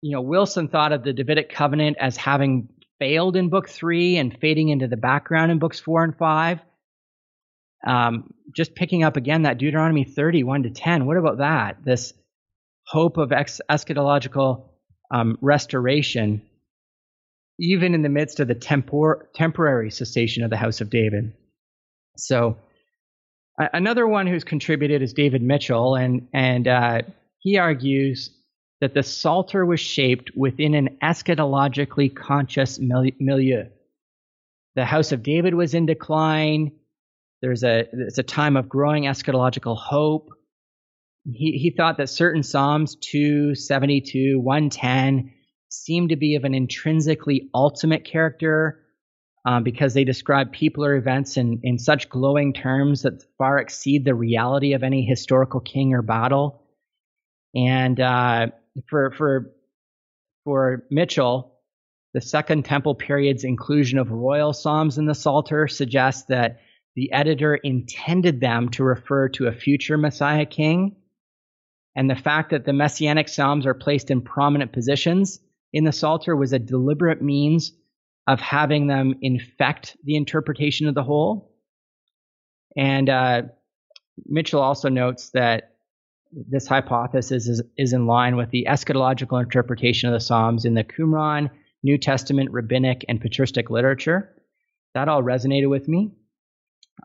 you 0.00 0.12
know, 0.12 0.20
Wilson 0.20 0.68
thought 0.68 0.92
of 0.92 1.04
the 1.04 1.12
Davidic 1.12 1.50
covenant 1.50 1.96
as 2.00 2.16
having 2.16 2.68
failed 2.98 3.36
in 3.36 3.48
book 3.48 3.68
three 3.68 4.16
and 4.16 4.36
fading 4.40 4.68
into 4.68 4.86
the 4.86 4.96
background 4.96 5.50
in 5.50 5.58
books 5.58 5.80
four 5.80 6.04
and 6.04 6.16
five. 6.16 6.60
Um, 7.86 8.32
just 8.54 8.74
picking 8.74 9.02
up 9.02 9.16
again 9.16 9.42
that 9.42 9.58
Deuteronomy 9.58 10.04
30, 10.04 10.44
1 10.44 10.62
to 10.64 10.70
10. 10.70 11.06
What 11.06 11.16
about 11.16 11.38
that? 11.38 11.78
This 11.84 12.12
hope 12.86 13.16
of 13.16 13.32
ex- 13.32 13.60
eschatological 13.68 14.68
um, 15.12 15.36
restoration, 15.40 16.42
even 17.62 17.94
in 17.94 18.02
the 18.02 18.08
midst 18.08 18.40
of 18.40 18.48
the 18.48 18.56
tempor- 18.56 19.22
temporary 19.34 19.90
cessation 19.90 20.42
of 20.42 20.50
the 20.50 20.56
house 20.56 20.80
of 20.80 20.90
David. 20.90 21.32
So, 22.16 22.56
another 23.56 24.06
one 24.06 24.26
who's 24.26 24.42
contributed 24.42 25.00
is 25.00 25.12
David 25.12 25.42
Mitchell, 25.42 25.94
and 25.94 26.26
and 26.34 26.66
uh, 26.66 27.02
he 27.38 27.58
argues 27.58 28.30
that 28.80 28.94
the 28.94 29.04
Psalter 29.04 29.64
was 29.64 29.78
shaped 29.78 30.32
within 30.36 30.74
an 30.74 30.98
eschatologically 31.02 32.14
conscious 32.14 32.80
milieu. 32.80 33.66
The 34.74 34.84
house 34.84 35.12
of 35.12 35.22
David 35.22 35.54
was 35.54 35.72
in 35.72 35.86
decline. 35.86 36.72
There's 37.42 37.62
a 37.62 37.86
it's 37.92 38.18
a 38.18 38.24
time 38.24 38.56
of 38.56 38.68
growing 38.68 39.04
eschatological 39.04 39.76
hope. 39.76 40.30
He 41.24 41.52
he 41.52 41.70
thought 41.70 41.98
that 41.98 42.08
certain 42.08 42.42
Psalms 42.42 42.96
272, 42.96 44.40
110 44.40 45.32
seemed 45.72 46.10
to 46.10 46.16
be 46.16 46.36
of 46.36 46.44
an 46.44 46.54
intrinsically 46.54 47.48
ultimate 47.54 48.04
character 48.04 48.78
um, 49.44 49.64
because 49.64 49.94
they 49.94 50.04
describe 50.04 50.52
people 50.52 50.84
or 50.84 50.94
events 50.94 51.36
in, 51.36 51.60
in 51.62 51.78
such 51.78 52.08
glowing 52.08 52.52
terms 52.52 53.02
that 53.02 53.24
far 53.38 53.58
exceed 53.58 54.04
the 54.04 54.14
reality 54.14 54.74
of 54.74 54.82
any 54.82 55.02
historical 55.02 55.60
king 55.60 55.94
or 55.94 56.02
battle. 56.02 56.62
And 57.54 57.98
uh, 57.98 58.48
for 58.88 59.10
for 59.12 59.52
for 60.44 60.84
Mitchell, 60.90 61.54
the 62.14 62.20
Second 62.20 62.64
Temple 62.64 62.94
period's 62.94 63.44
inclusion 63.44 63.98
of 63.98 64.10
royal 64.10 64.52
psalms 64.52 64.98
in 64.98 65.06
the 65.06 65.14
Psalter 65.14 65.68
suggests 65.68 66.24
that 66.24 66.60
the 66.94 67.12
editor 67.12 67.54
intended 67.54 68.40
them 68.40 68.68
to 68.70 68.84
refer 68.84 69.30
to 69.30 69.46
a 69.46 69.52
future 69.52 69.96
Messiah 69.96 70.46
king. 70.46 70.96
And 71.96 72.08
the 72.08 72.14
fact 72.14 72.50
that 72.50 72.64
the 72.64 72.72
messianic 72.72 73.28
psalms 73.28 73.66
are 73.66 73.74
placed 73.74 74.10
in 74.10 74.22
prominent 74.22 74.72
positions 74.72 75.40
in 75.72 75.84
the 75.84 75.92
Psalter 75.92 76.36
was 76.36 76.52
a 76.52 76.58
deliberate 76.58 77.22
means 77.22 77.72
of 78.26 78.40
having 78.40 78.86
them 78.86 79.14
infect 79.20 79.96
the 80.04 80.16
interpretation 80.16 80.86
of 80.86 80.94
the 80.94 81.02
whole. 81.02 81.54
And 82.76 83.08
uh, 83.08 83.42
Mitchell 84.26 84.60
also 84.60 84.88
notes 84.88 85.30
that 85.30 85.72
this 86.32 86.66
hypothesis 86.66 87.46
is, 87.46 87.62
is 87.76 87.92
in 87.92 88.06
line 88.06 88.36
with 88.36 88.50
the 88.50 88.66
eschatological 88.68 89.42
interpretation 89.42 90.08
of 90.08 90.14
the 90.14 90.20
Psalms 90.20 90.64
in 90.64 90.74
the 90.74 90.84
Qumran, 90.84 91.50
New 91.82 91.98
Testament, 91.98 92.50
rabbinic, 92.52 93.04
and 93.08 93.20
patristic 93.20 93.70
literature. 93.70 94.34
That 94.94 95.08
all 95.08 95.22
resonated 95.22 95.68
with 95.68 95.88
me. 95.88 96.12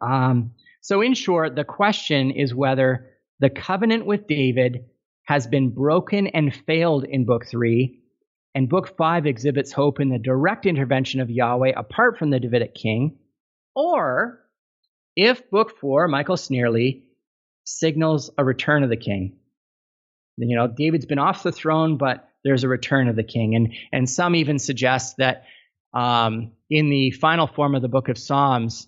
Um, 0.01 0.51
so, 0.81 1.01
in 1.01 1.13
short, 1.13 1.55
the 1.55 1.63
question 1.63 2.31
is 2.31 2.53
whether 2.53 3.09
the 3.39 3.49
covenant 3.49 4.05
with 4.05 4.27
David 4.27 4.85
has 5.23 5.47
been 5.47 5.69
broken 5.69 6.27
and 6.27 6.53
failed 6.53 7.03
in 7.03 7.25
Book 7.25 7.45
3 7.45 7.99
and 8.57 8.67
Book 8.67 8.97
5 8.97 9.27
exhibits 9.27 9.71
hope 9.71 9.99
in 9.99 10.09
the 10.09 10.17
direct 10.17 10.65
intervention 10.65 11.19
of 11.19 11.29
Yahweh 11.29 11.73
apart 11.77 12.17
from 12.17 12.31
the 12.31 12.39
Davidic 12.39 12.73
king, 12.73 13.19
or 13.75 14.39
if 15.15 15.47
Book 15.51 15.77
4, 15.79 16.07
Michael 16.07 16.37
Snearly, 16.37 17.03
signals 17.65 18.31
a 18.35 18.43
return 18.43 18.81
of 18.81 18.89
the 18.89 18.97
king. 18.97 19.37
You 20.37 20.55
know, 20.55 20.67
David's 20.67 21.05
been 21.05 21.19
off 21.19 21.43
the 21.43 21.51
throne, 21.51 21.97
but 21.97 22.27
there's 22.43 22.63
a 22.63 22.67
return 22.67 23.07
of 23.07 23.15
the 23.15 23.23
king. 23.23 23.53
And, 23.53 23.75
and 23.91 24.09
some 24.09 24.33
even 24.33 24.57
suggest 24.57 25.17
that 25.17 25.43
um, 25.93 26.53
in 26.67 26.89
the 26.89 27.11
final 27.11 27.45
form 27.45 27.75
of 27.75 27.83
the 27.83 27.87
book 27.87 28.09
of 28.09 28.17
Psalms, 28.17 28.87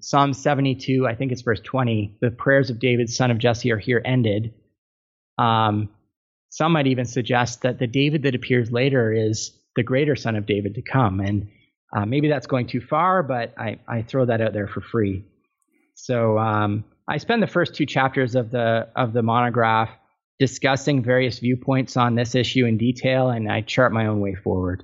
Psalm 0.00 0.32
72, 0.34 1.04
I 1.04 1.16
think 1.16 1.32
it's 1.32 1.42
verse 1.42 1.60
20, 1.64 2.18
the 2.20 2.30
prayers 2.30 2.70
of 2.70 2.78
David, 2.78 3.10
son 3.10 3.32
of 3.32 3.38
Jesse, 3.38 3.72
are 3.72 3.78
here 3.78 4.00
ended. 4.04 4.54
Um, 5.36 5.88
some 6.50 6.72
might 6.72 6.86
even 6.86 7.06
suggest 7.06 7.62
that 7.62 7.78
the 7.78 7.86
David 7.86 8.22
that 8.24 8.34
appears 8.34 8.70
later 8.70 9.12
is 9.12 9.52
the 9.76 9.82
greater 9.82 10.16
son 10.16 10.36
of 10.36 10.46
David 10.46 10.74
to 10.74 10.82
come. 10.82 11.20
And 11.20 11.48
uh, 11.96 12.04
maybe 12.04 12.28
that's 12.28 12.46
going 12.46 12.66
too 12.66 12.80
far, 12.80 13.22
but 13.22 13.54
I, 13.58 13.78
I 13.88 14.02
throw 14.02 14.26
that 14.26 14.40
out 14.40 14.52
there 14.52 14.68
for 14.68 14.80
free. 14.80 15.24
So 15.94 16.38
um, 16.38 16.84
I 17.08 17.18
spend 17.18 17.42
the 17.42 17.46
first 17.46 17.74
two 17.74 17.86
chapters 17.86 18.34
of 18.34 18.50
the 18.50 18.88
of 18.96 19.12
the 19.12 19.22
monograph 19.22 19.90
discussing 20.38 21.02
various 21.02 21.38
viewpoints 21.38 21.96
on 21.96 22.14
this 22.14 22.34
issue 22.34 22.64
in 22.64 22.78
detail, 22.78 23.28
and 23.28 23.50
I 23.50 23.60
chart 23.60 23.92
my 23.92 24.06
own 24.06 24.20
way 24.20 24.34
forward. 24.34 24.82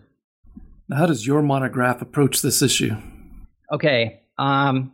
Now, 0.88 0.98
how 0.98 1.06
does 1.06 1.26
your 1.26 1.42
monograph 1.42 2.02
approach 2.02 2.42
this 2.42 2.62
issue? 2.62 2.94
Okay. 3.72 4.20
Um, 4.38 4.92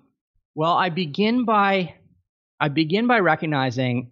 well, 0.55 0.73
I 0.73 0.91
begin 0.91 1.45
by 1.45 1.95
I 2.61 2.68
begin 2.68 3.07
by 3.09 3.18
recognizing 3.18 4.12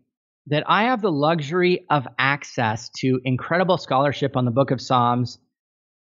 that 0.50 0.64
I 0.68 0.84
have 0.84 1.00
the 1.00 1.12
luxury 1.12 1.86
of 1.90 2.06
access 2.18 2.90
to 2.98 3.20
incredible 3.24 3.78
scholarship 3.78 4.36
on 4.36 4.44
the 4.44 4.50
Book 4.50 4.72
of 4.72 4.80
Psalms 4.80 5.38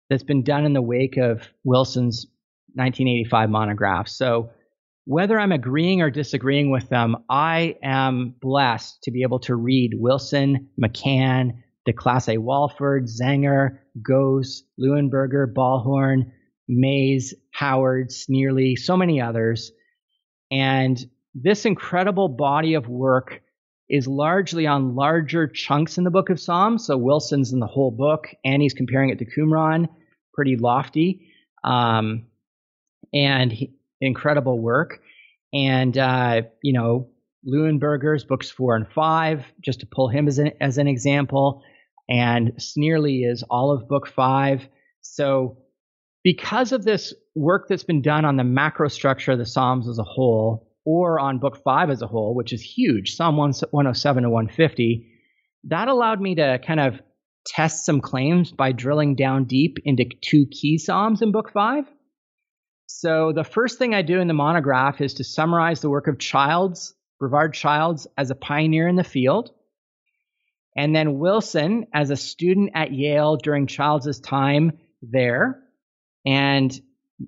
that's 0.10 0.24
been 0.24 0.44
done 0.44 0.66
in 0.66 0.74
the 0.74 0.82
wake 0.82 1.18
of 1.18 1.50
Wilson's 1.66 2.26
1985 2.74 3.50
monograph. 3.50 4.08
So, 4.08 4.50
whether 5.04 5.40
I'm 5.40 5.54
agreeing 5.54 6.02
or 6.02 6.10
disagreeing 6.10 6.70
with 6.70 6.90
them, 6.90 7.16
I 7.30 7.76
am 7.82 8.36
blessed 8.42 9.04
to 9.04 9.12
be 9.12 9.22
able 9.24 9.40
to 9.42 9.56
read 9.56 9.92
Wilson, 9.96 10.70
McCann, 10.82 11.62
deClaissé-Walford, 11.88 13.08
Zenger, 13.08 13.80
Goos, 14.02 14.64
Leuenberger, 14.78 15.54
Ballhorn, 15.54 16.32
Mays, 16.68 17.34
Howard, 17.52 18.12
Snearly, 18.12 18.76
so 18.76 18.98
many 18.98 19.22
others. 19.22 19.72
And 20.52 20.98
this 21.34 21.66
incredible 21.66 22.28
body 22.28 22.74
of 22.74 22.90
work 22.90 23.42
is 23.90 24.08
largely 24.08 24.68
on 24.68 24.96
larger 24.96 25.48
chunks 25.48 25.98
in 25.98 26.04
the 26.04 26.12
book 26.12 26.30
of 26.30 26.40
Psalms. 26.40 26.86
So 26.86 26.98
Wilson's 26.98 27.54
in 27.54 27.60
the 27.60 27.68
whole 27.68 27.92
book, 27.92 28.28
and 28.44 28.62
he's 28.62 28.74
comparing 28.74 29.10
it 29.10 29.20
to 29.20 29.26
Qumran, 29.26 29.88
pretty 30.34 30.58
lofty, 30.58 31.28
um, 31.64 32.26
and 33.14 33.52
he, 33.52 33.74
incredible 34.02 34.60
work. 34.60 35.00
And, 35.54 35.98
uh, 35.98 36.42
you 36.62 36.74
know, 36.74 37.10
Leuenberger's 37.48 38.26
books 38.26 38.50
four 38.50 38.76
and 38.76 38.88
five, 38.90 39.46
just 39.62 39.80
to 39.80 39.86
pull 39.86 40.10
him 40.10 40.28
as 40.28 40.38
an, 40.38 40.52
as 40.60 40.78
an 40.78 40.88
example. 40.88 41.64
And 42.10 42.54
Snearly 42.58 43.24
is 43.24 43.44
all 43.44 43.72
of 43.72 43.88
book 43.88 44.08
five. 44.08 44.68
So, 45.02 45.58
because 46.24 46.74
of 46.74 46.84
this 46.84 47.14
work 47.36 47.68
that's 47.70 47.84
been 47.84 48.02
done 48.02 48.26
on 48.26 48.36
the 48.36 48.44
macro 48.44 48.90
structure 48.90 49.32
of 49.32 49.38
the 49.38 49.46
Psalms 49.46 49.88
as 49.88 49.98
a 49.98 50.04
whole, 50.04 50.67
or 50.88 51.20
on 51.20 51.38
book 51.38 51.62
five 51.66 51.90
as 51.90 52.02
a 52.02 52.08
whole, 52.08 52.34
which 52.34 52.54
is 52.54 52.62
huge, 52.62 53.14
Psalm 53.14 53.36
107 53.36 54.24
to 54.24 54.30
150, 54.30 55.12
that 55.66 55.90
allowed 55.90 56.22
me 56.22 56.36
to 56.36 56.60
kind 56.66 56.80
of 56.80 57.02
test 57.46 57.84
some 57.84 58.00
claims 58.00 58.54
by 58.54 58.72
drilling 58.72 59.16
down 59.16 59.44
deep 59.44 59.80
into 59.84 60.06
two 60.22 60.46
key 60.50 60.78
Psalms 60.78 61.22
in 61.22 61.34
book 61.34 61.52
five. 61.52 61.84
So 62.86 63.34
the 63.36 63.44
first 63.44 63.78
thing 63.78 63.94
I 63.94 64.02
do 64.02 64.22
in 64.22 64.30
the 64.30 64.34
monograph 64.34 65.02
is 65.02 65.16
to 65.16 65.26
summarize 65.26 65.82
the 65.82 65.90
work 65.90 66.08
of 66.08 66.20
Childs, 66.20 66.96
Brevard 67.20 67.54
Childs, 67.54 68.08
as 68.18 68.32
a 68.32 68.36
pioneer 68.36 68.88
in 68.88 68.96
the 68.96 69.04
field. 69.04 69.52
And 70.78 70.96
then 70.96 71.20
Wilson 71.20 71.88
as 71.94 72.12
a 72.12 72.16
student 72.16 72.72
at 72.76 72.94
Yale 72.94 73.36
during 73.36 73.68
Childs' 73.68 74.22
time 74.22 74.78
there. 75.02 75.62
And 76.26 76.72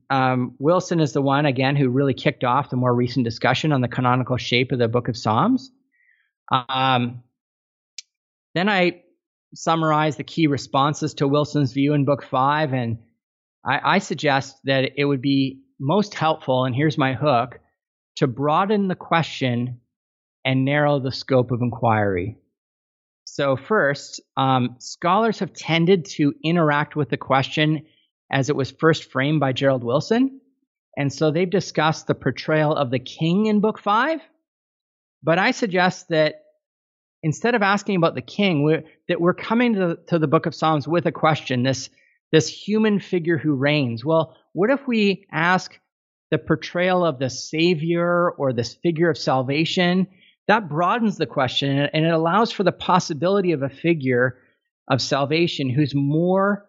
um, 0.10 0.56
Wilson 0.60 1.00
is 1.00 1.14
the 1.14 1.22
one, 1.22 1.46
again, 1.46 1.76
who 1.76 1.90
really 1.90 2.14
kicked 2.14 2.44
off 2.44 2.70
the 2.70 2.76
more 2.76 2.94
recent 2.94 3.26
discussion 3.26 3.72
on 3.72 3.82
the 3.82 3.88
canonical 3.88 4.38
shape 4.38 4.72
of 4.72 4.80
the 4.80 4.88
book 4.88 5.08
of 5.08 5.18
Psalms. 5.18 5.72
Um, 6.52 7.24
then 8.56 8.70
I 8.70 9.04
summarize 9.54 10.16
the 10.18 10.24
key 10.24 10.48
responses 10.48 11.16
to 11.16 11.28
Wilson's 11.28 11.74
view 11.74 11.94
in 11.94 12.06
book 12.06 12.24
five, 12.24 12.74
and 12.74 13.00
I, 13.66 13.96
I 13.96 14.00
suggest 14.00 14.58
that 14.66 14.92
it 14.96 15.06
would 15.06 15.22
be 15.22 15.62
most 15.80 16.14
helpful, 16.14 16.66
and 16.66 16.76
here's 16.76 16.98
my 16.98 17.14
hook, 17.14 17.60
to 18.18 18.28
broaden 18.28 18.88
the 18.88 18.96
question 18.96 19.80
and 20.46 20.66
narrow 20.66 21.00
the 21.00 21.12
scope 21.12 21.52
of 21.52 21.62
inquiry. 21.62 22.38
So, 23.26 23.56
first, 23.56 24.22
um, 24.38 24.76
scholars 24.80 25.40
have 25.40 25.54
tended 25.54 26.06
to 26.06 26.34
interact 26.44 26.96
with 26.96 27.10
the 27.10 27.18
question 27.18 27.86
as 28.32 28.50
it 28.50 28.56
was 28.56 28.72
first 28.72 29.12
framed 29.12 29.40
by 29.40 29.54
Gerald 29.54 29.84
Wilson. 29.84 30.42
And 30.98 31.12
so 31.12 31.32
they've 31.32 31.50
discussed 31.50 32.08
the 32.08 32.16
portrayal 32.16 32.76
of 32.76 32.92
the 32.92 33.00
king 33.00 33.46
in 33.46 33.60
Book 33.60 33.80
5. 33.80 34.20
But 35.24 35.40
I 35.40 35.52
suggest 35.52 36.10
that 36.10 36.44
instead 37.24 37.56
of 37.56 37.62
asking 37.62 37.96
about 37.96 38.16
the 38.16 38.22
king, 38.22 38.64
we're, 38.64 38.84
that 39.08 39.22
we're 39.22 39.34
coming 39.34 39.74
to 39.74 39.80
the, 39.80 39.96
to 40.08 40.20
the 40.20 40.28
book 40.28 40.46
of 40.46 40.56
Psalms 40.56 40.88
with 40.88 41.06
a 41.06 41.12
question 41.12 41.64
this, 41.64 41.90
this 42.32 42.48
human 42.48 43.00
figure 43.00 43.38
who 43.38 43.54
reigns. 43.54 44.06
Well, 44.06 44.36
what 44.54 44.70
if 44.70 44.88
we 44.88 45.26
ask 45.32 45.78
the 46.32 46.38
portrayal 46.38 47.06
of 47.06 47.20
the 47.20 47.30
Savior 47.30 48.32
or 48.32 48.54
this 48.54 48.76
figure 48.76 49.10
of 49.10 49.18
salvation? 49.18 50.08
That 50.48 50.70
broadens 50.70 51.18
the 51.18 51.28
question 51.28 51.78
and 51.94 52.06
it 52.06 52.14
allows 52.14 52.52
for 52.52 52.64
the 52.64 52.72
possibility 52.72 53.52
of 53.52 53.62
a 53.62 53.70
figure 53.70 54.38
of 54.90 55.02
salvation 55.02 55.70
who's 55.70 55.94
more 55.94 56.66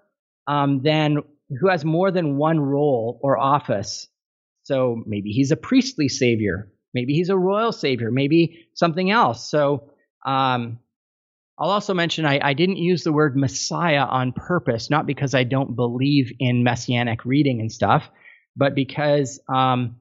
um, 0.47 0.83
than 0.83 1.23
who 1.59 1.69
has 1.69 1.85
more 1.85 2.11
than 2.11 2.37
one 2.37 2.61
role 2.61 3.19
or 3.23 3.39
office. 3.39 4.07
So 4.63 5.03
maybe 5.07 5.31
he's 5.31 5.51
a 5.51 5.57
priestly 5.57 6.09
savior, 6.09 6.71
maybe 6.95 7.15
he's 7.15 7.29
a 7.29 7.37
royal 7.37 7.73
savior, 7.73 8.11
maybe 8.11 8.67
something 8.75 9.11
else. 9.11 9.51
So 9.51 9.91
um, 10.25 10.79
I'll 11.59 11.71
also 11.71 11.95
mention 11.95 12.25
I, 12.25 12.41
I, 12.43 12.55
didn't 12.55 12.77
use 12.77 13.05
the 13.05 13.13
word 13.13 13.37
Messiah 13.37 14.05
on 14.05 14.33
purpose, 14.33 14.91
not 14.91 15.07
because 15.07 15.35
I 15.35 15.45
don't 15.45 15.77
believe 15.77 16.33
in 16.39 16.63
messianic 16.63 17.25
reading 17.25 17.61
and 17.61 17.73
stuff, 17.73 18.09
but 18.57 18.75
because 18.75 19.41
um, 19.49 19.97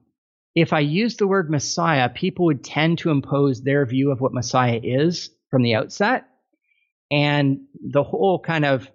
if 0.54 0.72
I 0.72 0.80
use 0.80 1.16
the 1.16 1.26
word 1.26 1.50
Messiah, 1.50 2.08
people 2.08 2.46
would 2.46 2.64
tend 2.64 2.98
to 2.98 3.10
impose 3.10 3.62
their 3.62 3.84
view 3.86 4.10
of 4.10 4.20
what 4.20 4.32
Messiah 4.32 4.80
is 4.82 5.30
from 5.50 5.62
the 5.62 5.74
outset. 5.74 6.24
And 7.10 7.60
the 7.80 8.02
whole 8.02 8.38
kind 8.38 8.64
of 8.64 8.90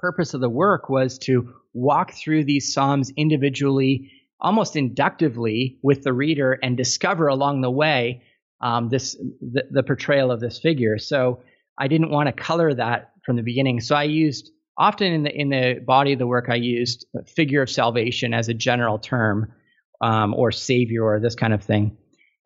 purpose 0.00 0.34
of 0.34 0.40
the 0.40 0.48
work 0.48 0.88
was 0.88 1.18
to 1.18 1.54
walk 1.74 2.12
through 2.12 2.44
these 2.44 2.72
Psalms 2.72 3.12
individually, 3.16 4.10
almost 4.40 4.76
inductively 4.76 5.78
with 5.82 6.02
the 6.02 6.12
reader 6.12 6.58
and 6.62 6.76
discover 6.76 7.28
along 7.28 7.60
the 7.60 7.70
way 7.70 8.22
um, 8.60 8.88
this 8.88 9.14
the, 9.40 9.64
the 9.70 9.82
portrayal 9.82 10.30
of 10.30 10.40
this 10.40 10.58
figure. 10.58 10.98
So 10.98 11.42
I 11.78 11.88
didn't 11.88 12.10
want 12.10 12.26
to 12.26 12.32
color 12.32 12.74
that 12.74 13.12
from 13.24 13.36
the 13.36 13.42
beginning. 13.42 13.80
So 13.80 13.94
I 13.94 14.04
used 14.04 14.50
often 14.76 15.12
in 15.12 15.22
the 15.22 15.32
in 15.34 15.48
the 15.50 15.80
body 15.84 16.12
of 16.12 16.18
the 16.18 16.26
work 16.26 16.46
I 16.48 16.56
used 16.56 17.06
figure 17.26 17.62
of 17.62 17.70
salvation 17.70 18.34
as 18.34 18.48
a 18.48 18.54
general 18.54 18.98
term, 18.98 19.52
um, 20.00 20.34
or 20.34 20.52
savior 20.52 21.04
or 21.04 21.20
this 21.20 21.34
kind 21.34 21.52
of 21.52 21.62
thing, 21.62 21.96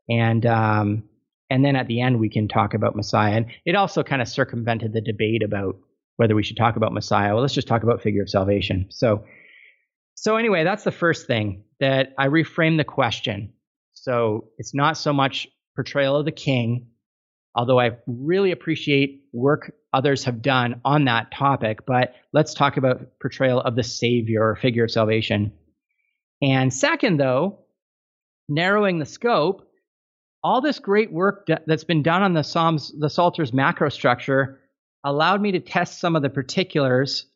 and 0.08 0.44
um, 0.46 1.04
and 1.50 1.64
then 1.64 1.76
at 1.76 1.86
the 1.86 2.00
end 2.00 2.18
we 2.18 2.28
can 2.28 2.48
talk 2.48 2.74
about 2.74 2.96
Messiah. 2.96 3.36
And 3.36 3.46
it 3.64 3.74
also 3.74 4.02
kind 4.02 4.22
of 4.22 4.28
circumvented 4.28 4.92
the 4.92 5.00
debate 5.00 5.42
about 5.42 5.76
whether 6.16 6.34
we 6.34 6.42
should 6.42 6.56
talk 6.56 6.76
about 6.76 6.92
Messiah. 6.92 7.32
Well, 7.32 7.42
let's 7.42 7.54
just 7.54 7.68
talk 7.68 7.82
about 7.82 8.02
figure 8.02 8.22
of 8.22 8.30
salvation. 8.30 8.86
So 8.90 9.24
so 10.14 10.36
anyway, 10.36 10.64
that's 10.64 10.84
the 10.84 10.92
first 10.92 11.26
thing 11.26 11.64
that 11.80 12.14
I 12.18 12.28
reframe 12.28 12.76
the 12.76 12.84
question. 12.84 13.54
So 13.94 14.48
it's 14.58 14.74
not 14.74 14.96
so 14.96 15.12
much 15.12 15.48
portrayal 15.74 16.16
of 16.16 16.24
the 16.24 16.32
king, 16.32 16.90
although 17.56 17.80
I 17.80 17.96
really 18.06 18.52
appreciate 18.52 19.24
work 19.32 19.72
others 19.92 20.24
have 20.24 20.40
done 20.40 20.80
on 20.84 21.06
that 21.06 21.32
topic. 21.32 21.86
But 21.86 22.14
let's 22.32 22.54
talk 22.54 22.76
about 22.76 23.18
portrayal 23.20 23.60
of 23.60 23.74
the 23.74 23.82
Savior 23.82 24.42
or 24.42 24.56
figure 24.56 24.84
of 24.84 24.90
salvation. 24.90 25.52
And 26.40 26.72
second, 26.72 27.18
though, 27.18 27.60
narrowing 28.48 28.98
the 28.98 29.06
scope, 29.06 29.68
all 30.44 30.60
this 30.60 30.78
great 30.78 31.12
work 31.12 31.48
that's 31.66 31.84
been 31.84 32.02
done 32.02 32.22
on 32.22 32.32
the 32.32 32.42
Psalms, 32.42 32.92
the 32.98 33.10
Psalter's 33.10 33.52
macro 33.52 33.88
structure, 33.88 34.60
allowed 35.04 35.40
me 35.40 35.52
to 35.52 35.60
test 35.60 36.00
some 36.00 36.16
of 36.16 36.22
the 36.22 36.30
particulars 36.30 37.26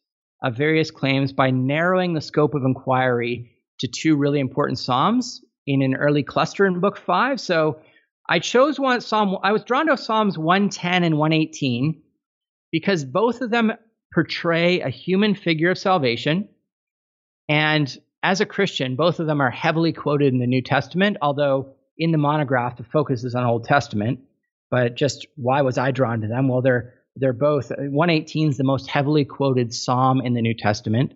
of 0.42 0.56
various 0.56 0.90
claims 0.90 1.32
by 1.32 1.50
narrowing 1.50 2.14
the 2.14 2.20
scope 2.20 2.54
of 2.54 2.62
inquiry 2.64 3.52
to 3.80 3.88
two 3.88 4.16
really 4.16 4.40
important 4.40 4.78
Psalms 4.78 5.42
in 5.66 5.82
an 5.82 5.94
early 5.94 6.22
cluster 6.22 6.66
in 6.66 6.80
Book 6.80 6.96
Five. 6.96 7.40
So 7.40 7.80
I 8.28 8.38
chose 8.38 8.78
one 8.78 9.00
Psalm. 9.00 9.36
I 9.42 9.52
was 9.52 9.64
drawn 9.64 9.86
to 9.88 9.96
Psalms 9.96 10.38
110 10.38 11.04
and 11.04 11.18
118 11.18 12.02
because 12.70 13.04
both 13.04 13.40
of 13.40 13.50
them 13.50 13.72
portray 14.12 14.80
a 14.80 14.88
human 14.88 15.34
figure 15.34 15.70
of 15.70 15.78
salvation. 15.78 16.48
And 17.48 17.96
as 18.22 18.40
a 18.40 18.46
Christian, 18.46 18.96
both 18.96 19.20
of 19.20 19.26
them 19.26 19.40
are 19.40 19.50
heavily 19.50 19.92
quoted 19.92 20.32
in 20.32 20.40
the 20.40 20.46
New 20.46 20.62
Testament, 20.62 21.18
although 21.22 21.74
in 21.98 22.12
the 22.12 22.18
monograph, 22.18 22.76
the 22.76 22.84
focus 22.84 23.24
is 23.24 23.34
on 23.34 23.44
Old 23.44 23.64
Testament. 23.64 24.20
But 24.70 24.96
just 24.96 25.26
why 25.36 25.62
was 25.62 25.78
I 25.78 25.92
drawn 25.92 26.22
to 26.22 26.28
them? 26.28 26.48
Well, 26.48 26.62
they're 26.62 26.94
they're 27.16 27.32
both 27.32 27.70
118 27.70 28.50
is 28.50 28.56
the 28.56 28.64
most 28.64 28.88
heavily 28.88 29.24
quoted 29.24 29.72
psalm 29.72 30.20
in 30.20 30.34
the 30.34 30.42
New 30.42 30.54
Testament, 30.54 31.14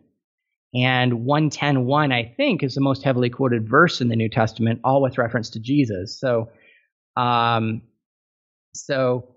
and 0.75 1.13
110.1 1.13 2.13
I 2.13 2.35
think 2.37 2.63
is 2.63 2.75
the 2.75 2.81
most 2.81 3.03
heavily 3.03 3.29
quoted 3.29 3.69
verse 3.69 4.01
in 4.01 4.09
the 4.09 4.17
New 4.17 4.31
Testament, 4.31 4.81
all 4.83 5.03
with 5.03 5.19
reference 5.19 5.51
to 5.51 5.61
Jesus. 5.61 6.19
So, 6.19 6.49
um, 7.17 7.83
so 8.75 9.37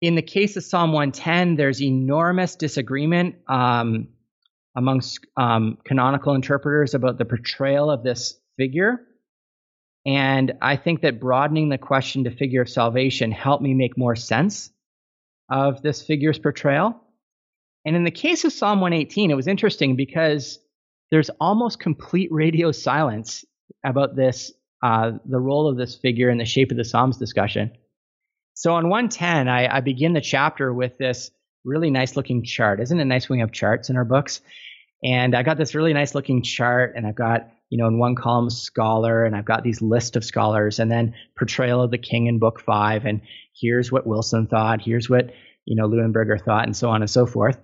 in 0.00 0.16
the 0.16 0.22
case 0.22 0.56
of 0.56 0.64
Psalm 0.64 0.92
110, 0.92 1.56
there's 1.56 1.82
enormous 1.82 2.56
disagreement 2.56 3.36
um, 3.48 4.08
amongst 4.76 5.20
um, 5.36 5.78
canonical 5.84 6.34
interpreters 6.34 6.94
about 6.94 7.18
the 7.18 7.24
portrayal 7.24 7.90
of 7.90 8.02
this 8.02 8.38
figure. 8.56 9.00
And 10.06 10.54
I 10.62 10.76
think 10.76 11.02
that 11.02 11.20
broadening 11.20 11.68
the 11.68 11.78
question 11.78 12.24
to 12.24 12.30
figure 12.30 12.62
of 12.62 12.68
salvation 12.68 13.30
helped 13.30 13.62
me 13.62 13.74
make 13.74 13.98
more 13.98 14.16
sense 14.16 14.70
of 15.48 15.82
this 15.82 16.02
figure's 16.02 16.38
portrayal. 16.38 17.00
And 17.84 17.96
in 17.96 18.04
the 18.04 18.10
case 18.10 18.44
of 18.44 18.52
Psalm 18.52 18.80
118, 18.80 19.30
it 19.30 19.34
was 19.34 19.46
interesting 19.46 19.96
because 19.96 20.58
there's 21.10 21.30
almost 21.40 21.80
complete 21.80 22.30
radio 22.30 22.72
silence 22.72 23.44
about 23.84 24.16
this, 24.16 24.52
uh, 24.82 25.12
the 25.24 25.38
role 25.38 25.68
of 25.68 25.76
this 25.76 25.94
figure 25.94 26.28
in 26.28 26.38
the 26.38 26.44
shape 26.44 26.70
of 26.70 26.76
the 26.76 26.84
Psalms 26.84 27.16
discussion. 27.16 27.72
So 28.54 28.74
on 28.74 28.88
110, 28.88 29.48
I, 29.48 29.76
I 29.76 29.80
begin 29.80 30.12
the 30.12 30.20
chapter 30.20 30.72
with 30.72 30.98
this 30.98 31.30
really 31.64 31.90
nice 31.90 32.16
looking 32.16 32.42
chart. 32.42 32.80
Isn't 32.80 32.98
it 32.98 33.04
nice 33.04 33.28
when 33.28 33.38
we 33.38 33.40
have 33.40 33.52
charts 33.52 33.88
in 33.88 33.96
our 33.96 34.04
books? 34.04 34.40
And 35.04 35.34
I 35.34 35.42
got 35.42 35.58
this 35.58 35.74
really 35.74 35.92
nice 35.92 36.14
looking 36.14 36.42
chart, 36.42 36.94
and 36.96 37.06
I've 37.06 37.14
got, 37.14 37.48
you 37.70 37.78
know, 37.78 37.86
in 37.86 37.98
one 37.98 38.14
column, 38.14 38.50
scholar, 38.50 39.24
and 39.24 39.36
I've 39.36 39.44
got 39.44 39.62
these 39.62 39.82
list 39.82 40.16
of 40.16 40.24
scholars, 40.24 40.78
and 40.78 40.90
then 40.90 41.14
portrayal 41.36 41.82
of 41.82 41.90
the 41.90 41.98
king 41.98 42.26
in 42.26 42.38
book 42.38 42.60
five, 42.60 43.04
and 43.04 43.20
here's 43.54 43.92
what 43.92 44.06
Wilson 44.06 44.46
thought, 44.46 44.80
here's 44.80 45.10
what, 45.10 45.30
you 45.64 45.76
know, 45.76 45.88
Leuenberger 45.88 46.42
thought, 46.42 46.64
and 46.64 46.76
so 46.76 46.88
on 46.88 47.02
and 47.02 47.10
so 47.10 47.26
forth. 47.26 47.58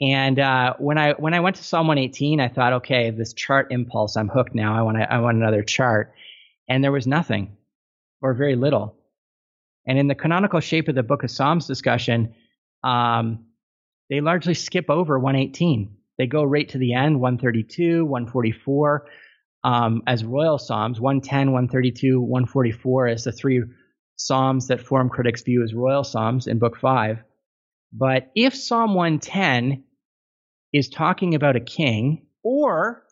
And 0.00 0.38
uh, 0.38 0.74
when 0.78 0.98
I 0.98 1.12
when 1.12 1.32
I 1.32 1.40
went 1.40 1.56
to 1.56 1.64
Psalm 1.64 1.86
118, 1.86 2.38
I 2.38 2.48
thought, 2.48 2.74
okay, 2.74 3.10
this 3.10 3.32
chart 3.32 3.68
impulse, 3.70 4.16
I'm 4.16 4.28
hooked 4.28 4.54
now. 4.54 4.76
I 4.76 4.82
want 4.82 4.98
I 4.98 5.20
want 5.20 5.38
another 5.38 5.62
chart, 5.62 6.12
and 6.68 6.84
there 6.84 6.92
was 6.92 7.06
nothing, 7.06 7.56
or 8.20 8.34
very 8.34 8.56
little. 8.56 8.96
And 9.86 9.98
in 9.98 10.08
the 10.08 10.14
canonical 10.14 10.60
shape 10.60 10.88
of 10.88 10.96
the 10.96 11.02
Book 11.02 11.22
of 11.22 11.30
Psalms 11.30 11.66
discussion, 11.66 12.34
um, 12.82 13.46
they 14.10 14.20
largely 14.20 14.54
skip 14.54 14.90
over 14.90 15.18
118. 15.18 15.96
They 16.18 16.26
go 16.26 16.44
right 16.44 16.68
to 16.70 16.78
the 16.78 16.94
end, 16.94 17.20
132, 17.20 18.04
144, 18.04 19.06
um, 19.66 20.02
as 20.06 20.24
royal 20.24 20.58
psalms. 20.58 21.00
110, 21.00 21.50
132, 21.50 22.20
144 22.20 23.08
is 23.08 23.24
the 23.24 23.32
three 23.32 23.64
psalms 24.14 24.68
that 24.68 24.80
form 24.80 25.08
critics 25.08 25.42
view 25.42 25.64
as 25.64 25.74
royal 25.74 26.04
psalms 26.04 26.46
in 26.46 26.60
Book 26.60 26.76
5. 26.76 27.18
But 27.92 28.30
if 28.36 28.54
Psalm 28.54 28.94
110 28.94 29.82
is 30.72 30.88
talking 30.88 31.34
about 31.34 31.56
a 31.56 31.60
king 31.60 32.26
or 32.44 33.02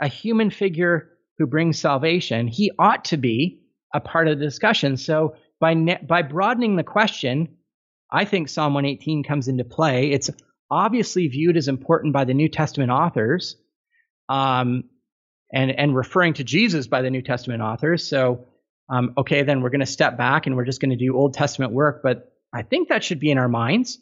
a 0.00 0.08
human 0.08 0.50
figure 0.50 1.08
who 1.38 1.46
brings 1.46 1.78
salvation, 1.78 2.48
he 2.48 2.72
ought 2.80 3.04
to 3.06 3.16
be 3.16 3.60
a 3.94 4.00
part 4.00 4.26
of 4.26 4.40
the 4.40 4.44
discussion. 4.44 4.96
So 4.96 5.36
by 5.60 5.74
ne- 5.74 6.04
by 6.04 6.22
broadening 6.22 6.74
the 6.74 6.82
question, 6.82 7.58
I 8.10 8.24
think 8.24 8.48
Psalm 8.48 8.74
118 8.74 9.22
comes 9.22 9.46
into 9.46 9.64
play. 9.64 10.10
It's 10.10 10.30
obviously 10.68 11.28
viewed 11.28 11.56
as 11.56 11.68
important 11.68 12.12
by 12.12 12.24
the 12.24 12.34
New 12.34 12.48
Testament 12.48 12.90
authors, 12.90 13.54
um, 14.28 14.84
and 15.52 15.70
and 15.70 15.94
referring 15.94 16.34
to 16.34 16.44
Jesus 16.44 16.86
by 16.86 17.02
the 17.02 17.10
New 17.10 17.22
Testament 17.22 17.62
authors. 17.62 18.06
So, 18.06 18.46
um, 18.88 19.14
okay, 19.18 19.42
then 19.42 19.60
we're 19.60 19.70
going 19.70 19.80
to 19.80 19.86
step 19.86 20.16
back 20.16 20.46
and 20.46 20.56
we're 20.56 20.64
just 20.64 20.80
going 20.80 20.90
to 20.90 20.96
do 20.96 21.16
Old 21.16 21.34
Testament 21.34 21.72
work. 21.72 22.00
But 22.02 22.32
I 22.52 22.62
think 22.62 22.88
that 22.88 23.04
should 23.04 23.20
be 23.20 23.30
in 23.30 23.38
our 23.38 23.48
minds. 23.48 23.98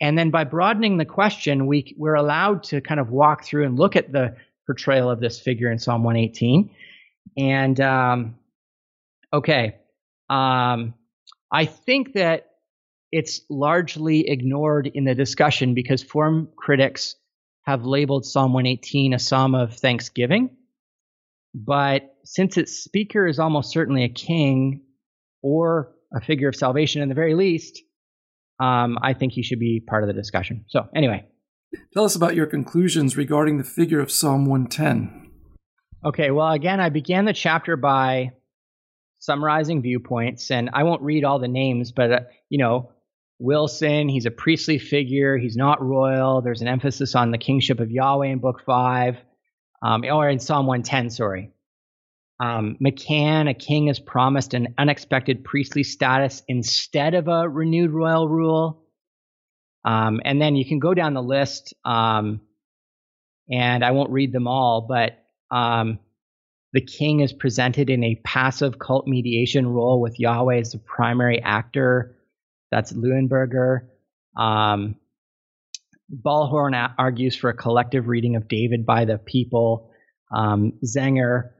And 0.00 0.16
then 0.16 0.30
by 0.30 0.44
broadening 0.44 0.98
the 0.98 1.04
question, 1.04 1.66
we 1.66 1.94
we're 1.98 2.14
allowed 2.14 2.64
to 2.64 2.80
kind 2.80 3.00
of 3.00 3.10
walk 3.10 3.44
through 3.44 3.64
and 3.64 3.78
look 3.78 3.96
at 3.96 4.12
the 4.12 4.36
portrayal 4.66 5.10
of 5.10 5.20
this 5.20 5.40
figure 5.40 5.70
in 5.70 5.78
Psalm 5.78 6.02
118. 6.04 6.70
And 7.38 7.80
um, 7.80 8.36
okay, 9.32 9.76
um, 10.28 10.94
I 11.50 11.64
think 11.64 12.14
that 12.14 12.50
it's 13.12 13.40
largely 13.48 14.28
ignored 14.28 14.90
in 14.92 15.04
the 15.04 15.14
discussion 15.14 15.74
because 15.74 16.02
form 16.02 16.48
critics 16.56 17.16
have 17.62 17.84
labeled 17.84 18.26
Psalm 18.26 18.52
118 18.52 19.14
a 19.14 19.18
psalm 19.18 19.54
of 19.54 19.74
thanksgiving. 19.74 20.50
But 21.56 22.14
since 22.24 22.58
its 22.58 22.84
speaker 22.84 23.26
is 23.26 23.38
almost 23.38 23.72
certainly 23.72 24.04
a 24.04 24.10
king, 24.10 24.82
or 25.42 25.92
a 26.12 26.20
figure 26.20 26.48
of 26.48 26.56
salvation 26.56 27.02
in 27.02 27.08
the 27.08 27.14
very 27.14 27.34
least, 27.34 27.80
um, 28.60 28.98
I 29.00 29.14
think 29.14 29.32
he 29.32 29.42
should 29.42 29.60
be 29.60 29.80
part 29.80 30.02
of 30.02 30.08
the 30.08 30.12
discussion. 30.12 30.64
So, 30.68 30.88
anyway. 30.94 31.24
Tell 31.94 32.04
us 32.04 32.16
about 32.16 32.34
your 32.34 32.46
conclusions 32.46 33.16
regarding 33.16 33.58
the 33.58 33.64
figure 33.64 34.00
of 34.00 34.10
Psalm 34.10 34.46
110. 34.46 35.30
Okay, 36.04 36.30
well, 36.30 36.50
again, 36.50 36.80
I 36.80 36.88
began 36.88 37.24
the 37.24 37.32
chapter 37.32 37.76
by 37.76 38.32
summarizing 39.20 39.82
viewpoints, 39.82 40.50
and 40.50 40.70
I 40.72 40.82
won't 40.82 41.02
read 41.02 41.24
all 41.24 41.38
the 41.38 41.48
names, 41.48 41.92
but, 41.92 42.12
uh, 42.12 42.20
you 42.48 42.58
know, 42.58 42.92
Wilson, 43.38 44.08
he's 44.08 44.26
a 44.26 44.30
priestly 44.30 44.78
figure, 44.78 45.36
he's 45.36 45.56
not 45.56 45.82
royal. 45.82 46.40
There's 46.40 46.62
an 46.62 46.68
emphasis 46.68 47.14
on 47.14 47.30
the 47.30 47.38
kingship 47.38 47.80
of 47.80 47.90
Yahweh 47.90 48.28
in 48.28 48.38
Book 48.38 48.62
5, 48.64 49.16
um, 49.82 50.04
or 50.04 50.28
in 50.28 50.38
Psalm 50.38 50.66
110, 50.66 51.10
sorry. 51.10 51.52
Um, 52.38 52.76
McCann, 52.84 53.48
a 53.48 53.54
king 53.54 53.88
is 53.88 53.98
promised 53.98 54.54
an 54.54 54.74
unexpected 54.76 55.44
priestly 55.44 55.82
status 55.82 56.42
instead 56.48 57.14
of 57.14 57.28
a 57.28 57.48
renewed 57.48 57.90
royal 57.90 58.28
rule. 58.28 58.82
Um, 59.84 60.20
and 60.24 60.40
then 60.40 60.56
you 60.56 60.66
can 60.66 60.78
go 60.78 60.94
down 60.94 61.14
the 61.14 61.22
list, 61.22 61.72
um, 61.84 62.40
and 63.50 63.84
I 63.84 63.92
won't 63.92 64.10
read 64.10 64.32
them 64.32 64.48
all, 64.48 64.86
but 64.88 65.18
um, 65.56 66.00
the 66.72 66.80
king 66.80 67.20
is 67.20 67.32
presented 67.32 67.88
in 67.88 68.02
a 68.02 68.20
passive 68.24 68.78
cult 68.78 69.06
mediation 69.06 69.66
role 69.66 70.00
with 70.00 70.18
Yahweh 70.18 70.58
as 70.58 70.72
the 70.72 70.78
primary 70.78 71.40
actor. 71.40 72.16
That's 72.70 72.92
Leuenberger. 72.92 73.86
Um, 74.36 74.96
Ballhorn 76.12 76.94
argues 76.98 77.36
for 77.36 77.50
a 77.50 77.56
collective 77.56 78.06
reading 78.06 78.36
of 78.36 78.48
David 78.48 78.86
by 78.86 79.04
the 79.04 79.18
people. 79.18 79.90
Um, 80.34 80.74
Zenger, 80.84 81.50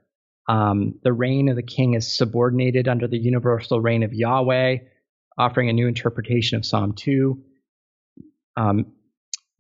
um, 0.49 0.99
the 1.03 1.13
reign 1.13 1.49
of 1.49 1.57
the 1.57 1.63
king 1.63 1.95
is 1.95 2.17
subordinated 2.17 2.89
under 2.89 3.09
the 3.09 3.19
universal 3.19 3.81
reign 3.81 4.03
of 4.03 4.13
Yahweh, 4.13 4.79
offering 5.39 5.69
a 5.69 5.73
new 5.73 5.89
interpretation 5.89 6.57
of 6.57 6.65
Psalm 6.65 6.95
2. 6.95 7.43
Um, 8.57 8.93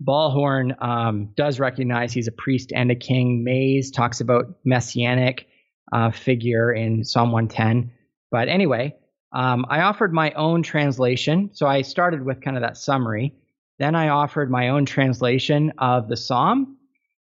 Ballhorn 0.02 0.80
um, 0.82 1.30
does 1.36 1.58
recognize 1.58 2.12
he's 2.12 2.28
a 2.28 2.32
priest 2.32 2.72
and 2.74 2.90
a 2.90 2.94
king. 2.94 3.42
Mays 3.44 3.90
talks 3.90 4.20
about 4.20 4.56
messianic 4.64 5.46
uh, 5.92 6.10
figure 6.10 6.72
in 6.72 7.04
Psalm 7.04 7.32
110. 7.32 7.92
But 8.30 8.48
anyway, 8.48 8.94
um, 9.32 9.66
I 9.68 9.80
offered 9.80 10.12
my 10.12 10.32
own 10.32 10.62
translation. 10.62 11.50
So 11.54 11.66
I 11.66 11.82
started 11.82 12.24
with 12.24 12.42
kind 12.42 12.56
of 12.56 12.62
that 12.62 12.76
summary. 12.76 13.34
Then 13.78 13.94
I 13.94 14.08
offered 14.08 14.50
my 14.50 14.70
own 14.70 14.86
translation 14.86 15.72
of 15.78 16.08
the 16.08 16.16
psalm 16.16 16.78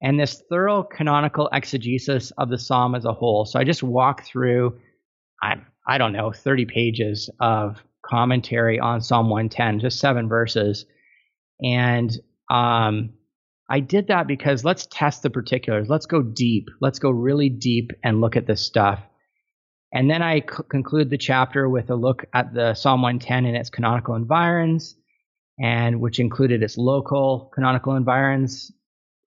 and 0.01 0.18
this 0.18 0.43
thorough 0.49 0.84
canonical 0.84 1.49
exegesis 1.53 2.30
of 2.39 2.49
the 2.49 2.59
psalm 2.59 2.95
as 2.95 3.05
a 3.05 3.12
whole. 3.12 3.45
So 3.45 3.59
I 3.59 3.64
just 3.64 3.82
walked 3.82 4.26
through, 4.26 4.78
I, 5.43 5.57
I 5.86 5.99
don't 5.99 6.12
know, 6.12 6.32
30 6.32 6.66
pages 6.66 7.30
of 7.41 7.82
commentary 8.05 8.78
on 8.78 9.01
Psalm 9.01 9.28
110, 9.28 9.80
just 9.80 9.99
seven 9.99 10.28
verses. 10.28 10.86
And 11.61 12.16
um, 12.49 13.14
I 13.68 13.80
did 13.80 14.09
that 14.09 14.26
because 14.26 14.64
let's 14.64 14.86
test 14.91 15.22
the 15.22 15.30
particulars. 15.30 15.89
Let's 15.89 16.07
go 16.07 16.22
deep. 16.22 16.68
Let's 16.80 16.99
go 16.99 17.11
really 17.11 17.49
deep 17.51 17.91
and 18.03 18.20
look 18.20 18.36
at 18.36 18.47
this 18.47 18.64
stuff. 18.64 19.01
And 19.93 20.11
then 20.11 20.22
I 20.22 20.41
c- 20.41 20.62
conclude 20.70 21.11
the 21.11 21.18
chapter 21.18 21.68
with 21.68 21.91
a 21.91 21.95
look 21.95 22.24
at 22.32 22.55
the 22.55 22.74
Psalm 22.74 23.03
110 23.03 23.47
and 23.47 23.57
its 23.57 23.70
canonical 23.70 24.14
environs, 24.14 24.97
and 25.61 26.01
which 26.01 26.21
included 26.21 26.63
its 26.63 26.79
local 26.79 27.51
canonical 27.55 27.97
environs 27.97 28.73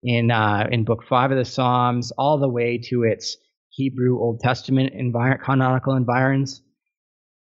in 0.03 0.31
uh, 0.31 0.67
in 0.71 0.83
Book 0.83 1.03
Five 1.07 1.31
of 1.31 1.37
the 1.37 1.45
Psalms, 1.45 2.11
all 2.17 2.39
the 2.39 2.49
way 2.49 2.79
to 2.89 3.03
its 3.03 3.37
Hebrew 3.69 4.19
Old 4.19 4.39
Testament 4.39 4.93
envir- 4.93 5.41
canonical 5.43 5.95
environs. 5.95 6.61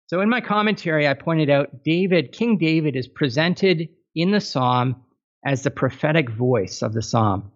So 0.07 0.21
in 0.21 0.29
my 0.29 0.41
commentary, 0.41 1.07
I 1.07 1.13
pointed 1.13 1.49
out 1.49 1.83
David, 1.83 2.31
King 2.31 2.57
David, 2.57 2.95
is 2.95 3.07
presented 3.07 3.89
in 4.15 4.31
the 4.31 4.39
psalm 4.39 5.03
as 5.45 5.63
the 5.63 5.71
prophetic 5.71 6.29
voice 6.29 6.81
of 6.81 6.93
the 6.93 7.01
psalm. 7.01 7.51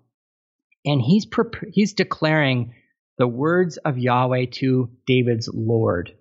And 0.84 1.01
he's, 1.01 1.26
he's 1.72 1.93
declaring 1.93 2.74
the 3.17 3.28
words 3.28 3.78
of 3.78 3.97
Yahweh 3.97 4.47
to 4.51 4.89
David's 5.07 5.49
Lord. 5.53 6.13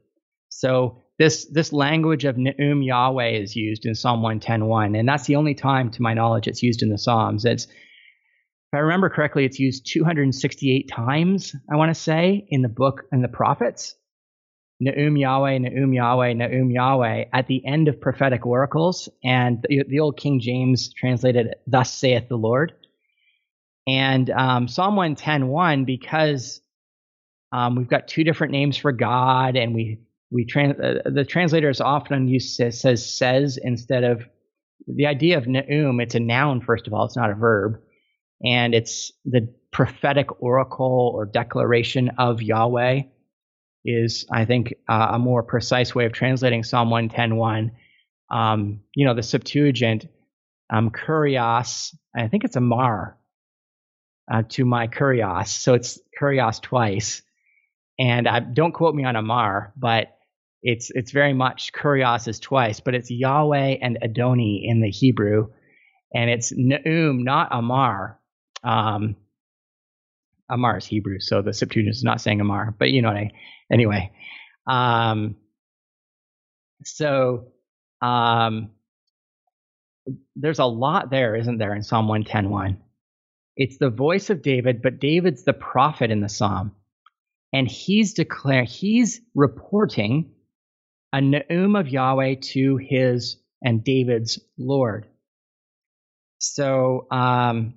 So 0.50 1.02
this, 1.20 1.44
this 1.52 1.70
language 1.70 2.24
of 2.24 2.36
Neum 2.36 2.82
Yahweh 2.82 3.32
is 3.32 3.54
used 3.54 3.84
in 3.84 3.94
Psalm 3.94 4.22
110.1, 4.22 4.98
and 4.98 5.06
that's 5.06 5.26
the 5.26 5.36
only 5.36 5.54
time, 5.54 5.90
to 5.90 6.00
my 6.00 6.14
knowledge, 6.14 6.48
it's 6.48 6.62
used 6.62 6.82
in 6.82 6.88
the 6.88 6.96
Psalms. 6.96 7.44
It's, 7.44 7.64
if 7.64 8.72
I 8.72 8.78
remember 8.78 9.10
correctly, 9.10 9.44
it's 9.44 9.58
used 9.58 9.86
268 9.92 10.88
times, 10.90 11.54
I 11.70 11.76
want 11.76 11.94
to 11.94 12.00
say, 12.00 12.46
in 12.48 12.62
the 12.62 12.70
book 12.70 13.02
and 13.12 13.22
the 13.22 13.28
prophets. 13.28 13.96
Neum 14.82 15.20
Yahweh, 15.20 15.58
Neum 15.58 15.94
Yahweh, 15.94 16.32
Neum 16.32 16.72
Yahweh 16.72 17.24
at 17.34 17.46
the 17.48 17.66
end 17.66 17.88
of 17.88 18.00
prophetic 18.00 18.46
oracles. 18.46 19.10
And 19.22 19.62
the, 19.68 19.84
the 19.86 20.00
old 20.00 20.16
King 20.16 20.40
James 20.40 20.90
translated, 20.94 21.54
Thus 21.66 21.92
saith 21.92 22.30
the 22.30 22.38
Lord. 22.38 22.72
And 23.86 24.30
um, 24.30 24.68
Psalm 24.68 24.94
110.1, 24.94 25.84
because 25.84 26.62
um, 27.52 27.76
we've 27.76 27.88
got 27.90 28.08
two 28.08 28.24
different 28.24 28.52
names 28.52 28.78
for 28.78 28.92
God, 28.92 29.56
and 29.56 29.74
we 29.74 29.98
we 30.30 30.44
trans, 30.44 30.78
uh, 30.78 31.10
the 31.10 31.24
translators 31.24 31.80
often 31.80 32.28
use 32.28 32.56
says, 32.56 32.80
says 32.80 33.18
says 33.18 33.58
instead 33.60 34.04
of 34.04 34.22
the 34.86 35.06
idea 35.06 35.38
of 35.38 35.44
neum. 35.44 36.02
It's 36.02 36.14
a 36.14 36.20
noun 36.20 36.60
first 36.60 36.86
of 36.86 36.94
all. 36.94 37.04
It's 37.04 37.16
not 37.16 37.30
a 37.30 37.34
verb, 37.34 37.80
and 38.44 38.74
it's 38.74 39.12
the 39.24 39.52
prophetic 39.72 40.42
oracle 40.42 41.12
or 41.14 41.26
declaration 41.26 42.10
of 42.18 42.42
Yahweh 42.42 43.02
is, 43.84 44.26
I 44.30 44.44
think, 44.44 44.74
uh, 44.88 45.08
a 45.12 45.18
more 45.18 45.42
precise 45.42 45.94
way 45.94 46.06
of 46.06 46.12
translating 46.12 46.64
Psalm 46.64 46.90
110.1. 46.90 47.70
Um, 48.30 48.80
you 48.94 49.06
know, 49.06 49.14
the 49.14 49.22
Septuagint, 49.22 50.06
um, 50.72 50.90
kurios, 50.90 51.94
I 52.16 52.28
think 52.28 52.44
it's 52.44 52.56
a 52.56 52.60
mar 52.60 53.18
uh, 54.30 54.42
to 54.50 54.64
my 54.64 54.86
kurios. 54.86 55.48
So 55.48 55.74
it's 55.74 55.98
kurios 56.20 56.60
twice. 56.60 57.22
And 57.98 58.28
I, 58.28 58.40
don't 58.40 58.72
quote 58.72 58.94
me 58.94 59.04
on 59.04 59.16
Amar, 59.16 59.72
but 59.76 60.16
it's 60.62 60.90
it's 60.90 61.12
very 61.12 61.32
much 61.32 61.72
kurios 61.72 62.28
is 62.28 62.38
twice, 62.38 62.80
but 62.80 62.94
it's 62.94 63.10
Yahweh 63.10 63.76
and 63.80 63.98
Adoni 64.02 64.60
in 64.64 64.80
the 64.80 64.90
Hebrew, 64.90 65.48
and 66.14 66.30
it's 66.30 66.52
Neum, 66.52 67.22
not 67.24 67.48
Amar. 67.50 68.18
Um, 68.62 69.16
Amar 70.50 70.78
is 70.78 70.86
Hebrew, 70.86 71.20
so 71.20 71.42
the 71.42 71.54
Septuagint 71.54 71.94
is 71.94 72.04
not 72.04 72.20
saying 72.20 72.40
Amar, 72.40 72.74
but 72.78 72.90
you 72.90 73.02
know 73.02 73.08
what 73.08 73.16
I 73.16 73.30
anyway. 73.72 74.12
Um, 74.66 75.36
so 76.84 77.52
um, 78.02 78.70
there's 80.36 80.58
a 80.58 80.64
lot 80.64 81.10
there, 81.10 81.36
isn't 81.36 81.58
there, 81.58 81.74
in 81.74 81.82
Psalm 81.82 82.06
110.1? 82.06 82.76
It's 83.56 83.78
the 83.78 83.90
voice 83.90 84.30
of 84.30 84.42
David, 84.42 84.82
but 84.82 85.00
David's 85.00 85.44
the 85.44 85.52
prophet 85.52 86.10
in 86.10 86.20
the 86.20 86.28
psalm. 86.28 86.72
And 87.52 87.68
he's 87.68 88.14
declaring, 88.14 88.66
he's 88.66 89.20
reporting 89.34 90.30
a 91.12 91.18
neum 91.18 91.78
of 91.78 91.88
Yahweh 91.88 92.36
to 92.52 92.76
his 92.76 93.36
and 93.62 93.84
David's 93.84 94.38
Lord. 94.58 95.06
So 96.38 97.06
um, 97.10 97.74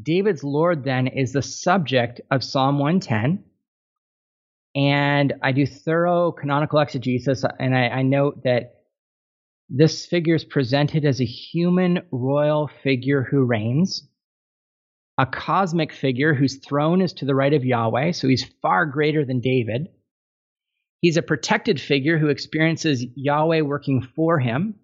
David's 0.00 0.44
Lord 0.44 0.84
then 0.84 1.06
is 1.06 1.32
the 1.32 1.42
subject 1.42 2.20
of 2.30 2.42
Psalm 2.42 2.78
110 2.78 3.44
and 4.76 5.32
I 5.42 5.52
do 5.52 5.64
thorough 5.64 6.32
canonical 6.32 6.78
exegesis, 6.78 7.44
and 7.58 7.74
I, 7.74 7.88
I 7.88 8.02
note 8.02 8.44
that 8.44 8.74
this 9.70 10.04
figure 10.04 10.34
is 10.34 10.44
presented 10.44 11.06
as 11.06 11.18
a 11.18 11.24
human 11.24 12.02
royal 12.12 12.68
figure 12.82 13.22
who 13.22 13.42
reigns, 13.44 14.06
a 15.16 15.24
cosmic 15.24 15.94
figure 15.94 16.34
whose 16.34 16.58
throne 16.58 17.00
is 17.00 17.14
to 17.14 17.24
the 17.24 17.34
right 17.34 17.54
of 17.54 17.64
Yahweh, 17.64 18.12
so 18.12 18.28
he's 18.28 18.44
far 18.60 18.84
greater 18.84 19.24
than 19.24 19.40
David. 19.40 19.88
He's 21.06 21.16
a 21.16 21.22
protected 21.22 21.80
figure 21.80 22.18
who 22.18 22.28
experiences 22.28 23.04
Yahweh 23.14 23.60
working 23.60 24.02
for 24.02 24.40
him. 24.40 24.74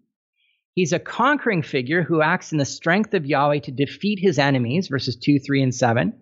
He's 0.75 0.93
a 0.93 0.99
conquering 0.99 1.63
figure 1.63 2.03
who 2.03 2.23
acts 2.23 2.53
in 2.53 2.59
the 2.59 2.65
strength 2.65 3.13
of 3.13 3.27
Yahweh 3.27 3.61
to 3.61 3.73
defeat 3.73 4.19
his 4.21 4.39
enemies, 4.39 4.89
verses 4.89 5.17
2, 5.17 5.39
3, 5.39 5.63
and 5.63 5.75
7 5.75 6.13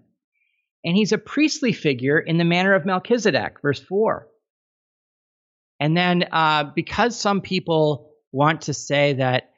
and 0.85 0.97
he's 0.97 1.13
a 1.13 1.19
priestly 1.19 1.73
figure 1.73 2.19
in 2.19 2.39
the 2.39 2.45
manner 2.45 2.75
of 2.75 2.87
Melchizedek, 2.87 3.61
verse 3.61 3.81
4. 3.81 4.27
And 5.79 5.97
then, 5.97 6.25
uh, 6.31 6.65
because 6.75 7.19
some 7.19 7.41
people 7.41 8.13
want 8.33 8.63
to 8.63 8.75
say 8.75 9.15
that 9.15 9.51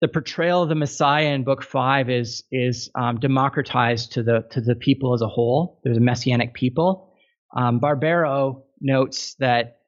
the 0.00 0.08
portrayal 0.08 0.62
of 0.62 0.68
the 0.68 0.74
Messiah 0.74 1.26
in 1.26 1.44
Book 1.44 1.62
Five 1.62 2.10
is 2.10 2.42
is 2.50 2.90
um, 2.94 3.20
democratized 3.20 4.12
to 4.12 4.22
the 4.22 4.44
to 4.50 4.60
the 4.60 4.74
people 4.74 5.14
as 5.14 5.22
a 5.22 5.28
whole, 5.28 5.80
there's 5.84 5.98
a 5.98 6.00
messianic 6.00 6.54
people. 6.54 7.14
Um, 7.54 7.80
Barbiero 7.80 8.62
notes 8.82 9.34
that 9.38 9.78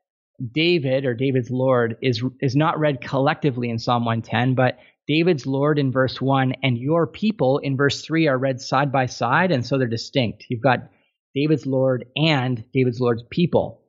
David 0.52 1.04
or 1.04 1.14
David's 1.14 1.50
Lord 1.50 1.96
is 2.02 2.22
is 2.40 2.56
not 2.56 2.78
read 2.78 3.00
collectively 3.00 3.70
in 3.70 3.78
Psalm 3.78 4.04
110, 4.04 4.54
but 4.54 4.78
David's 5.06 5.46
Lord 5.46 5.78
in 5.78 5.92
verse 5.92 6.20
1 6.20 6.54
and 6.62 6.78
your 6.78 7.06
people 7.06 7.58
in 7.58 7.76
verse 7.76 8.02
3 8.02 8.26
are 8.28 8.38
read 8.38 8.60
side 8.60 8.90
by 8.90 9.06
side, 9.06 9.52
and 9.52 9.64
so 9.64 9.78
they're 9.78 9.86
distinct. 9.86 10.46
You've 10.48 10.62
got 10.62 10.88
David's 11.34 11.66
Lord 11.66 12.06
and 12.16 12.64
David's 12.72 13.00
Lord's 13.00 13.24
people. 13.30 13.82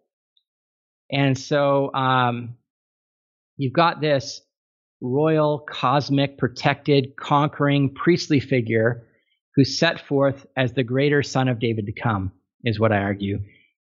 And 1.11 1.37
so 1.37 1.93
um, 1.93 2.55
you've 3.57 3.73
got 3.73 4.01
this 4.01 4.41
royal, 5.01 5.59
cosmic, 5.59 6.37
protected, 6.37 7.15
conquering, 7.15 7.93
priestly 7.93 8.39
figure 8.39 9.07
who's 9.55 9.79
set 9.79 10.05
forth 10.05 10.45
as 10.57 10.73
the 10.73 10.83
greater 10.83 11.23
son 11.23 11.47
of 11.47 11.59
David 11.59 11.85
to 11.85 11.93
come, 11.93 12.31
is 12.63 12.79
what 12.79 12.91
I 12.91 12.97
argue. 12.97 13.39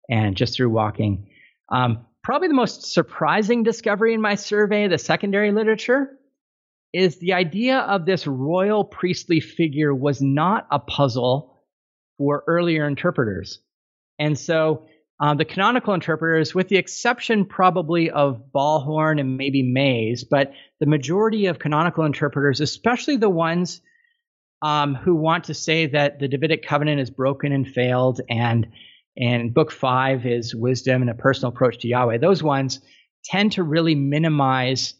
And 0.09 0.35
just 0.35 0.55
through 0.55 0.69
walking. 0.69 1.29
Um, 1.69 2.05
probably 2.23 2.47
the 2.47 2.53
most 2.53 2.93
surprising 2.93 3.63
discovery 3.63 4.13
in 4.13 4.21
my 4.21 4.35
survey, 4.35 4.87
the 4.87 4.97
secondary 4.97 5.51
literature, 5.51 6.09
is 6.93 7.17
the 7.17 7.33
idea 7.33 7.79
of 7.79 8.05
this 8.05 8.25
royal 8.25 8.83
priestly 8.83 9.39
figure 9.39 9.93
was 9.93 10.21
not 10.21 10.67
a 10.71 10.79
puzzle 10.79 11.63
for 12.17 12.43
earlier 12.47 12.87
interpreters. 12.87 13.59
And 14.17 14.37
so 14.39 14.85
uh, 15.19 15.33
the 15.33 15.45
canonical 15.45 15.93
interpreters, 15.93 16.53
with 16.53 16.67
the 16.67 16.77
exception 16.77 17.45
probably 17.45 18.11
of 18.11 18.51
Ballhorn 18.53 19.19
and 19.19 19.37
maybe 19.37 19.63
Mays, 19.63 20.23
but 20.23 20.51
the 20.79 20.85
majority 20.85 21.45
of 21.45 21.59
canonical 21.59 22.05
interpreters, 22.05 22.59
especially 22.59 23.17
the 23.17 23.29
ones 23.29 23.81
um, 24.61 24.95
who 24.95 25.15
want 25.15 25.45
to 25.45 25.53
say 25.53 25.87
that 25.87 26.19
the 26.19 26.27
Davidic 26.27 26.65
covenant 26.65 26.99
is 26.99 27.09
broken 27.09 27.51
and 27.51 27.67
failed, 27.67 28.21
and 28.29 28.67
and 29.17 29.53
Book 29.53 29.71
Five 29.71 30.25
is 30.25 30.53
wisdom 30.53 31.01
and 31.01 31.09
a 31.09 31.15
personal 31.15 31.51
approach 31.53 31.79
to 31.79 31.87
Yahweh, 31.87 32.17
those 32.17 32.43
ones 32.43 32.81
tend 33.23 33.53
to 33.53 33.63
really 33.63 33.95
minimize 33.95 34.93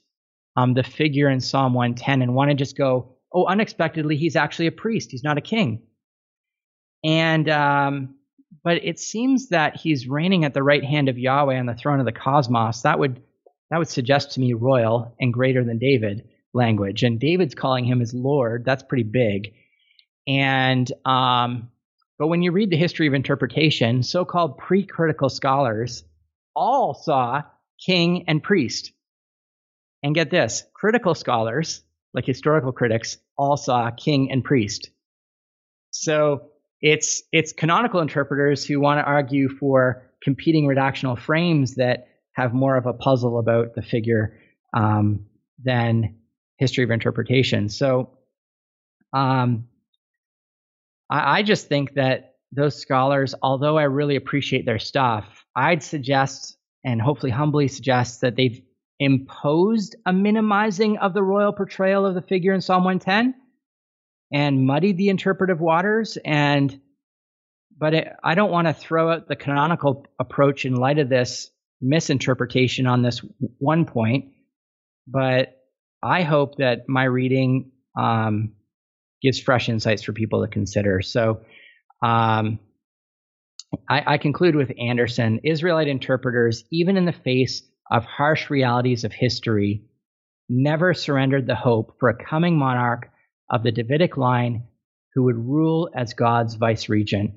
um, 0.56 0.74
the 0.74 0.84
figure 0.84 1.30
in 1.30 1.40
Psalm 1.40 1.74
110 1.74 2.22
and 2.22 2.34
want 2.34 2.50
to 2.50 2.56
just 2.56 2.78
go, 2.78 3.16
oh, 3.34 3.46
unexpectedly, 3.46 4.16
he's 4.16 4.36
actually 4.36 4.68
a 4.68 4.72
priest, 4.72 5.12
he's 5.12 5.24
not 5.24 5.38
a 5.38 5.42
king. 5.42 5.84
And 7.04 7.50
um, 7.50 8.16
but 8.64 8.84
it 8.84 9.00
seems 9.00 9.50
that 9.50 9.76
he's 9.76 10.08
reigning 10.08 10.44
at 10.44 10.54
the 10.54 10.64
right 10.64 10.84
hand 10.84 11.10
of 11.10 11.20
Yahweh 11.20 11.60
on 11.60 11.66
the 11.66 11.76
throne 11.76 12.00
of 12.00 12.06
the 12.06 12.12
cosmos. 12.12 12.82
That 12.82 12.98
would 12.98 13.22
that 13.70 13.78
would 13.78 13.90
suggest 13.90 14.32
to 14.32 14.40
me 14.40 14.54
royal 14.54 15.16
and 15.20 15.34
greater 15.34 15.64
than 15.64 15.78
David 15.78 16.28
language. 16.54 17.04
And 17.04 17.20
David's 17.20 17.56
calling 17.56 17.86
him 17.86 18.00
his 18.00 18.14
Lord. 18.14 18.64
That's 18.66 18.84
pretty 18.84 19.04
big. 19.04 19.54
And 20.28 20.92
um, 21.06 21.70
but 22.18 22.28
when 22.28 22.42
you 22.42 22.52
read 22.52 22.70
the 22.70 22.78
history 22.78 23.08
of 23.08 23.14
interpretation, 23.14 24.04
so-called 24.04 24.58
pre-critical 24.58 25.30
scholars 25.30 26.04
all 26.56 26.94
saw 26.94 27.44
king 27.86 28.26
and 28.28 28.42
priest. 28.42 28.92
And 30.04 30.16
get 30.16 30.30
this, 30.30 30.64
critical 30.74 31.16
scholars, 31.16 31.84
like 32.14 32.26
historical 32.26 32.72
critics, 32.72 33.18
all 33.38 33.58
saw 33.58 33.92
king 33.92 34.32
and 34.32 34.44
priest. 34.44 34.90
So 35.92 36.52
it's 36.82 37.24
it's 37.32 37.54
canonical 37.54 38.02
interpreters 38.02 38.64
who 38.66 38.80
want 38.80 39.00
to 39.00 39.04
argue 39.04 39.50
for 39.50 40.12
competing 40.22 40.68
redactional 40.68 41.18
frames 41.18 41.76
that 41.76 42.08
have 42.34 42.54
more 42.54 42.76
of 42.78 42.86
a 42.86 42.94
puzzle 42.94 43.40
about 43.40 43.76
the 43.76 43.82
figure 43.82 44.38
um, 44.74 45.26
than 45.64 46.18
history 46.58 46.84
of 46.84 46.92
interpretation. 46.92 47.70
So 47.70 48.12
um, 49.14 49.68
I, 51.10 51.40
I 51.40 51.44
just 51.44 51.68
think 51.68 51.94
that 51.96 52.36
those 52.52 52.76
scholars, 52.76 53.36
although 53.42 53.78
I 53.78 53.84
really 53.84 54.16
appreciate 54.16 54.66
their 54.66 54.80
stuff, 54.80 55.46
I'd 55.56 55.84
suggest 55.84 56.58
and 56.84 57.02
hopefully 57.02 57.32
humbly 57.32 57.68
suggest 57.68 58.22
that 58.22 58.36
they've 58.36 58.62
imposed 59.00 59.96
a 60.06 60.14
minimizing 60.14 60.98
of 60.98 61.14
the 61.14 61.24
royal 61.24 61.52
portrayal 61.52 62.06
of 62.06 62.16
the 62.16 62.22
figure 62.22 62.54
in 62.54 62.62
Psalm 62.62 62.84
110 62.84 63.36
and 64.32 64.66
muddied 64.66 64.98
the 64.98 65.10
interpretive 65.10 65.60
waters. 65.60 66.18
And 66.24 66.80
but 67.78 67.94
it, 67.94 68.08
I 68.24 68.36
don't 68.36 68.52
want 68.52 68.68
to 68.68 68.74
throw 68.74 69.12
out 69.12 69.28
the 69.28 69.36
canonical 69.36 70.06
approach 70.20 70.66
in 70.66 70.76
light 70.76 71.00
of 71.00 71.10
this 71.10 71.50
misinterpretation 71.82 72.88
on 72.88 73.02
this 73.02 73.22
one 73.58 73.86
point, 73.86 74.32
but 75.08 75.58
I 76.02 76.22
hope 76.22 76.56
that 76.58 76.88
my 76.88 77.04
reading 77.04 77.72
um, 77.98 78.54
gives 79.22 79.40
fresh 79.40 79.70
insights 79.70 80.04
for 80.04 80.14
people 80.14 80.42
to 80.44 80.48
consider. 80.48 81.02
So 81.02 81.42
um, 82.02 82.60
I, 83.90 84.14
I 84.14 84.18
conclude 84.18 84.56
with 84.56 84.72
Anderson 84.80 85.40
Israelite 85.44 85.88
interpreters, 85.88 86.64
even 86.72 86.98
in 86.98 87.06
the 87.06 87.14
face 87.14 87.64
of 87.92 88.04
harsh 88.06 88.50
realities 88.50 89.04
of 89.04 89.12
history, 89.12 89.84
never 90.50 90.94
surrendered 90.94 91.48
the 91.48 91.56
hope 91.56 91.96
for 92.00 92.10
a 92.10 92.26
coming 92.26 92.58
monarch 92.58 93.10
of 93.50 93.64
the 93.64 93.72
Davidic 93.72 94.18
line 94.18 94.64
who 95.14 95.24
would 95.24 95.38
rule 95.38 95.90
as 95.96 96.14
God's 96.14 96.56
vice 96.56 96.90
regent. 96.90 97.32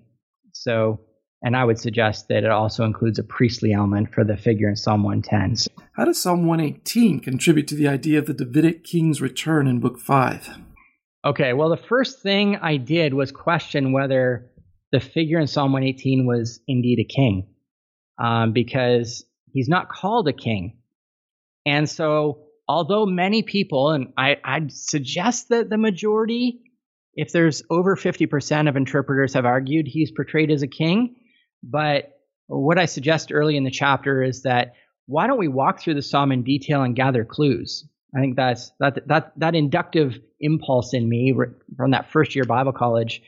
So, 0.52 1.00
and 1.42 1.56
I 1.56 1.64
would 1.64 1.78
suggest 1.78 2.28
that 2.28 2.44
it 2.44 2.50
also 2.50 2.84
includes 2.84 3.18
a 3.18 3.22
priestly 3.22 3.72
element 3.72 4.12
for 4.12 4.24
the 4.24 4.36
figure 4.36 4.68
in 4.68 4.76
Psalm 4.76 5.04
110. 5.04 5.72
How 5.92 6.04
does 6.04 6.20
Psalm 6.20 6.46
118 6.46 7.20
contribute 7.20 7.68
to 7.68 7.76
the 7.76 7.88
idea 7.88 8.18
of 8.18 8.26
the 8.26 8.34
Davidic 8.34 8.84
king's 8.84 9.20
return 9.20 9.68
in 9.68 9.80
Book 9.80 9.98
5? 9.98 10.58
Okay, 11.28 11.52
well, 11.52 11.68
the 11.68 11.76
first 11.76 12.22
thing 12.22 12.56
I 12.56 12.78
did 12.78 13.12
was 13.12 13.32
question 13.32 13.92
whether 13.92 14.50
the 14.92 15.00
figure 15.00 15.38
in 15.38 15.46
Psalm 15.46 15.72
118 15.72 16.26
was 16.26 16.60
indeed 16.66 17.00
a 17.00 17.04
king, 17.04 17.48
um, 18.18 18.52
because 18.52 19.24
he's 19.52 19.68
not 19.68 19.90
called 19.90 20.26
a 20.28 20.32
king. 20.32 20.78
And 21.66 21.88
so, 21.88 22.44
although 22.66 23.04
many 23.04 23.42
people, 23.42 23.90
and 23.90 24.14
I, 24.16 24.36
I'd 24.42 24.72
suggest 24.72 25.50
that 25.50 25.68
the 25.68 25.76
majority 25.76 26.62
if 27.18 27.32
there's 27.32 27.64
over 27.68 27.96
50% 27.96 28.68
of 28.68 28.76
interpreters 28.76 29.34
have 29.34 29.44
argued 29.44 29.88
he's 29.88 30.12
portrayed 30.12 30.52
as 30.52 30.62
a 30.62 30.68
king. 30.68 31.16
But 31.64 32.12
what 32.46 32.78
I 32.78 32.86
suggest 32.86 33.32
early 33.32 33.56
in 33.56 33.64
the 33.64 33.72
chapter 33.72 34.22
is 34.22 34.42
that 34.42 34.74
why 35.06 35.26
don't 35.26 35.38
we 35.38 35.48
walk 35.48 35.80
through 35.80 35.94
the 35.94 36.02
psalm 36.02 36.30
in 36.30 36.44
detail 36.44 36.82
and 36.82 36.94
gather 36.94 37.24
clues? 37.24 37.88
I 38.16 38.20
think 38.20 38.36
that's 38.36 38.72
that 38.80 39.06
that 39.08 39.32
that 39.36 39.54
inductive 39.54 40.18
impulse 40.40 40.94
in 40.94 41.08
me 41.08 41.34
from 41.76 41.90
that 41.90 42.10
first 42.10 42.34
year 42.34 42.44
Bible 42.44 42.72
college. 42.72 43.22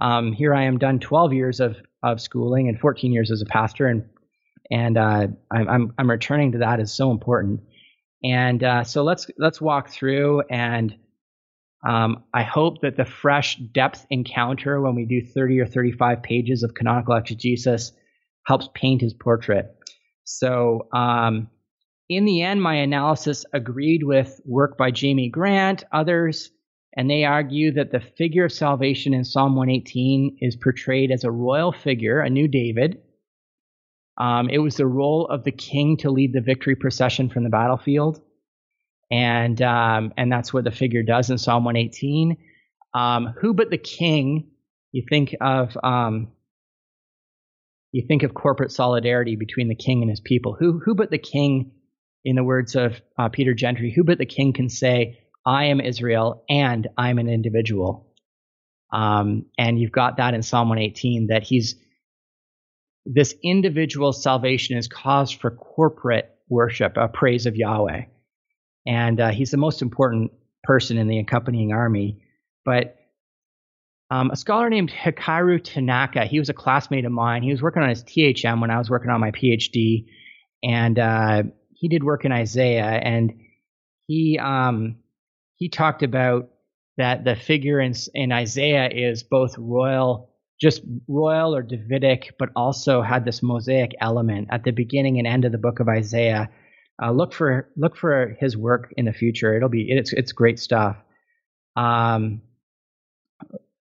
Um, 0.00 0.32
here 0.32 0.54
I 0.54 0.64
am, 0.64 0.78
done 0.78 0.98
12 0.98 1.32
years 1.32 1.60
of 1.60 1.76
of 2.02 2.20
schooling 2.20 2.68
and 2.68 2.78
14 2.78 3.12
years 3.12 3.30
as 3.30 3.42
a 3.42 3.46
pastor, 3.46 3.86
and 3.86 4.08
and 4.70 4.96
uh, 4.96 5.28
I'm, 5.50 5.68
I'm 5.68 5.94
I'm 5.98 6.10
returning 6.10 6.52
to 6.52 6.58
that 6.58 6.80
is 6.80 6.92
so 6.92 7.10
important. 7.10 7.60
And 8.22 8.62
uh, 8.62 8.84
so 8.84 9.02
let's 9.02 9.30
let's 9.38 9.60
walk 9.60 9.90
through 9.90 10.42
and 10.50 10.94
um, 11.86 12.24
I 12.34 12.42
hope 12.42 12.82
that 12.82 12.96
the 12.96 13.04
fresh 13.04 13.56
depth 13.56 14.06
encounter 14.10 14.80
when 14.80 14.94
we 14.94 15.06
do 15.06 15.24
30 15.24 15.60
or 15.60 15.66
35 15.66 16.22
pages 16.22 16.62
of 16.62 16.74
canonical 16.74 17.14
exegesis 17.14 17.92
helps 18.46 18.68
paint 18.74 19.00
his 19.00 19.14
portrait. 19.14 19.74
So, 20.24 20.88
um, 20.92 21.48
in 22.10 22.26
the 22.26 22.42
end, 22.42 22.62
my 22.62 22.74
analysis 22.74 23.46
agreed 23.52 24.02
with 24.02 24.40
work 24.44 24.76
by 24.76 24.90
Jamie 24.90 25.30
Grant, 25.30 25.84
others, 25.92 26.50
and 26.96 27.08
they 27.08 27.24
argue 27.24 27.72
that 27.72 27.92
the 27.92 28.00
figure 28.00 28.44
of 28.44 28.52
salvation 28.52 29.14
in 29.14 29.24
Psalm 29.24 29.56
118 29.56 30.38
is 30.40 30.56
portrayed 30.56 31.10
as 31.10 31.24
a 31.24 31.30
royal 31.30 31.72
figure, 31.72 32.20
a 32.20 32.28
new 32.28 32.48
David. 32.48 33.00
Um, 34.18 34.50
it 34.50 34.58
was 34.58 34.76
the 34.76 34.86
role 34.86 35.26
of 35.28 35.44
the 35.44 35.52
king 35.52 35.96
to 35.98 36.10
lead 36.10 36.34
the 36.34 36.42
victory 36.42 36.76
procession 36.76 37.30
from 37.30 37.44
the 37.44 37.50
battlefield 37.50 38.20
and 39.10 39.60
um, 39.62 40.12
and 40.16 40.30
that's 40.30 40.52
what 40.52 40.64
the 40.64 40.70
figure 40.70 41.02
does 41.02 41.30
in 41.30 41.38
Psalm 41.38 41.64
118. 41.64 42.36
Um, 42.94 43.34
who 43.40 43.54
but 43.54 43.70
the 43.70 43.78
king? 43.78 44.50
You 44.92 45.04
think 45.08 45.34
of 45.40 45.76
um, 45.82 46.32
you 47.92 48.04
think 48.06 48.22
of 48.22 48.34
corporate 48.34 48.72
solidarity 48.72 49.36
between 49.36 49.68
the 49.68 49.74
king 49.74 50.02
and 50.02 50.10
his 50.10 50.20
people. 50.20 50.56
Who 50.58 50.80
who 50.84 50.94
but 50.94 51.10
the 51.10 51.18
king? 51.18 51.72
In 52.24 52.36
the 52.36 52.44
words 52.44 52.76
of 52.76 53.00
uh, 53.18 53.28
Peter 53.28 53.54
Gentry, 53.54 53.92
who 53.92 54.04
but 54.04 54.18
the 54.18 54.26
king 54.26 54.52
can 54.52 54.68
say, 54.68 55.20
"I 55.46 55.66
am 55.66 55.80
Israel 55.80 56.44
and 56.48 56.88
I'm 56.96 57.18
an 57.18 57.28
individual." 57.28 58.06
Um, 58.92 59.46
and 59.56 59.78
you've 59.78 59.92
got 59.92 60.16
that 60.16 60.34
in 60.34 60.42
Psalm 60.42 60.68
118 60.68 61.28
that 61.28 61.44
he's 61.44 61.76
this 63.06 63.34
individual 63.42 64.12
salvation 64.12 64.76
is 64.76 64.88
cause 64.88 65.30
for 65.30 65.50
corporate 65.50 66.30
worship, 66.48 66.96
a 66.96 67.08
praise 67.08 67.46
of 67.46 67.56
Yahweh 67.56 68.02
and 68.86 69.20
uh, 69.20 69.30
he's 69.30 69.50
the 69.50 69.56
most 69.56 69.82
important 69.82 70.32
person 70.62 70.98
in 70.98 71.08
the 71.08 71.18
accompanying 71.18 71.72
army. 71.72 72.22
But 72.64 72.96
um, 74.10 74.30
a 74.30 74.36
scholar 74.36 74.68
named 74.68 74.90
Hikaru 74.90 75.62
Tanaka, 75.62 76.24
he 76.24 76.38
was 76.38 76.48
a 76.48 76.54
classmate 76.54 77.04
of 77.04 77.12
mine. 77.12 77.42
He 77.42 77.50
was 77.50 77.62
working 77.62 77.82
on 77.82 77.88
his 77.88 78.02
THM 78.02 78.60
when 78.60 78.70
I 78.70 78.78
was 78.78 78.90
working 78.90 79.10
on 79.10 79.20
my 79.20 79.30
PhD, 79.30 80.06
and 80.62 80.98
uh, 80.98 81.42
he 81.80 81.88
did 81.88 82.04
work 82.04 82.26
in 82.26 82.32
Isaiah, 82.32 82.84
and 82.84 83.32
he 84.06 84.38
um, 84.38 84.96
he 85.56 85.70
talked 85.70 86.02
about 86.02 86.50
that 86.98 87.24
the 87.24 87.34
figure 87.34 87.80
in, 87.80 87.94
in 88.12 88.32
Isaiah 88.32 88.90
is 88.92 89.22
both 89.22 89.56
royal, 89.56 90.30
just 90.60 90.82
royal 91.08 91.56
or 91.56 91.62
Davidic, 91.62 92.34
but 92.38 92.50
also 92.54 93.00
had 93.00 93.24
this 93.24 93.42
mosaic 93.42 93.92
element 93.98 94.48
at 94.50 94.62
the 94.62 94.72
beginning 94.72 95.18
and 95.18 95.26
end 95.26 95.46
of 95.46 95.52
the 95.52 95.58
book 95.58 95.80
of 95.80 95.88
Isaiah 95.88 96.50
uh, 97.02 97.12
look 97.12 97.32
for 97.32 97.70
look 97.76 97.96
for 97.96 98.36
his 98.38 98.58
work 98.58 98.92
in 98.98 99.06
the 99.06 99.12
future. 99.14 99.56
It'll 99.56 99.70
be 99.70 99.90
it's 99.90 100.12
it's 100.12 100.32
great 100.32 100.58
stuff. 100.58 100.96
Um, 101.76 102.42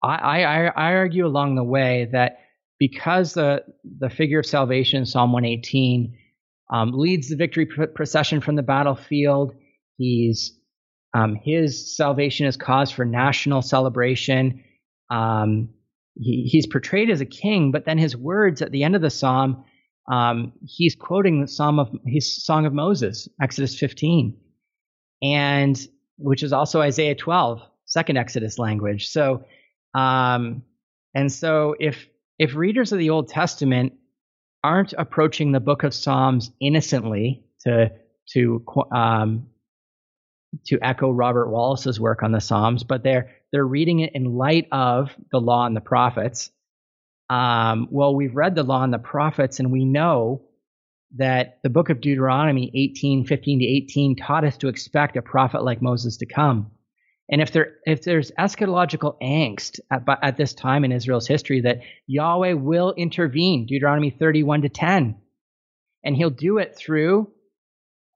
I, 0.02 0.42
I 0.42 0.64
I 0.66 0.94
argue 0.96 1.26
along 1.26 1.54
the 1.54 1.64
way 1.64 2.10
that 2.12 2.40
because 2.78 3.32
the 3.32 3.64
the 3.98 4.10
figure 4.10 4.40
of 4.40 4.44
salvation 4.46 4.98
in 4.98 5.06
Psalm 5.06 5.32
118 5.32 6.14
um, 6.70 6.92
leads 6.92 7.28
the 7.28 7.36
victory 7.36 7.66
procession 7.66 8.40
from 8.40 8.56
the 8.56 8.62
battlefield. 8.62 9.54
He's 9.96 10.58
um, 11.14 11.36
his 11.42 11.96
salvation 11.96 12.46
is 12.46 12.56
cause 12.56 12.90
for 12.90 13.04
national 13.04 13.62
celebration. 13.62 14.62
Um, 15.10 15.70
he, 16.14 16.48
he's 16.50 16.66
portrayed 16.66 17.10
as 17.10 17.20
a 17.20 17.26
king, 17.26 17.70
but 17.70 17.84
then 17.84 17.98
his 17.98 18.16
words 18.16 18.60
at 18.60 18.70
the 18.70 18.84
end 18.84 18.96
of 18.96 19.02
the 19.02 19.10
psalm, 19.10 19.64
um, 20.10 20.52
he's 20.66 20.94
quoting 20.94 21.40
the 21.40 21.48
psalm 21.48 21.78
of 21.78 21.90
his 22.04 22.44
song 22.44 22.66
of 22.66 22.72
Moses, 22.72 23.28
Exodus 23.40 23.78
15, 23.78 24.36
and 25.22 25.88
which 26.18 26.42
is 26.42 26.52
also 26.52 26.80
Isaiah 26.80 27.14
12, 27.14 27.60
second 27.86 28.16
Exodus 28.16 28.58
language. 28.58 29.08
So, 29.08 29.44
um, 29.94 30.62
and 31.14 31.32
so 31.32 31.74
if 31.80 32.08
if 32.38 32.54
readers 32.54 32.92
of 32.92 32.98
the 32.98 33.10
Old 33.10 33.28
Testament 33.28 33.94
aren't 34.66 34.94
approaching 34.98 35.52
the 35.52 35.60
book 35.60 35.84
of 35.84 35.94
Psalms 35.94 36.50
innocently 36.60 37.44
to 37.60 37.92
to 38.32 38.64
um, 38.90 39.46
to 40.66 40.78
echo 40.82 41.12
Robert 41.12 41.48
Wallace's 41.48 42.00
work 42.00 42.24
on 42.24 42.32
the 42.32 42.40
Psalms, 42.40 42.82
but 42.82 43.04
they're 43.04 43.30
they're 43.52 43.64
reading 43.64 44.00
it 44.00 44.10
in 44.14 44.24
light 44.24 44.66
of 44.72 45.14
the 45.30 45.38
law 45.38 45.66
and 45.66 45.76
the 45.76 45.80
prophets. 45.80 46.50
Um, 47.30 47.86
well, 47.92 48.16
we've 48.16 48.34
read 48.34 48.56
the 48.56 48.64
law 48.64 48.82
and 48.82 48.92
the 48.92 48.98
prophets, 48.98 49.60
and 49.60 49.70
we 49.70 49.84
know 49.84 50.42
that 51.14 51.60
the 51.62 51.70
book 51.70 51.88
of 51.88 52.00
Deuteronomy 52.00 52.68
18, 52.74 53.24
15 53.24 53.60
to 53.60 53.64
18 53.64 54.16
taught 54.16 54.44
us 54.44 54.56
to 54.58 54.68
expect 54.68 55.16
a 55.16 55.22
prophet 55.22 55.62
like 55.62 55.80
Moses 55.80 56.16
to 56.18 56.26
come. 56.26 56.72
And 57.28 57.42
if 57.42 57.50
there 57.50 57.74
if 57.84 58.02
there's 58.02 58.30
eschatological 58.32 59.20
angst 59.20 59.80
at, 59.90 60.04
at 60.22 60.36
this 60.36 60.54
time 60.54 60.84
in 60.84 60.92
Israel's 60.92 61.26
history, 61.26 61.62
that 61.62 61.80
Yahweh 62.06 62.52
will 62.52 62.92
intervene, 62.96 63.66
Deuteronomy 63.66 64.10
31 64.10 64.62
to 64.62 64.68
10, 64.68 65.16
and 66.04 66.16
He'll 66.16 66.30
do 66.30 66.58
it 66.58 66.76
through 66.76 67.32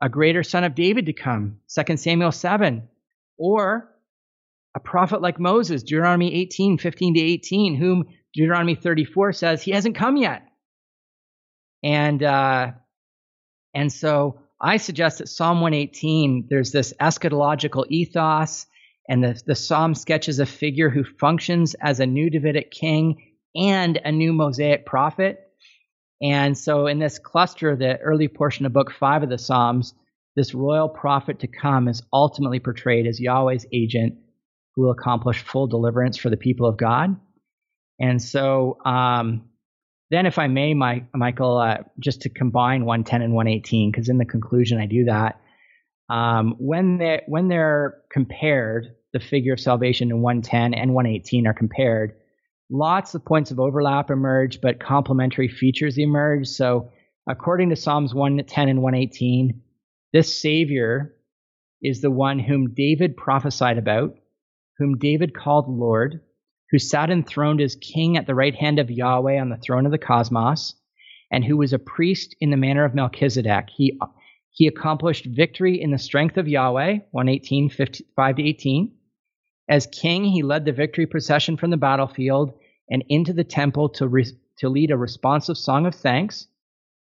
a 0.00 0.08
greater 0.08 0.42
son 0.42 0.64
of 0.64 0.74
David 0.74 1.06
to 1.06 1.12
come, 1.12 1.58
2 1.74 1.96
Samuel 1.96 2.32
7, 2.32 2.88
or 3.36 3.90
a 4.74 4.80
prophet 4.80 5.20
like 5.20 5.40
Moses, 5.40 5.82
Deuteronomy 5.82 6.32
18, 6.34 6.78
15 6.78 7.14
to 7.14 7.20
18, 7.20 7.74
whom 7.74 8.04
Deuteronomy 8.32 8.76
34 8.76 9.32
says 9.32 9.62
he 9.62 9.72
hasn't 9.72 9.96
come 9.96 10.16
yet. 10.16 10.46
And 11.82 12.22
uh, 12.22 12.72
and 13.74 13.92
so 13.92 14.40
I 14.61 14.76
suggest 14.76 15.18
that 15.18 15.28
Psalm 15.28 15.61
118, 15.61 16.46
there's 16.48 16.70
this 16.70 16.92
eschatological 17.00 17.86
ethos 17.88 18.66
and 19.11 19.24
the, 19.24 19.42
the 19.44 19.56
psalm 19.56 19.96
sketches 19.96 20.38
a 20.38 20.46
figure 20.46 20.88
who 20.88 21.02
functions 21.02 21.74
as 21.80 21.98
a 21.98 22.06
new 22.06 22.30
Davidic 22.30 22.70
king 22.70 23.20
and 23.56 24.00
a 24.04 24.12
new 24.12 24.32
Mosaic 24.32 24.86
prophet. 24.86 25.40
And 26.22 26.56
so, 26.56 26.86
in 26.86 27.00
this 27.00 27.18
cluster, 27.18 27.74
the 27.74 27.98
early 27.98 28.28
portion 28.28 28.66
of 28.66 28.72
book 28.72 28.92
five 28.92 29.24
of 29.24 29.28
the 29.28 29.36
Psalms, 29.36 29.94
this 30.36 30.54
royal 30.54 30.88
prophet 30.88 31.40
to 31.40 31.48
come 31.48 31.88
is 31.88 32.04
ultimately 32.12 32.61
portrayed 32.61 33.08
as 33.08 33.18
Yahweh's 33.18 33.66
agent 33.72 34.14
who 34.76 34.82
will 34.82 34.92
accomplish 34.92 35.42
full 35.42 35.66
deliverance 35.66 36.16
for 36.16 36.30
the 36.30 36.36
people 36.36 36.68
of 36.68 36.76
God. 36.76 37.16
And 37.98 38.22
so, 38.22 38.78
um, 38.84 39.48
then, 40.11 40.26
if 40.26 40.38
I 40.38 40.46
may, 40.46 40.72
my, 40.72 41.02
Michael, 41.12 41.58
uh, 41.58 41.78
just 41.98 42.22
to 42.22 42.28
combine 42.28 42.84
110 42.84 43.22
and 43.22 43.34
118, 43.34 43.90
because 43.90 44.08
in 44.08 44.18
the 44.18 44.24
conclusion 44.24 44.78
I 44.78 44.86
do 44.86 45.06
that. 45.06 45.40
Um, 46.08 46.54
when 46.58 46.98
they 46.98 47.22
when 47.26 47.48
they're 47.48 47.98
compared, 48.12 48.96
the 49.12 49.20
figure 49.20 49.52
of 49.52 49.61
salvation 49.61 50.11
in 50.11 50.22
110 50.22 50.74
and 50.74 50.94
118 50.94 51.46
are 51.46 51.54
compared, 51.54 52.14
lots 52.70 53.14
of 53.14 53.24
points 53.24 53.50
of 53.50 53.58
overlap 53.58 54.11
emerge, 54.11 54.61
but 54.61 54.80
complementary 54.80 55.48
features 55.48 55.98
emerge. 55.98 56.46
So, 56.46 56.90
according 57.28 57.70
to 57.70 57.76
Psalms 57.76 58.14
110 58.14 58.68
and 58.68 58.82
118, 58.82 59.61
this 60.12 60.40
Savior 60.40 61.14
is 61.82 62.00
the 62.00 62.11
one 62.11 62.38
whom 62.38 62.74
David 62.74 63.16
prophesied 63.16 63.78
about, 63.78 64.14
whom 64.78 64.98
David 64.98 65.34
called 65.34 65.68
Lord, 65.68 66.20
who 66.70 66.78
sat 66.78 67.11
enthroned 67.11 67.61
as 67.61 67.76
king 67.76 68.16
at 68.16 68.26
the 68.26 68.34
right 68.34 68.54
hand 68.54 68.78
of 68.78 68.90
Yahweh 68.90 69.40
on 69.40 69.48
the 69.48 69.56
throne 69.56 69.86
of 69.86 69.92
the 69.92 69.98
cosmos, 69.98 70.74
and 71.32 71.44
who 71.44 71.56
was 71.56 71.72
a 71.72 71.78
priest 71.78 72.36
in 72.40 72.50
the 72.50 72.56
manner 72.56 72.84
of 72.84 72.94
Melchizedek. 72.94 73.68
He 73.76 73.98
he 74.52 74.66
accomplished 74.66 75.26
victory 75.26 75.80
in 75.80 75.92
the 75.92 75.98
strength 75.98 76.36
of 76.36 76.48
Yahweh, 76.48 76.98
118, 77.12 77.70
5 78.16 78.36
to 78.36 78.42
18. 78.42 78.92
As 79.70 79.86
king, 79.86 80.24
he 80.24 80.42
led 80.42 80.64
the 80.64 80.72
victory 80.72 81.06
procession 81.06 81.56
from 81.56 81.70
the 81.70 81.76
battlefield 81.76 82.52
and 82.90 83.04
into 83.08 83.32
the 83.32 83.44
temple 83.44 83.88
to, 83.90 84.08
re- 84.08 84.36
to 84.58 84.68
lead 84.68 84.90
a 84.90 84.96
responsive 84.96 85.56
song 85.56 85.86
of 85.86 85.94
thanks, 85.94 86.48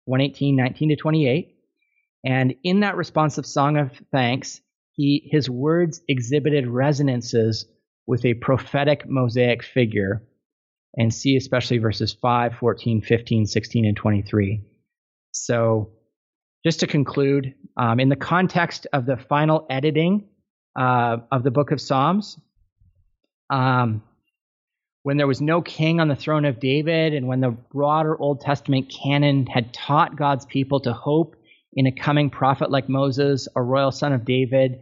118, 0.05 0.57
19 0.57 0.91
to 0.91 0.97
28. 0.97 1.57
And 2.23 2.55
in 2.63 2.81
that 2.81 2.99
responsive 2.99 3.47
song 3.47 3.79
of 3.79 3.93
thanks, 4.13 4.61
he, 4.93 5.27
his 5.33 5.49
words 5.49 6.03
exhibited 6.07 6.67
resonances 6.67 7.65
with 8.07 8.27
a 8.27 8.35
prophetic 8.35 9.09
Mosaic 9.09 9.63
figure. 9.63 10.23
And 10.99 11.15
see 11.15 11.37
especially 11.37 11.79
verses 11.79 12.13
5, 12.13 12.57
14, 12.57 13.01
15, 13.01 13.47
16, 13.47 13.87
and 13.87 13.97
23. 13.97 14.65
So, 15.31 15.93
just 16.65 16.81
to 16.81 16.89
conclude, 16.89 17.55
um, 17.77 18.01
in 18.01 18.09
the 18.09 18.17
context 18.17 18.89
of 18.93 19.07
the 19.07 19.17
final 19.17 19.67
editing 19.71 20.29
uh, 20.79 21.19
of 21.31 21.45
the 21.45 21.53
book 21.53 21.71
of 21.71 21.81
Psalms, 21.81 22.37
um, 23.51 24.03
when 25.03 25.17
there 25.17 25.27
was 25.27 25.41
no 25.41 25.61
king 25.61 26.01
on 26.01 26.09
the 26.09 26.17
throne 26.17 26.45
of 26.45 26.61
David, 26.61 27.15
and 27.15 27.27
when 27.27 27.41
the 27.41 27.51
broader 27.51 28.19
Old 28.19 28.41
Testament 28.41 28.93
canon 29.03 29.47
had 29.47 29.75
taught 29.75 30.17
God's 30.17 30.47
people 30.47 30.81
to 30.81 30.93
hope 30.93 31.37
in 31.73 31.87
a 31.87 31.93
coming 31.93 32.31
prophet 32.31 32.71
like 32.71 32.89
Moses, 32.89 33.49
a 33.55 33.63
royal 33.63 33.93
son 33.93 34.13
of 34.13 34.25
David. 34.25 34.81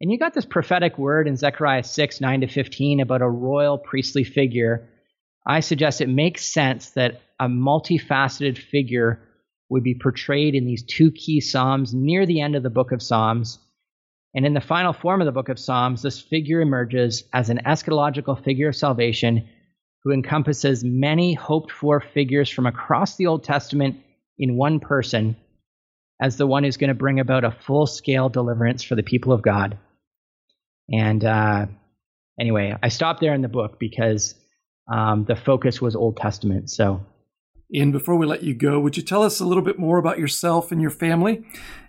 And 0.00 0.10
you 0.10 0.18
got 0.18 0.34
this 0.34 0.44
prophetic 0.44 0.98
word 0.98 1.28
in 1.28 1.36
Zechariah 1.36 1.84
6, 1.84 2.20
9 2.20 2.40
to 2.42 2.48
15 2.48 3.00
about 3.00 3.22
a 3.22 3.28
royal 3.28 3.78
priestly 3.78 4.24
figure. 4.24 4.88
I 5.46 5.60
suggest 5.60 6.00
it 6.00 6.08
makes 6.08 6.44
sense 6.44 6.90
that 6.90 7.20
a 7.38 7.46
multifaceted 7.46 8.58
figure 8.58 9.20
would 9.68 9.82
be 9.82 9.94
portrayed 9.94 10.54
in 10.54 10.64
these 10.64 10.82
two 10.82 11.12
key 11.12 11.40
Psalms 11.40 11.94
near 11.94 12.26
the 12.26 12.40
end 12.40 12.56
of 12.56 12.62
the 12.62 12.70
book 12.70 12.92
of 12.92 13.02
Psalms 13.02 13.58
and 14.36 14.44
in 14.44 14.52
the 14.52 14.60
final 14.60 14.92
form 14.92 15.22
of 15.22 15.24
the 15.24 15.32
book 15.32 15.48
of 15.48 15.58
Psalms, 15.58 16.02
this 16.02 16.20
figure 16.20 16.60
emerges 16.60 17.24
as 17.32 17.48
an 17.48 17.62
eschatological 17.64 18.44
figure 18.44 18.68
of 18.68 18.76
salvation 18.76 19.48
who 20.04 20.12
encompasses 20.12 20.84
many 20.84 21.32
hoped 21.32 21.72
for 21.72 22.00
figures 22.00 22.50
from 22.50 22.66
across 22.66 23.16
the 23.16 23.26
Old 23.26 23.44
Testament 23.44 23.96
in 24.38 24.58
one 24.58 24.78
person 24.78 25.36
as 26.20 26.36
the 26.36 26.46
one 26.46 26.64
who's 26.64 26.76
going 26.76 26.88
to 26.88 26.94
bring 26.94 27.18
about 27.18 27.44
a 27.44 27.50
full 27.50 27.86
scale 27.86 28.28
deliverance 28.28 28.82
for 28.82 28.94
the 28.94 29.02
people 29.02 29.32
of 29.32 29.40
God. 29.40 29.78
And 30.92 31.24
uh, 31.24 31.66
anyway, 32.38 32.76
I 32.82 32.88
stopped 32.88 33.20
there 33.20 33.34
in 33.34 33.40
the 33.40 33.48
book 33.48 33.78
because 33.78 34.34
um, 34.86 35.24
the 35.24 35.34
focus 35.34 35.80
was 35.80 35.96
Old 35.96 36.18
Testament. 36.18 36.70
So 36.70 37.04
Ian, 37.74 37.92
before 37.92 38.16
we 38.16 38.26
let 38.26 38.42
you 38.42 38.54
go, 38.54 38.78
would 38.78 38.96
you 38.96 39.02
tell 39.02 39.22
us 39.22 39.40
a 39.40 39.46
little 39.46 39.62
bit 39.62 39.78
more 39.78 39.98
about 39.98 40.18
yourself 40.18 40.70
and 40.70 40.80
your 40.80 40.90
family? 40.90 41.36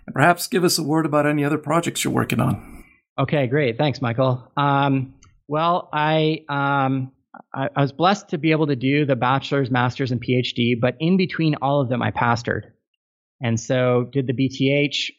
And 0.06 0.14
perhaps 0.14 0.46
give 0.46 0.64
us 0.64 0.78
a 0.78 0.82
word 0.82 1.06
about 1.06 1.26
any 1.26 1.44
other 1.44 1.58
projects 1.58 2.02
you're 2.02 2.12
working 2.12 2.40
on. 2.40 2.84
Okay, 3.18 3.46
great. 3.46 3.78
Thanks, 3.78 4.02
Michael. 4.02 4.50
Um, 4.56 5.14
well, 5.46 5.88
I, 5.92 6.44
um, 6.48 7.12
I, 7.54 7.68
I 7.74 7.80
was 7.80 7.92
blessed 7.92 8.30
to 8.30 8.38
be 8.38 8.50
able 8.50 8.66
to 8.68 8.76
do 8.76 9.06
the 9.06 9.16
bachelor's, 9.16 9.70
master's, 9.70 10.10
and 10.10 10.22
PhD, 10.22 10.78
but 10.80 10.96
in 11.00 11.16
between 11.16 11.56
all 11.56 11.80
of 11.80 11.88
them, 11.88 12.02
I 12.02 12.10
pastored. 12.10 12.62
And 13.40 13.58
so 13.58 14.08
did 14.12 14.26
the 14.26 14.32
BTH, 14.32 15.10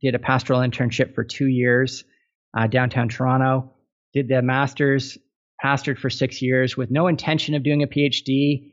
did 0.00 0.14
a 0.14 0.18
pastoral 0.18 0.60
internship 0.60 1.14
for 1.14 1.24
two 1.24 1.48
years 1.48 2.04
uh, 2.56 2.66
downtown 2.66 3.08
Toronto, 3.08 3.72
did 4.14 4.28
the 4.28 4.40
master's, 4.42 5.18
pastored 5.62 5.98
for 5.98 6.08
six 6.08 6.40
years 6.40 6.76
with 6.76 6.90
no 6.90 7.08
intention 7.08 7.54
of 7.54 7.62
doing 7.62 7.82
a 7.82 7.86
PhD. 7.86 8.70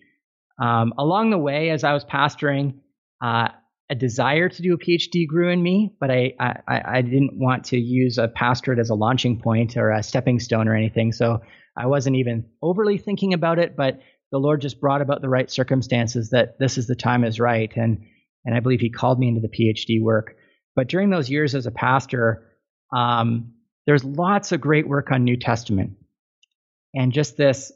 Um, 0.61 0.93
along 0.97 1.31
the 1.31 1.37
way, 1.37 1.69
as 1.69 1.83
I 1.83 1.93
was 1.93 2.05
pastoring, 2.05 2.75
uh, 3.21 3.49
a 3.89 3.95
desire 3.95 4.49
to 4.49 4.61
do 4.61 4.73
a 4.73 4.77
PhD 4.77 5.27
grew 5.27 5.51
in 5.51 5.61
me, 5.61 5.93
but 5.99 6.09
I, 6.09 6.33
I, 6.39 6.81
I 6.85 7.01
didn't 7.01 7.37
want 7.37 7.65
to 7.65 7.77
use 7.77 8.17
a 8.17 8.27
pastorate 8.27 8.79
as 8.79 8.89
a 8.89 8.95
launching 8.95 9.39
point 9.39 9.77
or 9.77 9.91
a 9.91 10.01
stepping 10.01 10.39
stone 10.39 10.67
or 10.67 10.75
anything. 10.75 11.11
So 11.11 11.41
I 11.77 11.85
wasn't 11.85 12.15
even 12.15 12.45
overly 12.63 12.97
thinking 12.97 13.33
about 13.33 13.59
it, 13.59 13.75
but 13.75 13.99
the 14.31 14.39
Lord 14.39 14.61
just 14.61 14.81
brought 14.81 15.01
about 15.01 15.21
the 15.21 15.29
right 15.29 15.51
circumstances 15.51 16.31
that 16.31 16.57
this 16.57 16.77
is 16.77 16.87
the 16.87 16.95
time 16.95 17.23
is 17.23 17.39
right. 17.39 17.71
And, 17.75 18.05
and 18.43 18.55
I 18.55 18.59
believe 18.59 18.79
He 18.79 18.89
called 18.89 19.19
me 19.19 19.27
into 19.27 19.41
the 19.41 19.49
PhD 19.49 20.01
work. 20.01 20.35
But 20.75 20.87
during 20.87 21.09
those 21.09 21.29
years 21.29 21.53
as 21.53 21.67
a 21.67 21.71
pastor, 21.71 22.47
um, 22.95 23.53
there's 23.85 24.03
lots 24.03 24.51
of 24.51 24.61
great 24.61 24.87
work 24.87 25.11
on 25.11 25.23
New 25.23 25.37
Testament. 25.37 25.91
And 26.95 27.11
just 27.13 27.37
this 27.37 27.71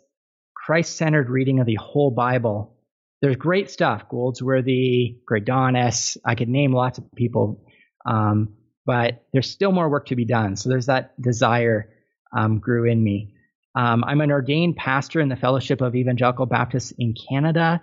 Christ 0.69 0.97
centered 0.97 1.31
reading 1.31 1.59
of 1.59 1.65
the 1.65 1.79
whole 1.81 2.11
Bible. 2.11 2.77
There's 3.23 3.37
great 3.37 3.71
stuff. 3.71 4.07
Goldsworthy, 4.07 5.17
Donis. 5.27 6.15
I 6.23 6.35
could 6.35 6.47
name 6.47 6.73
lots 6.73 6.99
of 6.99 7.05
people, 7.15 7.65
um, 8.05 8.53
but 8.85 9.25
there's 9.33 9.49
still 9.49 9.71
more 9.71 9.89
work 9.89 10.05
to 10.09 10.15
be 10.15 10.25
done. 10.25 10.55
So 10.57 10.69
there's 10.69 10.85
that 10.85 11.19
desire 11.19 11.89
um, 12.37 12.59
grew 12.59 12.85
in 12.85 13.03
me. 13.03 13.33
Um, 13.73 14.03
I'm 14.03 14.21
an 14.21 14.29
ordained 14.29 14.75
pastor 14.75 15.19
in 15.19 15.27
the 15.29 15.35
Fellowship 15.35 15.81
of 15.81 15.95
Evangelical 15.95 16.45
Baptists 16.45 16.93
in 16.99 17.15
Canada. 17.15 17.81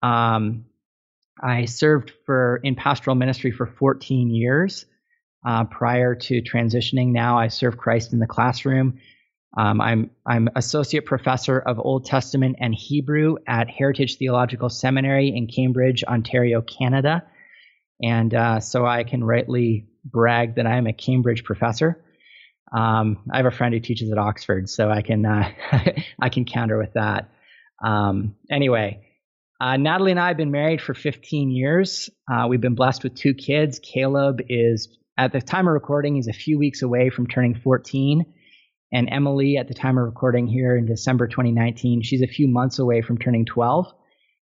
Um, 0.00 0.66
I 1.42 1.64
served 1.64 2.12
for 2.26 2.60
in 2.62 2.76
pastoral 2.76 3.16
ministry 3.16 3.50
for 3.50 3.66
14 3.66 4.30
years 4.30 4.86
uh, 5.44 5.64
prior 5.64 6.14
to 6.14 6.42
transitioning. 6.42 7.08
Now 7.08 7.40
I 7.40 7.48
serve 7.48 7.76
Christ 7.76 8.12
in 8.12 8.20
the 8.20 8.28
classroom. 8.28 9.00
Um, 9.56 9.80
I'm 9.80 10.10
I'm 10.24 10.48
associate 10.54 11.06
professor 11.06 11.58
of 11.58 11.80
Old 11.80 12.04
Testament 12.04 12.56
and 12.60 12.74
Hebrew 12.74 13.36
at 13.48 13.68
Heritage 13.68 14.16
Theological 14.16 14.68
Seminary 14.68 15.28
in 15.34 15.48
Cambridge, 15.48 16.04
Ontario, 16.04 16.62
Canada, 16.62 17.24
and 18.00 18.32
uh, 18.32 18.60
so 18.60 18.86
I 18.86 19.02
can 19.02 19.24
rightly 19.24 19.88
brag 20.04 20.54
that 20.56 20.66
I 20.66 20.76
am 20.76 20.86
a 20.86 20.92
Cambridge 20.92 21.42
professor. 21.42 22.02
Um, 22.72 23.24
I 23.32 23.38
have 23.38 23.46
a 23.46 23.50
friend 23.50 23.74
who 23.74 23.80
teaches 23.80 24.12
at 24.12 24.18
Oxford, 24.18 24.70
so 24.70 24.88
I 24.88 25.02
can 25.02 25.26
uh, 25.26 25.50
I 26.20 26.28
can 26.28 26.44
counter 26.44 26.78
with 26.78 26.92
that. 26.92 27.30
Um, 27.84 28.36
anyway, 28.48 29.04
uh, 29.60 29.76
Natalie 29.76 30.12
and 30.12 30.20
I 30.20 30.28
have 30.28 30.36
been 30.36 30.52
married 30.52 30.80
for 30.80 30.94
15 30.94 31.50
years. 31.50 32.08
Uh, 32.30 32.46
we've 32.48 32.60
been 32.60 32.76
blessed 32.76 33.02
with 33.02 33.16
two 33.16 33.34
kids. 33.34 33.80
Caleb 33.80 34.42
is 34.48 34.96
at 35.18 35.32
the 35.32 35.40
time 35.40 35.66
of 35.66 35.74
recording, 35.74 36.14
he's 36.14 36.28
a 36.28 36.32
few 36.32 36.58
weeks 36.58 36.82
away 36.82 37.10
from 37.10 37.26
turning 37.26 37.54
14 37.56 38.24
and 38.92 39.08
Emily, 39.10 39.56
at 39.56 39.68
the 39.68 39.74
time 39.74 39.98
of 39.98 40.04
recording 40.04 40.46
here 40.46 40.76
in 40.76 40.86
December 40.86 41.28
2019, 41.28 42.02
she's 42.02 42.22
a 42.22 42.26
few 42.26 42.48
months 42.48 42.78
away 42.78 43.02
from 43.02 43.18
turning 43.18 43.44
12. 43.44 43.86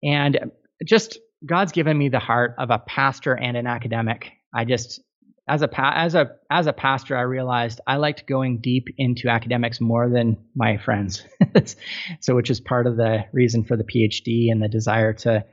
And 0.03 0.51
just 0.85 1.17
God's 1.45 1.71
given 1.71 1.97
me 1.97 2.09
the 2.09 2.19
heart 2.19 2.55
of 2.57 2.69
a 2.69 2.79
pastor 2.79 3.33
and 3.33 3.55
an 3.55 3.65
academic. 3.65 4.31
I 4.53 4.65
just, 4.65 5.01
as 5.47 5.61
a 5.61 5.69
as 5.79 6.15
a 6.15 6.31
as 6.51 6.67
a 6.67 6.73
pastor, 6.73 7.15
I 7.15 7.21
realized 7.21 7.79
I 7.87 7.95
liked 7.95 8.27
going 8.27 8.59
deep 8.61 8.87
into 8.97 9.29
academics 9.29 9.79
more 9.79 10.09
than 10.09 10.37
my 10.53 10.77
friends. 10.77 11.23
so, 12.19 12.35
which 12.35 12.49
is 12.49 12.59
part 12.59 12.87
of 12.87 12.97
the 12.97 13.25
reason 13.31 13.63
for 13.63 13.77
the 13.77 13.83
PhD 13.83 14.51
and 14.51 14.61
the 14.61 14.67
desire 14.67 15.13
to 15.13 15.45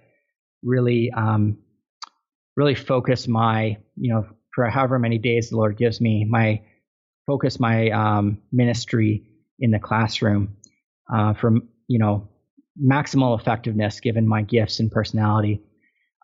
really, 0.65 1.13
um, 1.17 1.59
really 2.57 2.75
focus 2.75 3.29
my, 3.29 3.77
you 3.97 4.13
know, 4.13 4.27
for 4.55 4.69
however 4.69 4.99
many 4.99 5.19
days 5.19 5.51
the 5.51 5.57
Lord 5.57 5.77
gives 5.77 6.01
me, 6.01 6.27
my 6.29 6.63
focus 7.27 7.61
my 7.61 7.91
um, 7.91 8.43
ministry 8.51 9.25
in 9.59 9.71
the 9.71 9.79
classroom 9.79 10.57
uh, 11.13 11.35
for 11.35 11.53
you 11.87 11.99
know 11.99 12.29
maximal 12.81 13.39
effectiveness 13.39 14.01
given 14.01 14.27
my 14.27 14.43
gifts 14.43 14.81
and 14.81 14.91
personality. 14.91 15.63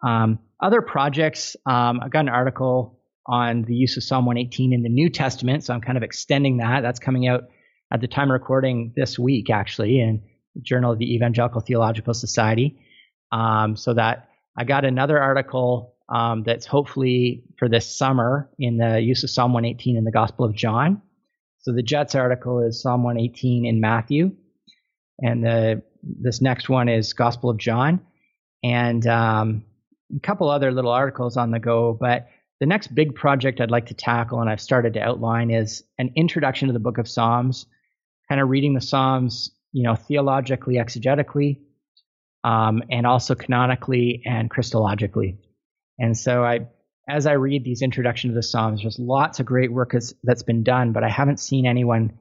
Um, 0.03 0.39
other 0.61 0.83
projects, 0.83 1.57
um, 1.67 2.01
I 2.03 2.09
got 2.09 2.21
an 2.21 2.29
article 2.29 3.01
on 3.27 3.63
the 3.63 3.75
use 3.75 3.97
of 3.97 4.03
Psalm 4.03 4.25
118 4.25 4.73
in 4.73 4.83
the 4.83 4.89
New 4.89 5.11
Testament, 5.11 5.65
so 5.65 5.75
I'm 5.75 5.81
kind 5.81 5.99
of 5.99 6.03
extending 6.03 6.59
that. 6.59 6.81
That's 6.81 6.99
coming 6.99 7.29
out 7.29 7.45
at 7.93 8.01
the 8.01 8.09
time 8.09 8.31
of 8.31 8.33
recording 8.33 8.93
this 8.97 9.19
week, 9.19 9.51
actually, 9.51 10.01
in 10.01 10.23
the 10.55 10.63
Journal 10.63 10.93
of 10.93 10.99
the 10.99 11.15
Evangelical 11.15 11.61
Theological 11.61 12.15
Society. 12.15 12.79
Um, 13.31 13.77
so 13.77 13.95
that 13.95 14.29
I 14.57 14.65
got 14.65 14.85
another 14.85 15.19
article 15.19 15.95
um, 16.09 16.43
that's 16.45 16.67
hopefully 16.67 17.45
for 17.59 17.69
this 17.69 17.87
summer 17.87 18.49
in 18.59 18.79
the 18.79 19.01
use 19.01 19.25
of 19.25 19.31
Psalm 19.31 19.53
118 19.53 19.97
in 19.97 20.05
the 20.05 20.11
Gospel 20.11 20.45
of 20.45 20.55
John. 20.55 21.03
So 21.61 21.73
the 21.73 21.83
JETS 21.83 22.15
article 22.15 22.63
is 22.63 22.81
Psalm 22.81 23.03
118 23.03 23.67
in 23.67 23.81
Matthew, 23.81 24.33
and 25.21 25.45
the 25.45 25.83
this 26.03 26.41
next 26.41 26.69
one 26.69 26.89
is 26.89 27.13
Gospel 27.13 27.51
of 27.51 27.59
John, 27.59 28.01
and 28.63 29.07
um, 29.07 29.65
a 30.17 30.21
couple 30.21 30.49
other 30.49 30.73
little 30.73 30.93
articles 30.93 31.37
on 31.37 31.51
the 31.51 31.59
go. 31.59 31.97
But 31.99 32.29
the 32.61 32.67
next 32.67 32.95
big 32.95 33.15
project 33.15 33.61
I'd 33.61 33.71
like 33.71 33.87
to 33.87 33.95
tackle, 33.95 34.41
and 34.41 34.49
I've 34.49 34.61
started 34.61 34.95
to 34.95 35.01
outline, 35.01 35.51
is 35.51 35.85
an 35.99 36.13
introduction 36.17 36.69
to 36.69 36.73
the 36.73 36.79
Book 36.79 36.99
of 36.99 37.09
Psalms, 37.09 37.67
kind 38.29 38.41
of 38.41 38.49
reading 38.49 38.75
the 38.75 38.81
Psalms, 38.81 39.51
you 39.73 39.83
know, 39.83 39.95
theologically, 39.95 40.77
exegetically, 40.77 41.59
um, 42.45 42.83
and 42.91 43.07
also 43.07 43.35
canonically 43.35 44.23
and 44.25 44.51
Christologically. 44.51 45.37
And 45.99 46.17
so 46.17 46.45
I, 46.45 46.69
as 47.09 47.27
I 47.27 47.33
read 47.33 47.65
these 47.65 47.83
introduction 47.83 48.31
to 48.31 48.35
the 48.35 48.43
Psalms, 48.43 48.83
there's 48.83 48.99
lots 48.99 49.41
of 49.41 49.47
great 49.47 49.73
work 49.73 49.95
that's 50.23 50.43
been 50.43 50.63
done, 50.63 50.93
but 50.93 51.03
I 51.03 51.09
haven't 51.09 51.41
seen 51.41 51.67
anyone 51.67 52.13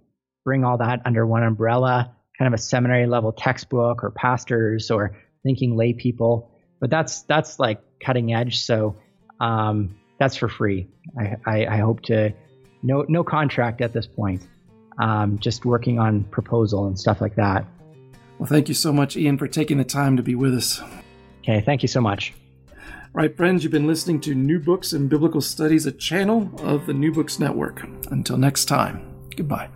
bring 0.43 0.63
all 0.63 0.78
that 0.78 1.01
under 1.05 1.25
one 1.25 1.43
umbrella, 1.43 2.15
kind 2.38 2.53
of 2.53 2.57
a 2.57 2.61
seminary 2.61 3.05
level 3.05 3.32
textbook 3.32 4.03
or 4.03 4.11
pastors 4.11 4.89
or 4.89 5.17
thinking 5.43 5.75
lay 5.75 5.93
people. 5.93 6.51
But 6.80 6.89
that's 6.89 7.23
that's 7.23 7.59
like 7.59 7.82
cutting 7.99 8.34
edge. 8.34 8.59
So 8.59 8.95
um, 9.39 9.97
that's 10.19 10.36
for 10.36 10.47
free. 10.47 10.88
I, 11.19 11.36
I, 11.45 11.65
I, 11.65 11.78
hope 11.78 12.01
to 12.03 12.34
no 12.82 13.05
no 13.07 13.23
contract 13.23 13.82
at 13.82 13.93
this 13.93 14.07
point. 14.07 14.47
Um, 14.99 15.38
just 15.38 15.65
working 15.65 15.99
on 15.99 16.23
proposal 16.23 16.88
and 16.88 16.97
stuff 16.97 17.21
like 17.21 17.36
that. 17.36 17.65
Well, 18.39 18.47
thank 18.47 18.67
you 18.67 18.73
so 18.73 18.91
much, 18.93 19.15
Ian, 19.17 19.38
for 19.38 19.47
taking 19.47 19.78
the 19.78 19.84
time 19.84 20.17
to 20.17 20.23
be 20.23 20.36
with 20.36 20.55
us. 20.55 20.82
Okay, 21.39 21.61
thank 21.61 21.82
you 21.82 21.88
so 21.88 22.01
much. 22.01 22.34
Right, 23.13 23.35
friends, 23.35 23.63
you've 23.63 23.71
been 23.71 23.87
listening 23.87 24.19
to 24.21 24.35
New 24.35 24.59
Books 24.59 24.93
in 24.93 25.07
Biblical 25.07 25.41
Studies, 25.41 25.85
a 25.85 25.91
channel 25.91 26.51
of 26.59 26.85
the 26.85 26.93
New 26.93 27.11
Books 27.11 27.39
Network. 27.39 27.83
Until 28.11 28.37
next 28.37 28.65
time, 28.65 29.01
goodbye. 29.35 29.69